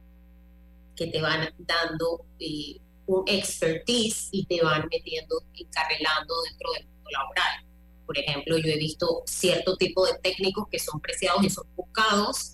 que 0.96 1.08
te 1.08 1.20
van 1.20 1.48
dando 1.58 2.24
eh, 2.38 2.76
un 3.06 3.24
expertise 3.26 4.28
y 4.32 4.46
te 4.46 4.62
van 4.62 4.88
metiendo, 4.90 5.42
encarrilando 5.54 6.34
dentro 6.42 6.72
del 6.72 6.86
mundo 6.86 7.10
laboral. 7.10 7.64
Por 8.06 8.18
ejemplo, 8.18 8.58
yo 8.58 8.70
he 8.70 8.76
visto 8.76 9.22
cierto 9.26 9.76
tipo 9.76 10.06
de 10.06 10.18
técnicos 10.22 10.68
que 10.70 10.78
son 10.78 11.00
preciados 11.00 11.44
y 11.44 11.50
son 11.50 11.66
buscados, 11.74 12.52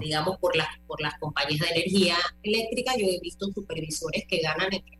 digamos, 0.00 0.38
por 0.38 0.54
las, 0.54 0.68
por 0.86 1.00
las 1.00 1.18
compañías 1.18 1.60
de 1.60 1.74
energía 1.74 2.16
eléctrica. 2.42 2.92
Yo 2.96 3.06
he 3.06 3.20
visto 3.20 3.46
supervisores 3.52 4.24
que 4.28 4.38
ganan 4.38 4.72
entre 4.72 4.98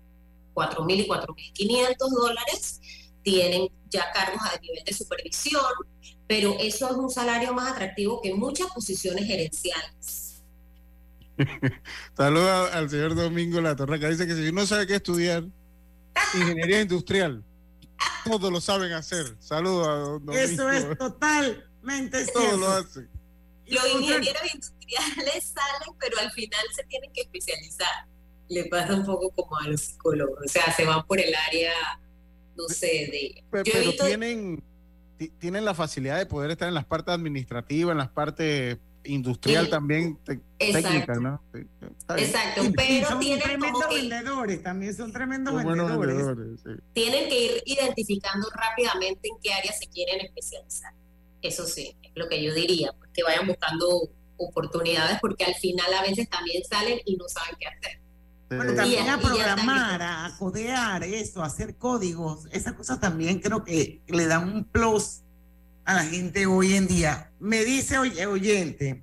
4.000 0.55 0.97
y 0.97 1.07
4.500 1.07 1.97
dólares, 2.11 2.81
tienen 3.23 3.69
ya 3.89 4.11
cargos 4.13 4.41
a 4.43 4.59
nivel 4.59 4.83
de 4.85 4.93
supervisión, 4.93 5.63
pero 6.27 6.57
eso 6.59 6.89
es 6.89 6.97
un 6.97 7.11
salario 7.11 7.53
más 7.53 7.73
atractivo 7.73 8.21
que 8.23 8.33
muchas 8.35 8.69
posiciones 8.73 9.27
gerenciales. 9.27 10.26
Saludos 12.17 12.71
al 12.73 12.91
señor 12.91 13.15
Domingo 13.15 13.61
La 13.61 13.77
Torre, 13.77 14.01
que 14.01 14.09
dice 14.09 14.27
que 14.27 14.35
si 14.35 14.49
uno 14.49 14.67
sabe 14.67 14.87
qué 14.87 14.97
estudiar, 14.97 15.45
ingeniería 16.35 16.81
industrial 16.81 17.45
todos 18.25 18.53
lo 18.53 18.61
saben 18.61 18.93
hacer. 18.93 19.37
Saludos 19.39 19.89
a 19.89 19.91
don 19.93 20.31
Eso 20.33 20.71
es 20.71 20.99
totalmente 20.99 22.25
cierto. 22.25 22.41
Todos 22.41 22.61
lo 22.61 22.69
hacen. 22.69 23.09
Los 23.67 23.87
ingenieros 23.95 24.55
industriales 24.55 25.45
salen, 25.45 25.97
pero 25.99 26.19
al 26.19 26.31
final 26.33 26.65
se 26.75 26.85
tienen 26.85 27.13
que 27.13 27.23
especializar. 27.23 28.07
Le 28.49 28.65
pasa 28.67 28.95
un 28.95 29.05
poco 29.05 29.31
como 29.31 29.59
a 29.59 29.69
los 29.69 29.81
psicólogos. 29.81 30.39
O 30.45 30.49
sea, 30.49 30.73
se 30.73 30.85
van 30.85 31.05
por 31.07 31.19
el 31.19 31.35
área, 31.35 31.73
no 32.57 32.69
sé, 32.69 32.87
de... 32.87 33.45
Pero, 33.51 33.93
tienen, 34.05 34.63
tienen 35.39 35.65
la 35.65 35.75
facilidad 35.75 36.19
de 36.19 36.27
poder 36.27 36.53
estar 36.53 36.69
en 36.69 36.75
las 36.75 36.85
partes 36.85 37.13
administrativas, 37.13 37.93
en 37.93 37.99
las 37.99 38.11
partes 38.11 38.79
industrial 39.07 39.69
también 39.69 40.19
técnica, 40.59 41.15
¿no? 41.15 41.43
Exacto, 42.17 42.63
pero 42.75 43.09
son 43.09 43.21
tremendos 43.21 43.89
vendedores, 43.89 44.63
también 44.63 44.95
son 44.95 45.13
tremendos 45.13 45.55
vendedores. 45.55 46.63
Tienen 46.93 47.29
que 47.29 47.45
ir 47.45 47.63
identificando 47.67 48.49
rápidamente 48.55 49.29
en 49.29 49.37
qué 49.43 49.53
área 49.53 49.73
se 49.73 49.87
quieren 49.89 50.21
especializar. 50.21 50.93
Eso 51.43 51.67
sí, 51.67 51.97
es 52.03 52.13
lo 52.15 52.29
que 52.29 52.43
yo 52.43 52.55
diría, 52.55 52.93
pues, 52.99 53.11
que 53.13 53.23
vayan 53.23 53.47
buscando 53.47 54.11
oportunidades 54.37 55.19
porque 55.21 55.45
al 55.45 55.55
final 55.55 55.93
a 55.95 56.03
veces 56.03 56.29
también 56.29 56.63
salen 56.65 57.01
y 57.05 57.17
no 57.17 57.29
saben 57.29 57.55
qué 57.59 57.67
hacer. 57.67 58.01
Bueno, 58.49 58.75
también 58.75 59.09
a 59.09 59.19
programar, 59.19 60.03
a 60.03 60.37
codear 60.39 61.03
eso, 61.03 61.43
a 61.43 61.47
hacer 61.47 61.77
códigos, 61.77 62.47
esas 62.53 62.75
cosas 62.75 63.01
también 63.01 63.41
creo 63.41 63.65
que 63.65 64.03
le 64.07 64.27
dan 64.27 64.49
un 64.49 64.65
plus 64.65 65.23
a 65.87 65.95
la 65.95 66.05
gente 66.05 66.47
hoy 66.47 66.75
en 66.75 66.87
día. 66.87 67.31
Me 67.39 67.65
dice 67.65 67.97
oye, 67.97 68.27
oyente, 68.27 69.03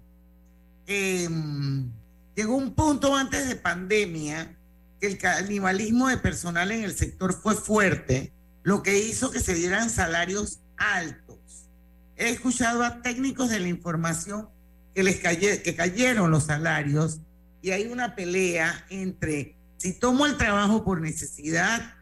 em, 0.85 1.89
llegó 2.35 2.55
un 2.55 2.75
punto 2.75 3.15
antes 3.15 3.47
de 3.47 3.55
pandemia 3.55 4.55
que 4.99 5.07
el 5.07 5.17
canibalismo 5.17 6.09
de 6.09 6.17
personal 6.17 6.71
en 6.71 6.83
el 6.83 6.95
sector 6.95 7.33
fue 7.33 7.55
fuerte, 7.55 8.33
lo 8.63 8.83
que 8.83 8.99
hizo 8.99 9.31
que 9.31 9.39
se 9.39 9.55
dieran 9.55 9.89
salarios 9.89 10.59
altos. 10.77 11.69
he 12.15 12.29
escuchado 12.29 12.83
a 12.83 13.01
técnicos 13.01 13.49
de 13.49 13.59
la 13.59 13.67
información 13.67 14.49
que 14.93 15.03
les 15.03 15.17
que 15.17 15.75
cayeron 15.75 16.29
los 16.29 16.43
salarios 16.43 17.21
y 17.61 17.71
hay 17.71 17.87
una 17.87 18.15
pelea 18.15 18.85
entre 18.89 19.55
si 19.77 19.93
tomo 19.93 20.25
el 20.25 20.37
trabajo 20.37 20.83
por 20.83 21.01
necesidad 21.01 21.95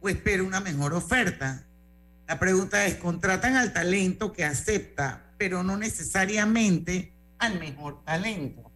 o 0.00 0.08
espero 0.08 0.44
una 0.44 0.60
mejor 0.60 0.92
oferta. 0.92 1.64
La 2.26 2.38
pregunta 2.38 2.84
es, 2.86 2.96
¿contratan 2.96 3.56
al 3.56 3.72
talento 3.72 4.32
que 4.32 4.44
acepta, 4.44 5.32
pero 5.38 5.62
no 5.62 5.76
necesariamente 5.76 7.14
al 7.38 7.58
mejor 7.58 8.04
talento? 8.04 8.72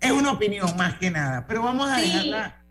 Es 0.00 0.10
una 0.10 0.32
opinión 0.32 0.76
más 0.76 0.98
que 0.98 1.10
nada, 1.10 1.46
pero 1.46 1.62
vamos 1.62 1.88
a 1.88 1.96
dejarla 1.98 2.62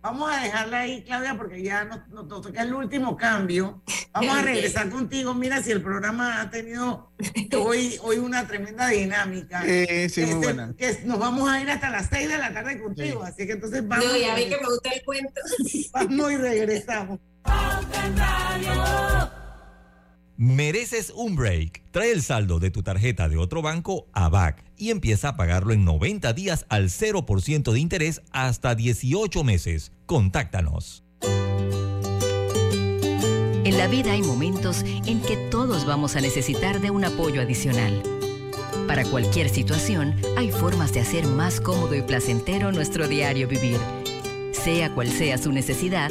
Vamos 0.00 0.30
a 0.30 0.40
dejarla 0.42 0.80
ahí, 0.80 1.02
Claudia, 1.02 1.36
porque 1.36 1.60
ya 1.60 1.84
nos, 1.84 2.28
toca 2.28 2.62
el 2.62 2.72
último 2.72 3.16
cambio. 3.16 3.82
Vamos 4.12 4.38
a 4.38 4.42
regresar 4.42 4.88
contigo. 4.90 5.34
Mira, 5.34 5.60
si 5.62 5.72
el 5.72 5.82
programa 5.82 6.40
ha 6.40 6.50
tenido 6.50 7.12
hoy, 7.58 7.98
hoy 8.02 8.18
una 8.18 8.46
tremenda 8.46 8.88
dinámica. 8.88 9.62
sí, 9.62 10.08
sí, 10.08 10.24
muy 10.26 10.34
buena. 10.36 10.72
Que 10.78 11.00
nos 11.04 11.18
vamos 11.18 11.50
a 11.50 11.60
ir 11.60 11.68
hasta 11.68 11.90
las 11.90 12.08
6 12.10 12.28
de 12.28 12.38
la 12.38 12.52
tarde 12.54 12.80
contigo. 12.80 13.24
Así 13.24 13.46
que 13.46 13.52
entonces 13.52 13.86
vamos. 13.86 14.04
No, 14.06 14.16
ya 14.16 14.34
vi 14.36 14.48
que 14.48 14.56
me 14.56 14.66
gusta 14.66 14.90
el 14.90 15.04
cuento. 15.04 15.40
Vamos 15.92 16.32
y 16.32 16.36
regresamos. 16.36 17.18
Mereces 20.36 21.12
un 21.16 21.34
break. 21.34 21.82
Trae 21.90 22.12
el 22.12 22.22
saldo 22.22 22.60
de 22.60 22.70
tu 22.70 22.84
tarjeta 22.84 23.28
de 23.28 23.36
otro 23.36 23.60
banco 23.60 24.06
a 24.12 24.28
BAC 24.28 24.64
y 24.76 24.90
empieza 24.90 25.30
a 25.30 25.36
pagarlo 25.36 25.72
en 25.72 25.84
90 25.84 26.32
días 26.32 26.64
al 26.68 26.90
0% 26.90 27.72
de 27.72 27.80
interés 27.80 28.22
hasta 28.30 28.76
18 28.76 29.42
meses. 29.42 29.90
Contáctanos. 30.06 31.02
En 33.64 33.76
la 33.76 33.88
vida 33.88 34.12
hay 34.12 34.22
momentos 34.22 34.84
en 35.06 35.20
que 35.20 35.36
todos 35.50 35.84
vamos 35.84 36.14
a 36.14 36.20
necesitar 36.20 36.80
de 36.80 36.92
un 36.92 37.04
apoyo 37.04 37.42
adicional. 37.42 38.00
Para 38.86 39.04
cualquier 39.04 39.48
situación, 39.48 40.14
hay 40.36 40.52
formas 40.52 40.92
de 40.92 41.00
hacer 41.00 41.26
más 41.26 41.60
cómodo 41.60 41.94
y 41.96 42.02
placentero 42.02 42.70
nuestro 42.70 43.08
diario 43.08 43.48
vivir. 43.48 43.78
Sea 44.52 44.94
cual 44.94 45.10
sea 45.10 45.36
su 45.36 45.52
necesidad, 45.52 46.10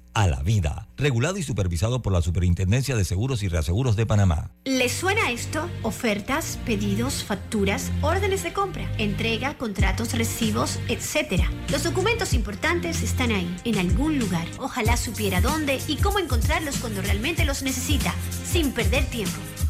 a 0.13 0.27
la 0.27 0.41
vida. 0.41 0.87
Regulado 0.97 1.37
y 1.37 1.43
supervisado 1.43 2.01
por 2.01 2.13
la 2.13 2.21
Superintendencia 2.21 2.95
de 2.95 3.05
Seguros 3.05 3.43
y 3.43 3.47
Reaseguros 3.47 3.95
de 3.95 4.05
Panamá. 4.05 4.51
¿Les 4.65 4.91
suena 4.91 5.31
esto? 5.31 5.69
Ofertas, 5.83 6.59
pedidos, 6.65 7.23
facturas, 7.23 7.91
órdenes 8.01 8.43
de 8.43 8.53
compra, 8.53 8.91
entrega, 8.97 9.57
contratos, 9.57 10.13
recibos, 10.13 10.79
etc. 10.87 11.43
Los 11.69 11.83
documentos 11.83 12.33
importantes 12.33 13.01
están 13.01 13.31
ahí, 13.31 13.55
en 13.65 13.77
algún 13.77 14.19
lugar. 14.19 14.47
Ojalá 14.59 14.97
supiera 14.97 15.41
dónde 15.41 15.79
y 15.87 15.97
cómo 15.97 16.19
encontrarlos 16.19 16.77
cuando 16.77 17.01
realmente 17.01 17.45
los 17.45 17.63
necesita, 17.63 18.13
sin 18.45 18.71
perder 18.71 19.05
tiempo. 19.05 19.37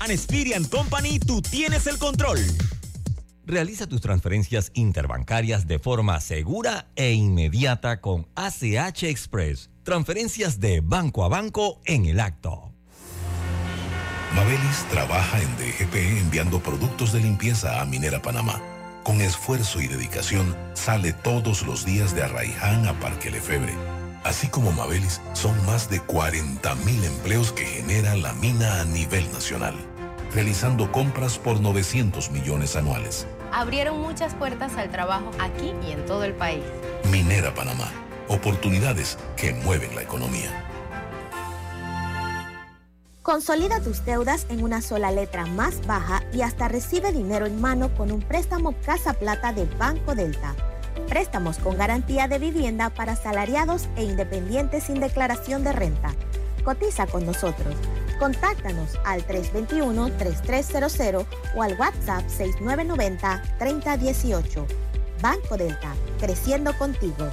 An 0.00 0.64
Company, 0.64 1.18
tú 1.18 1.42
tienes 1.42 1.86
el 1.86 1.98
control. 1.98 2.38
Realiza 3.44 3.86
tus 3.86 4.00
transferencias 4.00 4.70
interbancarias 4.74 5.66
de 5.66 5.78
forma 5.78 6.20
segura 6.20 6.86
e 6.94 7.12
inmediata 7.12 8.00
con 8.00 8.28
ACH 8.34 9.02
Express. 9.04 9.70
Transferencias 9.82 10.60
de 10.60 10.80
banco 10.80 11.24
a 11.24 11.28
banco 11.28 11.80
en 11.84 12.06
el 12.06 12.20
acto. 12.20 12.72
Mabelis 14.34 14.86
trabaja 14.90 15.42
en 15.42 15.56
DGP 15.56 15.94
enviando 16.20 16.60
productos 16.60 17.12
de 17.12 17.20
limpieza 17.20 17.82
a 17.82 17.84
Minera 17.84 18.22
Panamá. 18.22 18.62
Con 19.02 19.20
esfuerzo 19.20 19.80
y 19.80 19.88
dedicación, 19.88 20.56
sale 20.74 21.12
todos 21.12 21.66
los 21.66 21.84
días 21.84 22.14
de 22.14 22.22
Arraiján 22.22 22.86
a 22.86 22.98
Parque 23.00 23.30
Lefebre. 23.30 23.91
Así 24.24 24.48
como 24.48 24.72
Mabelis, 24.72 25.20
son 25.32 25.54
más 25.66 25.90
de 25.90 26.00
40.000 26.00 27.04
empleos 27.04 27.52
que 27.52 27.64
genera 27.64 28.14
la 28.16 28.32
mina 28.34 28.80
a 28.80 28.84
nivel 28.84 29.30
nacional 29.32 29.74
realizando 30.34 30.90
compras 30.90 31.38
por 31.38 31.60
900 31.60 32.30
millones 32.30 32.76
anuales. 32.76 33.26
Abrieron 33.52 34.00
muchas 34.00 34.34
puertas 34.34 34.76
al 34.76 34.90
trabajo 34.90 35.30
aquí 35.38 35.74
y 35.86 35.92
en 35.92 36.04
todo 36.06 36.24
el 36.24 36.32
país. 36.32 36.64
Minera 37.10 37.54
Panamá, 37.54 37.90
oportunidades 38.28 39.18
que 39.36 39.52
mueven 39.52 39.94
la 39.94 40.02
economía. 40.02 40.50
Consolida 43.22 43.80
tus 43.80 44.04
deudas 44.04 44.46
en 44.48 44.64
una 44.64 44.82
sola 44.82 45.12
letra 45.12 45.46
más 45.46 45.86
baja 45.86 46.24
y 46.32 46.42
hasta 46.42 46.66
recibe 46.66 47.12
dinero 47.12 47.46
en 47.46 47.60
mano 47.60 47.94
con 47.94 48.10
un 48.10 48.20
préstamo 48.20 48.74
Casa 48.84 49.12
Plata 49.12 49.52
de 49.52 49.64
Banco 49.76 50.16
Delta. 50.16 50.56
Préstamos 51.08 51.58
con 51.58 51.76
garantía 51.76 52.28
de 52.28 52.38
vivienda 52.38 52.90
para 52.90 53.16
salariados 53.16 53.88
e 53.96 54.04
independientes 54.04 54.84
sin 54.84 55.00
declaración 55.00 55.64
de 55.64 55.72
renta. 55.72 56.12
Cotiza 56.64 57.06
con 57.06 57.26
nosotros 57.26 57.74
Contáctanos 58.22 58.94
al 59.04 59.26
321-3300 59.26 61.26
o 61.56 61.62
al 61.64 61.76
WhatsApp 61.76 62.24
6990-3018. 62.28 64.64
Banco 65.20 65.56
Delta, 65.56 65.92
creciendo 66.20 66.72
contigo. 66.78 67.28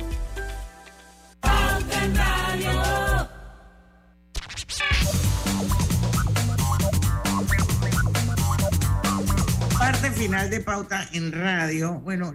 Parte 9.78 10.10
final 10.10 10.50
de 10.50 10.60
pauta 10.62 11.08
en 11.14 11.32
radio. 11.32 12.00
Bueno, 12.00 12.34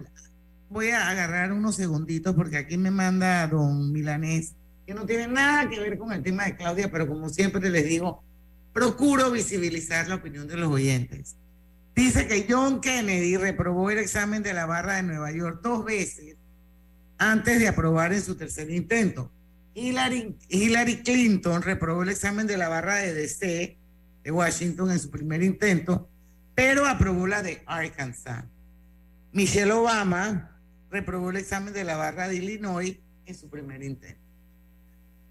voy 0.69 0.89
a 0.89 1.09
agarrar 1.09 1.51
unos 1.51 1.75
segunditos 1.75 2.35
porque 2.35 2.57
aquí 2.57 2.77
me 2.77 2.91
manda 2.91 3.47
don 3.47 3.91
Milanés, 3.91 4.53
que 4.85 4.93
no 4.93 5.05
tiene 5.05 5.27
nada 5.27 5.69
que 5.69 5.79
ver 5.79 5.97
con 5.97 6.11
el 6.11 6.23
tema 6.23 6.45
de 6.45 6.55
Claudia, 6.55 6.91
pero 6.91 7.07
como 7.07 7.29
siempre 7.29 7.69
les 7.69 7.85
digo, 7.85 8.23
procuro 8.73 9.31
visibilizar 9.31 10.07
la 10.07 10.15
opinión 10.15 10.47
de 10.47 10.57
los 10.57 10.71
oyentes. 10.71 11.35
Dice 11.95 12.27
que 12.27 12.45
John 12.49 12.81
Kennedy 12.81 13.37
reprobó 13.37 13.89
el 13.89 13.99
examen 13.99 14.43
de 14.43 14.53
la 14.53 14.65
barra 14.65 14.95
de 14.95 15.03
Nueva 15.03 15.31
York 15.31 15.61
dos 15.63 15.85
veces 15.85 16.35
antes 17.17 17.59
de 17.59 17.69
aprobar 17.69 18.11
en 18.11 18.21
su 18.21 18.35
tercer 18.35 18.69
intento. 18.69 19.31
Hillary, 19.73 20.37
Hillary 20.49 21.03
Clinton 21.03 21.61
reprobó 21.61 22.03
el 22.03 22.09
examen 22.09 22.47
de 22.47 22.57
la 22.57 22.67
barra 22.67 22.95
de 22.95 23.13
DC 23.13 23.77
de 24.23 24.31
Washington 24.31 24.91
en 24.91 24.99
su 24.99 25.09
primer 25.09 25.41
intento, 25.43 26.09
pero 26.53 26.85
aprobó 26.85 27.27
la 27.27 27.41
de 27.41 27.61
Arkansas. 27.65 28.43
Michelle 29.31 29.71
Obama 29.71 30.54
reprobó 30.95 31.29
el 31.29 31.37
examen 31.37 31.73
de 31.73 31.83
la 31.83 31.97
barra 31.97 32.29
de 32.29 32.37
Illinois 32.37 32.97
en 33.25 33.35
su 33.35 33.49
primer 33.49 33.83
intento. 33.83 34.21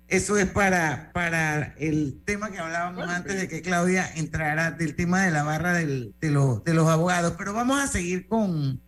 Eso 0.08 0.36
es 0.36 0.46
para, 0.46 1.10
para 1.14 1.74
el 1.78 2.20
tema 2.26 2.50
que 2.50 2.58
hablábamos 2.58 3.08
antes 3.08 3.40
de 3.40 3.48
que 3.48 3.62
Claudia 3.62 4.06
entrara, 4.14 4.70
del 4.70 4.94
tema 4.94 5.22
de 5.22 5.30
la 5.30 5.42
barra 5.42 5.72
del, 5.72 6.14
de, 6.20 6.30
los, 6.30 6.62
de 6.64 6.74
los 6.74 6.86
abogados. 6.88 7.34
Pero 7.38 7.54
vamos 7.54 7.80
a 7.80 7.86
seguir 7.86 8.28
con, 8.28 8.82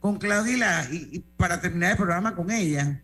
con 0.00 0.16
Claudia 0.16 0.88
y, 0.90 1.16
y, 1.16 1.18
para 1.36 1.60
terminar 1.60 1.90
el 1.90 1.96
programa 1.98 2.34
con 2.34 2.50
ella. 2.50 3.02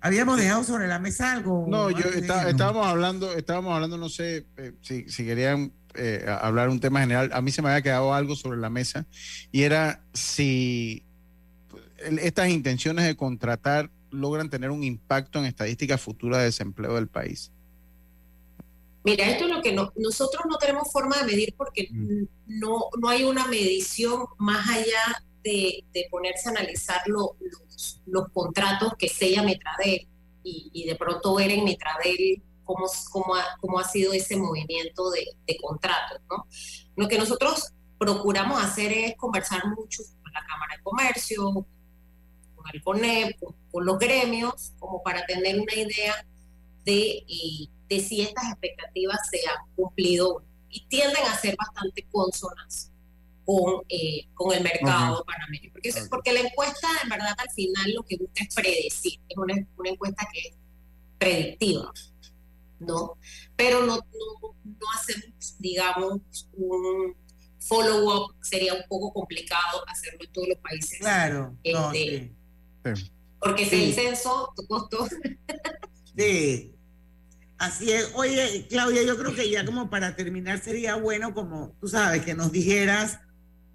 Habíamos 0.00 0.36
dejado 0.36 0.64
sobre 0.64 0.88
la 0.88 0.98
mesa 0.98 1.32
algo. 1.32 1.66
No, 1.68 1.90
yo 1.90 2.08
está, 2.10 2.50
estábamos 2.50 2.84
hablando, 2.84 3.32
estábamos 3.32 3.72
hablando, 3.72 3.96
no 3.96 4.08
sé 4.08 4.46
eh, 4.56 4.72
si, 4.82 5.08
si, 5.08 5.24
querían 5.24 5.72
eh, 5.96 6.24
hablar 6.40 6.68
un 6.68 6.80
tema 6.80 7.00
general. 7.00 7.30
A 7.32 7.40
mí 7.40 7.50
se 7.50 7.62
me 7.62 7.68
había 7.68 7.82
quedado 7.82 8.14
algo 8.14 8.36
sobre 8.36 8.58
la 8.58 8.70
mesa 8.70 9.06
y 9.52 9.62
era 9.62 10.04
si 10.12 11.04
estas 11.98 12.48
intenciones 12.50 13.04
de 13.04 13.16
contratar 13.16 13.90
logran 14.10 14.50
tener 14.50 14.70
un 14.70 14.84
impacto 14.84 15.38
en 15.38 15.46
estadísticas 15.46 16.00
futuras 16.00 16.38
de 16.40 16.46
desempleo 16.46 16.94
del 16.94 17.08
país. 17.08 17.50
Mira, 19.04 19.28
esto 19.28 19.44
es 19.44 19.50
lo 19.50 19.60
que 19.60 19.72
no, 19.72 19.92
nosotros 19.96 20.44
no 20.48 20.56
tenemos 20.56 20.90
forma 20.90 21.18
de 21.18 21.24
medir 21.24 21.54
porque 21.56 21.88
mm. 21.90 22.24
no, 22.46 22.88
no 22.98 23.08
hay 23.08 23.24
una 23.24 23.46
medición 23.48 24.24
más 24.38 24.68
allá 24.68 25.22
de, 25.42 25.84
de 25.92 26.06
ponerse 26.10 26.48
a 26.48 26.52
analizar 26.52 27.02
lo, 27.06 27.36
los, 27.40 28.00
los, 28.06 28.28
contratos 28.32 28.94
que 28.98 29.08
sella 29.08 29.42
Metradel 29.42 30.08
y, 30.42 30.70
y, 30.72 30.86
de 30.86 30.96
pronto 30.96 31.34
ver 31.34 31.50
en 31.50 31.64
Metradel 31.64 32.42
cómo, 32.64 32.86
cómo, 33.10 33.34
ha, 33.34 33.44
cómo 33.60 33.78
ha 33.78 33.84
sido 33.84 34.12
ese 34.12 34.36
movimiento 34.36 35.10
de, 35.10 35.26
de 35.46 35.56
contratos. 35.56 36.20
¿no? 36.30 36.46
Lo 36.96 37.08
que 37.08 37.18
nosotros 37.18 37.72
procuramos 37.98 38.62
hacer 38.62 38.92
es 38.92 39.16
conversar 39.16 39.66
mucho 39.68 40.02
con 40.22 40.32
la 40.32 40.44
Cámara 40.46 40.76
de 40.76 40.82
Comercio, 40.82 41.66
con 42.54 42.66
el 42.72 42.82
CONEP, 42.82 43.38
con, 43.38 43.54
con 43.70 43.86
los 43.86 43.98
gremios, 43.98 44.72
como 44.78 45.02
para 45.02 45.24
tener 45.26 45.60
una 45.60 45.74
idea 45.74 46.26
de, 46.84 47.24
eh, 47.28 47.68
de 47.88 48.00
si 48.00 48.22
estas 48.22 48.50
expectativas 48.50 49.18
se 49.30 49.38
han 49.48 49.74
cumplido 49.74 50.42
y 50.68 50.86
tienden 50.86 51.24
a 51.24 51.36
ser 51.36 51.56
bastante 51.56 52.06
consonas 52.10 52.90
con, 53.44 53.82
eh, 53.88 54.26
con 54.34 54.52
el 54.52 54.62
mercado 54.62 55.18
uh 55.18 55.20
-huh. 55.20 55.26
panameño. 55.26 55.70
Porque, 55.72 55.90
okay. 55.90 56.02
porque 56.10 56.32
la 56.32 56.40
encuesta, 56.40 56.88
en 57.02 57.08
verdad, 57.08 57.34
al 57.36 57.50
final 57.50 57.92
lo 57.94 58.02
que 58.02 58.16
busca 58.16 58.44
es 58.44 58.54
predecir. 58.54 59.20
Es 59.28 59.36
una, 59.36 59.54
una 59.76 59.90
encuesta 59.90 60.26
que 60.32 60.40
es 60.40 60.56
predictiva, 61.18 61.92
¿no? 62.86 63.18
Pero 63.56 63.80
no, 63.80 63.96
no, 63.96 64.54
no 64.64 64.86
hacemos, 64.94 65.56
digamos, 65.58 66.20
un 66.52 67.16
follow-up. 67.60 68.34
Sería 68.42 68.74
un 68.74 68.82
poco 68.88 69.12
complicado 69.12 69.84
hacerlo 69.88 70.20
en 70.24 70.32
todos 70.32 70.48
los 70.48 70.58
países. 70.58 70.98
Claro. 70.98 71.56
Este, 71.62 71.72
no, 71.72 71.92
sí. 71.92 72.32
Sí. 72.94 73.12
Porque 73.40 73.64
si 73.64 73.76
sí. 73.76 73.84
el 73.84 73.94
censo 73.94 74.52
costó. 74.68 75.06
sí. 76.16 76.70
Así 77.58 77.92
es. 77.92 78.10
Oye, 78.14 78.66
Claudia, 78.68 79.02
yo 79.04 79.16
creo 79.16 79.34
que 79.34 79.48
ya 79.48 79.64
como 79.64 79.88
para 79.88 80.16
terminar 80.16 80.60
sería 80.60 80.96
bueno, 80.96 81.32
como 81.34 81.76
tú 81.80 81.88
sabes, 81.88 82.24
que 82.24 82.34
nos 82.34 82.52
dijeras 82.52 83.20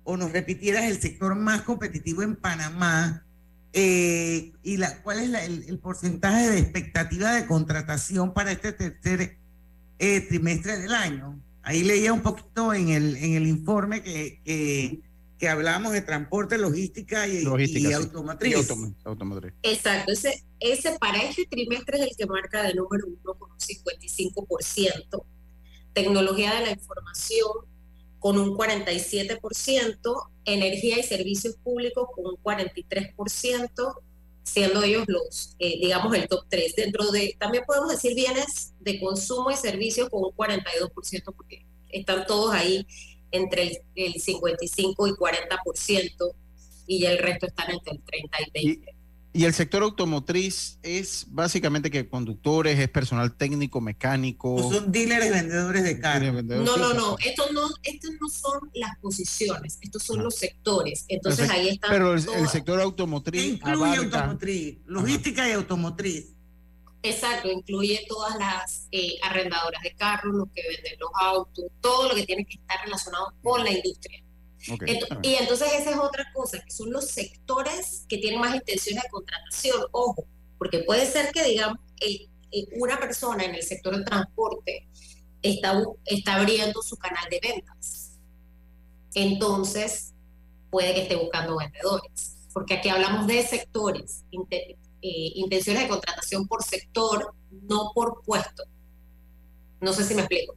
o 0.03 0.17
nos 0.17 0.31
repitieras 0.31 0.85
el 0.85 0.99
sector 0.99 1.35
más 1.35 1.61
competitivo 1.61 2.21
en 2.21 2.35
Panamá 2.35 3.25
eh, 3.73 4.51
y 4.63 4.77
la, 4.77 5.01
cuál 5.03 5.19
es 5.19 5.29
la, 5.29 5.43
el, 5.45 5.63
el, 5.67 5.79
porcentaje 5.79 6.49
de 6.49 6.59
expectativa 6.59 7.33
de 7.33 7.45
contratación 7.45 8.33
para 8.33 8.51
este 8.51 8.73
tercer 8.73 9.37
eh, 9.99 10.21
trimestre 10.21 10.77
del 10.77 10.93
año. 10.93 11.39
Ahí 11.61 11.83
leía 11.83 12.13
un 12.13 12.21
poquito 12.21 12.73
en 12.73 12.89
el, 12.89 13.15
en 13.17 13.35
el 13.35 13.45
informe 13.45 14.01
que, 14.01 14.41
que, 14.43 15.01
que 15.37 15.49
hablábamos 15.49 15.91
de 15.91 16.01
transporte, 16.01 16.57
logística 16.57 17.27
y, 17.27 17.43
logística, 17.43 17.89
y 17.89 17.91
sí. 17.91 17.93
automotriz. 17.93 18.51
Y 18.51 18.55
autom 18.55 18.95
automotriz. 19.03 19.53
Exacto, 19.61 20.13
ese, 20.13 20.43
ese 20.59 20.97
para 20.97 21.21
este 21.21 21.45
trimestre 21.45 21.99
es 21.99 22.07
el 22.07 22.17
que 22.17 22.25
marca 22.25 22.63
de 22.63 22.73
número 22.73 23.05
uno 23.07 23.35
con 23.35 23.51
un 23.51 23.57
55%, 23.59 25.23
tecnología 25.93 26.55
de 26.55 26.65
la 26.65 26.71
información 26.71 27.68
con 28.19 28.37
un 28.37 28.57
47%, 28.57 30.29
energía 30.45 30.99
y 30.99 31.03
servicios 31.03 31.55
públicos 31.63 32.07
con 32.13 32.25
un 32.25 32.35
43%, 32.37 33.95
siendo 34.43 34.83
ellos 34.83 35.05
los, 35.07 35.55
eh, 35.59 35.79
digamos, 35.79 36.13
el 36.15 36.27
top 36.27 36.45
3. 36.49 36.75
Dentro 36.75 37.11
de, 37.11 37.35
también 37.39 37.63
podemos 37.65 37.89
decir 37.89 38.13
bienes 38.15 38.73
de 38.79 38.99
consumo 38.99 39.51
y 39.51 39.55
servicios 39.55 40.09
con 40.09 40.23
un 40.23 40.31
42%, 40.31 41.33
porque 41.35 41.65
están 41.89 42.25
todos 42.25 42.53
ahí 42.53 42.85
entre 43.31 43.63
el, 43.63 43.77
el 43.95 44.13
55 44.19 45.07
y 45.07 45.11
40%, 45.11 46.33
y 46.87 46.99
ya 46.99 47.11
el 47.11 47.19
resto 47.19 47.45
están 47.45 47.71
entre 47.71 47.93
el 47.93 48.01
30 48.01 48.37
y 48.41 48.65
20. 48.65 48.98
Y 49.31 49.45
el 49.45 49.53
sector 49.53 49.83
automotriz 49.83 50.79
es 50.81 51.27
básicamente 51.29 51.91
que 51.91 52.09
conductores, 52.09 52.79
es 52.79 52.89
personal 52.89 53.35
técnico, 53.35 53.79
mecánico. 53.79 54.55
O 54.55 54.73
son 54.73 54.91
dealers 54.91 55.29
vendedores 55.29 55.83
de 55.83 55.99
carros. 55.99 56.43
No, 56.43 56.77
no, 56.77 56.93
no. 56.93 57.15
Estos 57.23 57.51
no, 57.51 57.69
estos 57.83 58.11
no 58.19 58.27
son 58.27 58.71
las 58.73 58.97
posiciones, 58.99 59.77
estos 59.81 60.01
son 60.01 60.17
no. 60.17 60.23
los 60.23 60.35
sectores. 60.35 61.05
Entonces 61.07 61.47
ahí 61.49 61.69
están. 61.69 61.91
Pero 61.91 62.15
el, 62.15 62.27
el 62.27 62.49
sector 62.49 62.81
automotriz. 62.81 63.53
Incluye 63.53 63.97
abarca... 63.97 64.17
automotriz, 64.19 64.79
logística 64.87 65.43
Ajá. 65.43 65.51
y 65.51 65.53
automotriz. 65.53 66.33
Exacto, 67.01 67.49
incluye 67.49 68.05
todas 68.09 68.35
las 68.37 68.87
eh, 68.91 69.17
arrendadoras 69.23 69.81
de 69.83 69.93
carros, 69.93 70.33
los 70.33 70.49
que 70.53 70.61
venden 70.67 70.99
los 70.99 71.09
autos, 71.15 71.65
todo 71.81 72.09
lo 72.09 72.15
que 72.15 72.25
tiene 72.25 72.45
que 72.45 72.57
estar 72.57 72.83
relacionado 72.83 73.33
con 73.41 73.63
la 73.63 73.71
industria. 73.71 74.21
Okay. 74.61 74.95
Entonces, 74.95 75.17
y 75.23 75.35
entonces 75.35 75.73
esa 75.73 75.91
es 75.91 75.97
otra 75.97 76.25
cosa, 76.33 76.59
que 76.59 76.71
son 76.71 76.91
los 76.91 77.09
sectores 77.09 78.05
que 78.09 78.17
tienen 78.17 78.41
más 78.41 78.55
intenciones 78.55 79.03
de 79.03 79.09
contratación. 79.09 79.81
Ojo, 79.91 80.25
porque 80.57 80.79
puede 80.79 81.05
ser 81.05 81.31
que, 81.31 81.43
digamos, 81.43 81.77
el, 82.01 82.29
el, 82.51 82.67
una 82.79 82.99
persona 82.99 83.45
en 83.45 83.55
el 83.55 83.63
sector 83.63 83.95
del 83.95 84.05
transporte 84.05 84.87
está, 85.41 85.81
está 86.05 86.35
abriendo 86.35 86.81
su 86.81 86.97
canal 86.97 87.25
de 87.29 87.39
ventas. 87.41 88.17
Entonces, 89.13 90.13
puede 90.69 90.93
que 90.93 91.03
esté 91.03 91.15
buscando 91.15 91.57
vendedores. 91.57 92.35
Porque 92.53 92.75
aquí 92.75 92.89
hablamos 92.89 93.27
de 93.27 93.43
sectores, 93.43 94.23
inter, 94.31 94.61
eh, 95.01 95.31
intenciones 95.35 95.83
de 95.83 95.89
contratación 95.89 96.47
por 96.47 96.63
sector, 96.63 97.33
no 97.51 97.91
por 97.93 98.21
puesto. 98.23 98.63
No 99.79 99.93
sé 99.93 100.03
si 100.03 100.15
me 100.15 100.21
explico. 100.21 100.55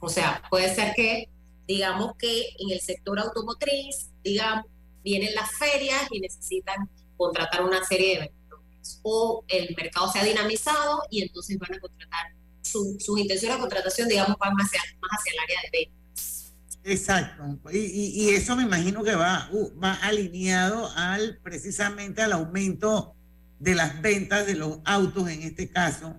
O 0.00 0.08
sea, 0.08 0.42
puede 0.48 0.74
ser 0.74 0.94
que 0.94 1.28
digamos 1.68 2.14
que 2.18 2.48
en 2.58 2.70
el 2.70 2.80
sector 2.80 3.20
automotriz, 3.20 4.08
digamos, 4.24 4.64
vienen 5.04 5.34
las 5.34 5.50
ferias 5.52 6.08
y 6.10 6.18
necesitan 6.18 6.88
contratar 7.16 7.62
una 7.62 7.84
serie 7.84 8.14
de 8.14 8.20
vendedores. 8.20 9.00
O 9.02 9.44
el 9.48 9.76
mercado 9.76 10.10
se 10.10 10.18
ha 10.18 10.24
dinamizado 10.24 11.02
y 11.10 11.22
entonces 11.22 11.58
van 11.58 11.74
a 11.74 11.80
contratar, 11.80 12.32
su, 12.62 12.96
sus 12.98 13.18
intenciones 13.18 13.58
de 13.58 13.60
contratación, 13.60 14.08
digamos, 14.08 14.36
van 14.38 14.54
más 14.54 14.66
hacia, 14.66 14.80
más 15.00 15.10
hacia 15.12 15.32
el 15.32 15.38
área 15.40 15.60
de 15.60 15.78
ventas. 15.78 16.54
Exacto. 16.84 17.70
Y, 17.70 17.78
y, 17.78 18.22
y 18.22 18.30
eso 18.30 18.56
me 18.56 18.62
imagino 18.62 19.04
que 19.04 19.14
va, 19.14 19.50
uh, 19.52 19.78
va 19.78 19.92
alineado 19.94 20.90
al 20.96 21.38
precisamente 21.42 22.22
al 22.22 22.32
aumento 22.32 23.14
de 23.58 23.74
las 23.74 24.00
ventas 24.00 24.46
de 24.46 24.54
los 24.54 24.78
autos 24.84 25.28
en 25.28 25.42
este 25.42 25.68
caso 25.68 26.18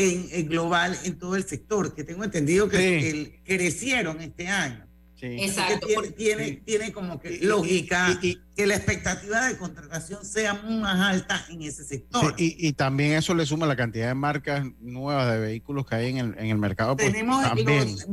en, 0.00 0.28
en, 0.32 0.48
global 0.48 0.98
en 1.04 1.18
todo 1.18 1.36
el 1.36 1.44
sector, 1.44 1.94
que 1.94 2.04
tengo 2.04 2.24
entendido 2.24 2.68
que 2.68 2.78
sí. 2.78 3.06
el, 3.06 3.42
crecieron 3.44 4.20
este 4.20 4.48
año. 4.48 4.86
Sí. 5.14 5.26
Exacto. 5.38 5.86
Tiene, 5.86 6.08
tiene, 6.12 6.46
sí. 6.46 6.62
tiene, 6.64 6.92
como 6.92 7.20
que 7.20 7.40
lógica 7.42 8.18
y, 8.22 8.28
y, 8.28 8.40
que 8.56 8.66
la 8.66 8.76
expectativa 8.76 9.48
de 9.48 9.58
contratación 9.58 10.24
sea 10.24 10.54
más 10.54 10.98
alta 10.98 11.44
en 11.50 11.60
ese 11.60 11.84
sector. 11.84 12.34
Sí, 12.38 12.56
y, 12.58 12.72
también 12.72 13.12
eso 13.12 13.34
le 13.34 13.44
suma 13.44 13.66
la 13.66 13.76
cantidad 13.76 14.08
de 14.08 14.14
marcas 14.14 14.64
nuevas 14.80 15.30
de 15.30 15.38
vehículos 15.38 15.84
que 15.84 15.94
hay 15.94 16.08
en 16.08 16.16
el, 16.16 16.38
en 16.38 16.46
el 16.46 16.56
mercado. 16.56 16.96
Pues, 16.96 17.12
tenemos, 17.12 17.44
los, 17.54 18.06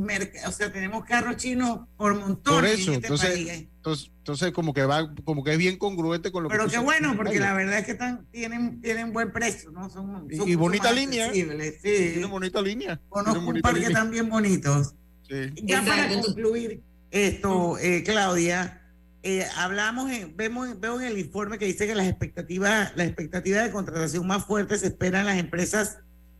o 0.45 0.51
sea, 0.51 0.73
tenemos 0.73 1.05
carros 1.05 1.37
chinos 1.37 1.79
por 1.95 2.13
montón. 2.19 2.55
Por 2.55 2.65
eso, 2.65 2.91
en 2.91 2.95
este 2.95 3.07
entonces, 3.07 3.29
país. 3.29 3.67
entonces, 3.77 4.11
entonces 4.27 4.51
como 4.51 4.73
que 4.73 4.85
va, 4.85 5.09
como 5.23 5.41
que 5.41 5.53
es 5.53 5.57
bien 5.57 5.77
congruente 5.77 6.33
con 6.33 6.43
lo 6.43 6.49
Pero 6.49 6.65
que 6.65 6.71
qué 6.71 6.79
bueno, 6.79 7.15
porque 7.15 7.39
la 7.39 7.53
verdad 7.53 7.79
es 7.79 7.85
que 7.85 7.93
están, 7.93 8.27
tienen, 8.29 8.81
tienen 8.81 9.13
buen 9.13 9.31
precio, 9.31 9.71
¿no? 9.71 9.89
Son, 9.89 10.27
son 10.35 10.49
y 10.49 10.55
bonita 10.55 10.91
línea. 10.91 11.31
Sí. 11.31 11.45
Tienen 11.81 12.29
bonita 12.29 12.61
línea. 12.61 12.99
Conozco 13.07 13.39
un 13.39 13.61
par 13.61 13.75
que 13.75 13.85
están 13.85 14.11
bien 14.11 14.27
bonitos. 14.29 14.95
Sí. 15.29 15.53
Ya 15.63 15.79
Exacto. 15.79 15.89
para 15.89 16.21
concluir 16.21 16.83
esto, 17.09 17.77
eh, 17.77 18.03
Claudia, 18.03 18.81
eh, 19.23 19.45
hablamos, 19.55 20.11
en, 20.11 20.35
vemos, 20.35 20.77
veo 20.77 20.99
en 20.99 21.07
el 21.07 21.19
informe 21.19 21.57
que 21.57 21.63
dice 21.63 21.87
que 21.87 21.95
las 21.95 22.07
expectativas, 22.07 22.91
la 22.97 23.05
expectativa 23.05 23.61
de 23.61 23.71
contratación 23.71 24.27
más 24.27 24.43
fuerte 24.43 24.77
se 24.77 24.87
espera 24.87 25.21
en 25.21 25.27
las 25.27 25.37
empresas 25.37 25.99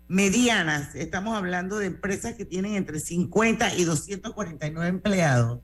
medianas. 0.09 0.93
Estamos 0.93 1.37
hablando 1.37 1.79
de 1.79 1.85
empresas 1.85 2.35
que 2.35 2.43
tienen 2.43 2.75
entre 2.75 2.99
50 2.99 3.75
y 3.75 3.85
249 3.85 4.89
empleados. 4.89 5.61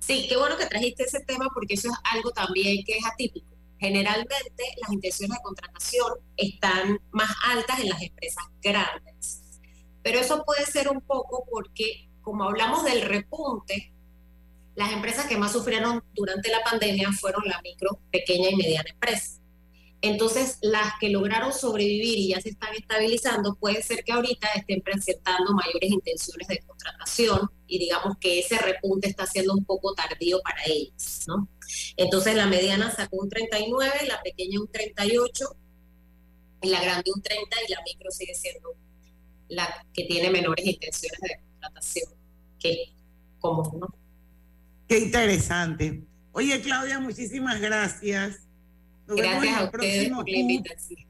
Sí, 0.00 0.26
qué 0.28 0.36
bueno 0.36 0.56
que 0.56 0.66
trajiste 0.66 1.04
ese 1.04 1.20
tema 1.20 1.46
porque 1.54 1.74
eso 1.74 1.88
es 1.88 1.94
algo 2.12 2.30
también 2.32 2.82
que 2.84 2.96
es 2.96 3.06
atípico. 3.06 3.54
Generalmente 3.78 4.64
las 4.80 4.90
intenciones 4.92 5.38
de 5.38 5.42
contratación 5.42 6.12
están 6.36 7.00
más 7.12 7.30
altas 7.44 7.80
en 7.80 7.88
las 7.90 8.02
empresas 8.02 8.44
grandes. 8.60 9.42
Pero 10.02 10.18
eso 10.18 10.44
puede 10.44 10.66
ser 10.66 10.88
un 10.88 11.00
poco 11.00 11.46
porque, 11.50 12.08
como 12.22 12.44
hablamos 12.44 12.84
del 12.84 13.02
repunte, 13.02 13.92
las 14.74 14.92
empresas 14.92 15.26
que 15.26 15.36
más 15.36 15.52
sufrieron 15.52 16.02
durante 16.14 16.50
la 16.50 16.62
pandemia 16.62 17.12
fueron 17.12 17.42
la 17.46 17.60
micro, 17.62 18.00
pequeña 18.10 18.50
y 18.50 18.56
mediana 18.56 18.90
empresa. 18.90 19.39
Entonces, 20.02 20.58
las 20.62 20.94
que 20.98 21.10
lograron 21.10 21.52
sobrevivir 21.52 22.18
y 22.18 22.28
ya 22.28 22.40
se 22.40 22.50
están 22.50 22.74
estabilizando, 22.74 23.54
puede 23.56 23.82
ser 23.82 24.02
que 24.02 24.12
ahorita 24.12 24.48
estén 24.54 24.80
presentando 24.80 25.52
mayores 25.52 25.90
intenciones 25.90 26.48
de 26.48 26.58
contratación 26.60 27.50
y 27.66 27.78
digamos 27.78 28.16
que 28.18 28.38
ese 28.38 28.56
repunte 28.58 29.08
está 29.08 29.26
siendo 29.26 29.52
un 29.52 29.64
poco 29.64 29.94
tardío 29.94 30.40
para 30.42 30.62
ellas, 30.64 31.24
¿no? 31.26 31.48
Entonces, 31.96 32.34
la 32.34 32.46
mediana 32.46 32.90
sacó 32.90 33.18
un 33.18 33.28
39, 33.28 34.06
la 34.08 34.22
pequeña 34.22 34.60
un 34.60 34.68
38, 34.68 35.56
la 36.62 36.80
grande 36.80 37.10
un 37.14 37.22
30 37.22 37.56
y 37.68 37.72
la 37.72 37.82
micro 37.84 38.10
sigue 38.10 38.34
siendo 38.34 38.74
la 39.48 39.86
que 39.92 40.04
tiene 40.04 40.30
menores 40.30 40.64
intenciones 40.64 41.20
de 41.20 41.40
contratación. 41.40 42.12
Qué 44.88 44.98
interesante. 44.98 46.04
Oye, 46.32 46.60
Claudia, 46.62 47.00
muchísimas 47.00 47.60
gracias. 47.60 48.49
Gracias 49.16 49.56
a 49.56 49.64
ustedes 49.64 50.10
por 50.10 50.28
la 50.28 50.36
invitación. 50.36 51.00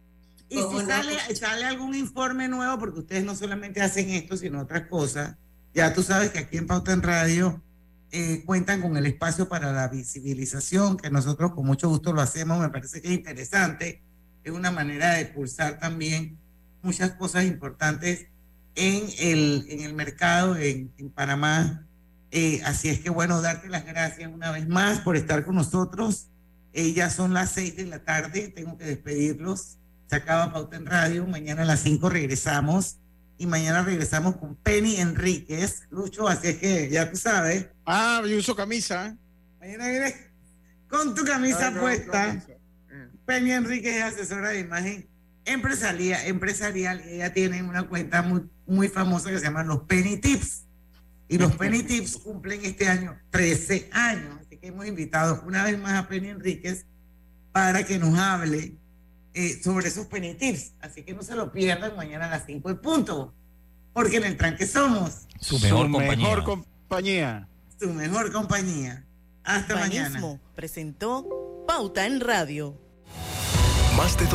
Y 0.49 0.57
si 0.57 0.87
sale, 0.87 1.37
sale 1.37 1.65
algún 1.65 1.95
informe 1.95 2.49
nuevo, 2.49 2.79
porque 2.79 3.01
ustedes 3.01 3.25
no 3.25 3.37
solamente 3.37 3.81
hacen 3.81 4.11
esto, 4.11 4.37
sino 4.37 4.61
otras 4.61 4.89
cosas, 4.89 5.37
ya 5.73 5.95
tú 5.95 6.03
sabes 6.03 6.31
que 6.31 6.41
aquí 6.41 6.57
en 6.57 6.67
Pauta 6.67 6.93
en 6.93 7.03
Radio 7.03 7.63
eh, 8.11 8.43
cuentan 8.45 8.83
con 8.83 8.97
el 8.97 9.07
espacio 9.07 9.49
para 9.49 9.73
la 9.73 9.87
visibilización, 9.87 10.97
que 10.97 11.11
nosotros 11.11 11.53
con 11.55 11.65
mucho 11.65 11.89
gusto 11.89 12.13
lo 12.13 12.21
hacemos, 12.21 12.59
me 12.59 12.69
parece 12.69 13.01
que 13.01 13.09
es 13.09 13.15
interesante, 13.15 14.03
es 14.43 14.53
una 14.53 14.73
manera 14.73 15.15
de 15.15 15.27
pulsar 15.27 15.79
también 15.79 16.37
muchas 16.83 17.13
cosas 17.13 17.45
importantes 17.45 18.27
en 18.75 19.05
el, 19.19 19.67
en 19.69 19.81
el 19.83 19.95
mercado 19.95 20.57
en, 20.57 20.93
en 20.99 21.11
Panamá. 21.11 21.87
Eh, 22.33 22.61
así 22.65 22.89
es 22.89 23.01
que 23.01 23.11
bueno, 23.11 23.41
darte 23.43 23.69
las 23.69 23.85
gracias 23.85 24.31
una 24.33 24.51
vez 24.51 24.69
más 24.69 25.01
por 25.01 25.17
estar 25.17 25.45
con 25.45 25.55
nosotros. 25.55 26.30
Eh, 26.73 26.93
ya 26.93 27.11
son 27.11 27.35
las 27.35 27.53
seis 27.53 27.77
de 27.77 27.87
la 27.87 28.05
tarde, 28.05 28.49
tengo 28.55 28.79
que 28.79 28.85
despedirlos. 28.85 29.79
Se 30.07 30.17
acaba 30.17 30.53
Pauta 30.53 30.77
en 30.77 30.87
Radio, 30.87 31.27
mañana 31.27 31.63
a 31.63 31.65
las 31.65 31.81
cinco 31.81 32.09
regresamos 32.09 32.97
y 33.39 33.47
mañana 33.47 33.83
regresamos 33.83 34.37
con 34.37 34.55
Penny 34.57 34.97
Enríquez. 34.97 35.87
Lucho, 35.91 36.29
así 36.29 36.49
es 36.49 36.57
que 36.59 36.91
ya 36.91 37.11
tú 37.11 37.17
sabes. 37.17 37.69
Ah, 37.87 38.23
yo 38.29 38.37
uso 38.37 38.55
camisa. 38.55 39.17
Mañana 39.59 39.89
vienes 39.89 40.15
con 40.89 41.15
tu 41.15 41.25
camisa 41.25 41.71
no, 41.71 41.81
puesta. 41.81 42.45
Penny 43.25 43.53
Enríquez 43.53 43.97
es 43.97 44.03
asesora 44.03 44.51
de 44.51 44.61
imagen 44.61 45.09
empresarial, 45.45 46.27
empresarial. 46.27 47.01
Ella 47.01 47.33
tiene 47.33 47.63
una 47.63 47.85
cuenta 47.85 48.23
muy, 48.23 48.43
muy 48.67 48.89
famosa 48.89 49.31
que 49.31 49.39
se 49.39 49.45
llama 49.45 49.65
Los 49.65 49.85
Penny 49.85 50.17
Tips. 50.19 50.65
Y 51.29 51.39
los 51.39 51.57
Penny 51.57 51.83
Tips 51.83 52.17
cumplen 52.19 52.65
este 52.65 52.89
año 52.89 53.17
13 53.31 53.89
años. 53.93 54.40
Hemos 54.63 54.87
invitado 54.87 55.43
una 55.47 55.65
vez 55.65 55.79
más 55.79 55.93
a 56.05 56.09
Penny 56.09 56.29
Enríquez 56.29 56.87
para 57.53 57.85
que 57.85 57.99
nos 57.99 58.19
hable 58.19 58.77
eh, 59.35 59.61
sobre 59.63 59.89
esos 59.89 60.07
Penny 60.07 60.35
Tips. 60.35 60.73
Así 60.81 61.03
que 61.03 61.15
no 61.15 61.23
se 61.23 61.35
lo 61.35 61.51
pierdan 61.53 61.97
mañana 61.97 62.27
a 62.27 62.31
las 62.31 62.47
5 62.47 62.69
de 62.69 62.75
punto. 62.77 63.35
Porque 63.93 64.19
en 64.19 64.25
el 64.25 64.37
tranque 64.37 64.67
somos 64.67 65.27
Su 65.41 65.59
mejor 65.59 65.87
Su 65.87 65.93
compañía. 65.93 66.17
mejor 66.17 66.45
compañía. 66.45 67.49
su 67.81 67.93
mejor 67.93 68.33
compañía. 68.33 69.05
Hasta 69.45 69.75
mañana. 69.77 70.21
Presentó 70.55 71.27
Pauta 71.67 72.07
en 72.07 72.21
Radio. 72.21 72.79
Más 73.97 74.17
de 74.19 74.27